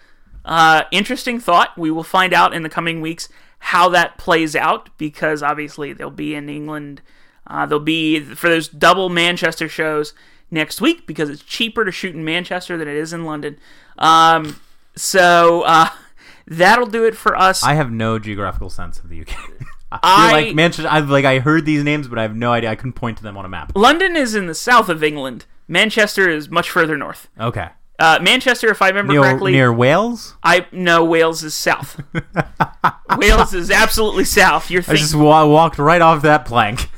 Uh, 0.44 0.82
interesting 0.90 1.38
thought. 1.38 1.76
We 1.78 1.90
will 1.90 2.02
find 2.02 2.32
out 2.32 2.52
in 2.54 2.62
the 2.62 2.68
coming 2.68 3.00
weeks 3.00 3.28
how 3.64 3.88
that 3.90 4.16
plays 4.18 4.56
out 4.56 4.88
because 4.98 5.42
obviously 5.42 5.92
they'll 5.92 6.10
be 6.10 6.34
in 6.34 6.48
England. 6.48 7.02
Uh, 7.46 7.66
they'll 7.66 7.78
be 7.78 8.20
for 8.20 8.48
those 8.48 8.68
double 8.68 9.08
Manchester 9.08 9.68
shows 9.68 10.14
next 10.50 10.80
week 10.80 11.06
because 11.06 11.28
it's 11.28 11.42
cheaper 11.42 11.84
to 11.84 11.92
shoot 11.92 12.14
in 12.14 12.24
Manchester 12.24 12.76
than 12.76 12.88
it 12.88 12.96
is 12.96 13.12
in 13.12 13.24
London. 13.24 13.58
Um, 13.98 14.60
so 14.96 15.62
uh, 15.62 15.90
that'll 16.46 16.86
do 16.86 17.04
it 17.04 17.14
for 17.16 17.36
us. 17.36 17.62
I 17.62 17.74
have 17.74 17.90
no 17.92 18.18
geographical 18.18 18.70
sense 18.70 18.98
of 18.98 19.08
the 19.10 19.20
UK. 19.20 19.28
I 19.92 19.98
I- 20.02 20.32
like 20.32 20.54
Manchester. 20.54 20.88
I've 20.90 21.10
like 21.10 21.24
I 21.24 21.40
heard 21.40 21.66
these 21.66 21.84
names, 21.84 22.08
but 22.08 22.18
I 22.18 22.22
have 22.22 22.34
no 22.36 22.52
idea. 22.52 22.70
I 22.70 22.76
couldn't 22.76 22.92
point 22.94 23.18
to 23.18 23.22
them 23.22 23.36
on 23.36 23.44
a 23.44 23.48
map. 23.48 23.72
London 23.74 24.16
is 24.16 24.34
in 24.34 24.46
the 24.46 24.54
south 24.54 24.88
of 24.88 25.02
England. 25.04 25.44
Manchester 25.70 26.28
is 26.28 26.50
much 26.50 26.68
further 26.68 26.96
north. 26.98 27.28
Okay, 27.38 27.68
Uh, 27.98 28.18
Manchester, 28.20 28.68
if 28.70 28.82
I 28.82 28.88
remember 28.88 29.12
near, 29.12 29.22
correctly, 29.22 29.52
near 29.52 29.72
Wales. 29.72 30.34
I 30.42 30.66
no 30.72 31.04
Wales 31.04 31.42
is 31.44 31.54
south. 31.54 32.00
Wales 33.16 33.54
is 33.54 33.70
absolutely 33.70 34.24
south. 34.24 34.70
You're 34.70 34.82
I 34.88 34.94
just 34.96 35.14
wa- 35.14 35.46
walked 35.46 35.78
right 35.78 36.00
off 36.02 36.22
that 36.22 36.44
plank. 36.44 36.88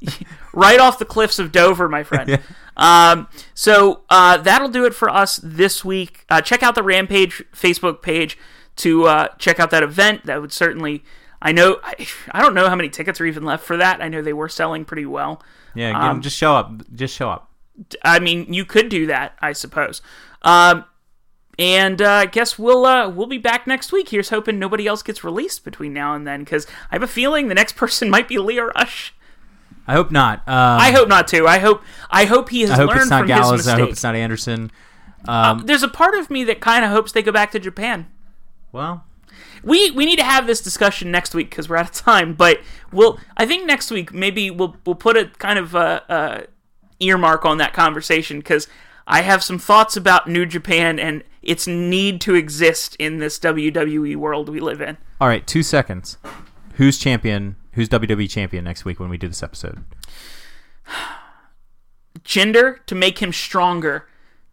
right 0.52 0.80
off 0.80 0.98
the 0.98 1.04
cliffs 1.04 1.38
of 1.38 1.52
Dover, 1.52 1.88
my 1.88 2.02
friend. 2.02 2.28
yeah. 2.28 2.38
Um, 2.76 3.28
so 3.54 4.02
uh, 4.08 4.36
that'll 4.38 4.68
do 4.68 4.84
it 4.86 4.94
for 4.94 5.10
us 5.10 5.36
this 5.42 5.84
week. 5.84 6.24
Uh, 6.30 6.40
check 6.40 6.62
out 6.62 6.74
the 6.74 6.82
Rampage 6.82 7.42
Facebook 7.52 8.00
page 8.00 8.38
to 8.76 9.04
uh, 9.06 9.28
check 9.38 9.60
out 9.60 9.70
that 9.70 9.82
event. 9.82 10.24
That 10.26 10.40
would 10.40 10.52
certainly. 10.52 11.04
I 11.42 11.52
know. 11.52 11.78
I, 11.82 12.06
I 12.32 12.40
don't 12.42 12.54
know 12.54 12.68
how 12.68 12.76
many 12.76 12.88
tickets 12.90 13.20
are 13.20 13.26
even 13.26 13.42
left 13.44 13.64
for 13.64 13.76
that. 13.76 14.02
I 14.02 14.08
know 14.08 14.22
they 14.22 14.32
were 14.32 14.48
selling 14.48 14.84
pretty 14.84 15.06
well. 15.06 15.42
Yeah, 15.74 15.98
Um, 16.10 16.20
just 16.22 16.36
show 16.36 16.54
up. 16.56 16.72
Just 16.94 17.14
show 17.14 17.30
up. 17.30 17.49
I 18.02 18.18
mean, 18.18 18.52
you 18.52 18.64
could 18.64 18.88
do 18.88 19.06
that, 19.06 19.36
I 19.40 19.52
suppose. 19.52 20.02
Um, 20.42 20.84
and 21.58 22.00
uh, 22.00 22.10
I 22.10 22.26
guess 22.26 22.58
we'll 22.58 22.86
uh, 22.86 23.08
we'll 23.08 23.26
be 23.26 23.38
back 23.38 23.66
next 23.66 23.92
week. 23.92 24.08
Here's 24.08 24.30
hoping 24.30 24.58
nobody 24.58 24.86
else 24.86 25.02
gets 25.02 25.22
released 25.22 25.64
between 25.64 25.92
now 25.92 26.14
and 26.14 26.26
then, 26.26 26.40
because 26.44 26.66
I 26.90 26.94
have 26.94 27.02
a 27.02 27.06
feeling 27.06 27.48
the 27.48 27.54
next 27.54 27.76
person 27.76 28.08
might 28.10 28.28
be 28.28 28.38
Lio 28.38 28.66
Rush. 28.76 29.14
I 29.86 29.94
hope 29.94 30.10
not. 30.10 30.38
Um, 30.46 30.54
I 30.80 30.92
hope 30.92 31.08
not 31.08 31.26
too. 31.28 31.46
I 31.46 31.58
hope 31.58 31.82
I 32.10 32.24
hope 32.24 32.48
he 32.50 32.62
has 32.62 32.70
I 32.70 32.76
hope 32.76 32.88
learned 32.88 33.00
it's 33.02 33.10
not 33.10 33.18
from 33.20 33.28
Gallows. 33.28 33.60
his 33.60 33.68
I 33.68 33.78
hope 33.78 33.90
it's 33.90 34.02
not 34.02 34.14
Anderson. 34.14 34.70
Um, 35.26 35.64
There's 35.66 35.82
a 35.82 35.88
part 35.88 36.14
of 36.14 36.30
me 36.30 36.44
that 36.44 36.60
kind 36.60 36.82
of 36.84 36.90
hopes 36.90 37.12
they 37.12 37.22
go 37.22 37.32
back 37.32 37.50
to 37.52 37.58
Japan. 37.58 38.06
well, 38.72 39.04
We 39.62 39.90
we 39.90 40.06
need 40.06 40.18
to 40.18 40.24
have 40.24 40.46
this 40.46 40.60
discussion 40.62 41.10
next 41.10 41.34
week 41.34 41.50
because 41.50 41.68
we're 41.68 41.76
out 41.76 41.86
of 41.86 41.92
time. 41.92 42.34
But 42.34 42.60
we'll 42.92 43.18
I 43.36 43.44
think 43.46 43.66
next 43.66 43.90
week 43.90 44.14
maybe 44.14 44.50
we'll 44.50 44.76
we'll 44.86 44.94
put 44.94 45.16
a 45.16 45.26
kind 45.38 45.58
of 45.58 45.74
a, 45.74 46.02
a 46.08 46.46
earmark 47.00 47.44
on 47.44 47.58
that 47.58 47.72
conversation 47.72 48.38
because 48.38 48.68
I 49.06 49.22
have 49.22 49.42
some 49.42 49.58
thoughts 49.58 49.96
about 49.96 50.28
New 50.28 50.46
Japan 50.46 50.98
and 50.98 51.24
its 51.42 51.66
need 51.66 52.20
to 52.22 52.34
exist 52.34 52.94
in 52.98 53.18
this 53.18 53.38
WWE 53.38 54.16
world 54.16 54.48
we 54.48 54.60
live 54.60 54.80
in. 54.80 54.98
all 55.20 55.28
right. 55.28 55.46
Two 55.46 55.62
seconds. 55.62 56.18
Who's 56.74 56.98
champion? 56.98 57.56
Who's 57.72 57.88
WWE 57.88 58.28
champion 58.28 58.64
next 58.64 58.84
week 58.84 59.00
when 59.00 59.08
we 59.10 59.16
do 59.18 59.28
this 59.28 59.42
episode? 59.42 59.84
Jinder 62.24 62.84
to 62.86 62.94
make 62.94 63.18
him 63.18 63.32
stronger 63.32 64.06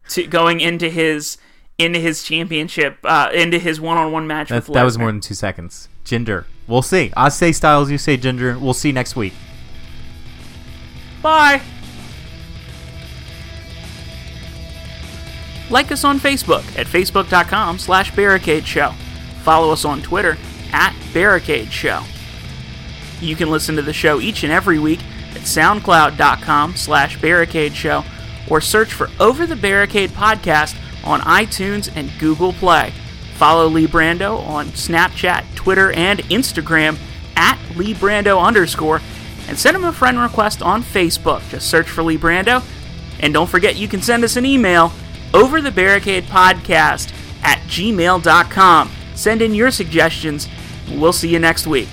to 0.10 0.26
going 0.28 0.62
into 0.62 0.90
his 0.90 1.38
into 1.78 2.00
his 2.00 2.24
championship 2.24 2.98
uh, 3.04 3.30
into 3.34 3.60
his 3.60 3.80
one 3.82 3.98
on 3.98 4.12
one 4.12 4.26
match 4.28 4.50
That, 4.50 4.66
that 4.68 4.84
was 4.84 4.98
more 4.98 5.12
than 5.12 5.22
two 5.22 5.34
seconds. 5.34 5.90
Jinder. 6.06 6.46
We'll 6.68 6.82
see. 6.82 7.12
I 7.16 7.30
say 7.30 7.52
Styles, 7.52 7.92
you 7.92 7.98
say 7.98 8.18
Jinder. 8.18 8.60
We'll 8.60 8.74
see 8.74 8.92
next 8.92 9.16
week. 9.16 9.34
Bye. 11.22 11.62
Like 15.70 15.92
us 15.92 16.04
on 16.04 16.20
Facebook 16.20 16.64
at 16.78 16.88
facebook.com 16.88 17.78
slash 17.80 18.16
barricade 18.16 18.66
show. 18.66 18.92
Follow 19.44 19.72
us 19.72 19.86
on 19.86 20.02
Twitter 20.02 20.38
at 20.72 20.96
barricade 21.14 21.72
show. 21.72 22.04
You 23.20 23.36
can 23.36 23.50
listen 23.50 23.76
to 23.76 23.82
the 23.82 23.94
show 23.94 24.20
each 24.20 24.44
and 24.44 24.54
every 24.54 24.80
week 24.80 25.00
at 25.32 25.42
soundcloud.com 25.42 26.76
slash 26.76 27.20
barricade 27.20 27.76
show 27.76 28.04
or 28.50 28.62
search 28.62 28.92
for 28.94 29.10
Over 29.20 29.46
the 29.46 29.56
Barricade 29.56 30.12
podcast 30.12 30.78
on 31.04 31.22
iTunes 31.22 31.92
and 31.96 32.12
Google 32.20 32.54
Play. 32.54 32.94
Follow 33.36 33.68
Lee 33.68 33.88
Brando 33.88 34.40
on 34.48 34.68
Snapchat, 34.68 35.56
Twitter, 35.56 35.92
and 35.92 36.20
Instagram 36.26 36.98
at 37.36 37.60
Lee 37.76 37.94
Brando 37.94 38.42
underscore 38.42 39.02
and 39.48 39.58
send 39.58 39.76
him 39.76 39.84
a 39.84 39.94
friend 39.94 40.20
request 40.20 40.62
on 40.62 40.84
Facebook. 40.84 41.48
Just 41.50 41.70
search 41.70 41.88
for 41.88 42.04
Lee 42.04 42.18
Brando. 42.18 42.64
And 43.20 43.34
don't 43.34 43.50
forget 43.50 43.76
you 43.76 43.88
can 43.88 44.02
send 44.02 44.24
us 44.24 44.36
an 44.36 44.46
email 44.46 44.92
over 45.34 45.62
the 45.62 45.72
barricade 45.72 46.26
podcast 46.26 47.14
at 47.44 47.60
gmail.com. 47.68 48.92
Send 49.16 49.42
in 49.42 49.54
your 49.54 49.72
suggestions. 49.72 50.48
We'll 50.92 51.14
see 51.14 51.30
you 51.30 51.40
next 51.40 51.68
week. 51.68 51.90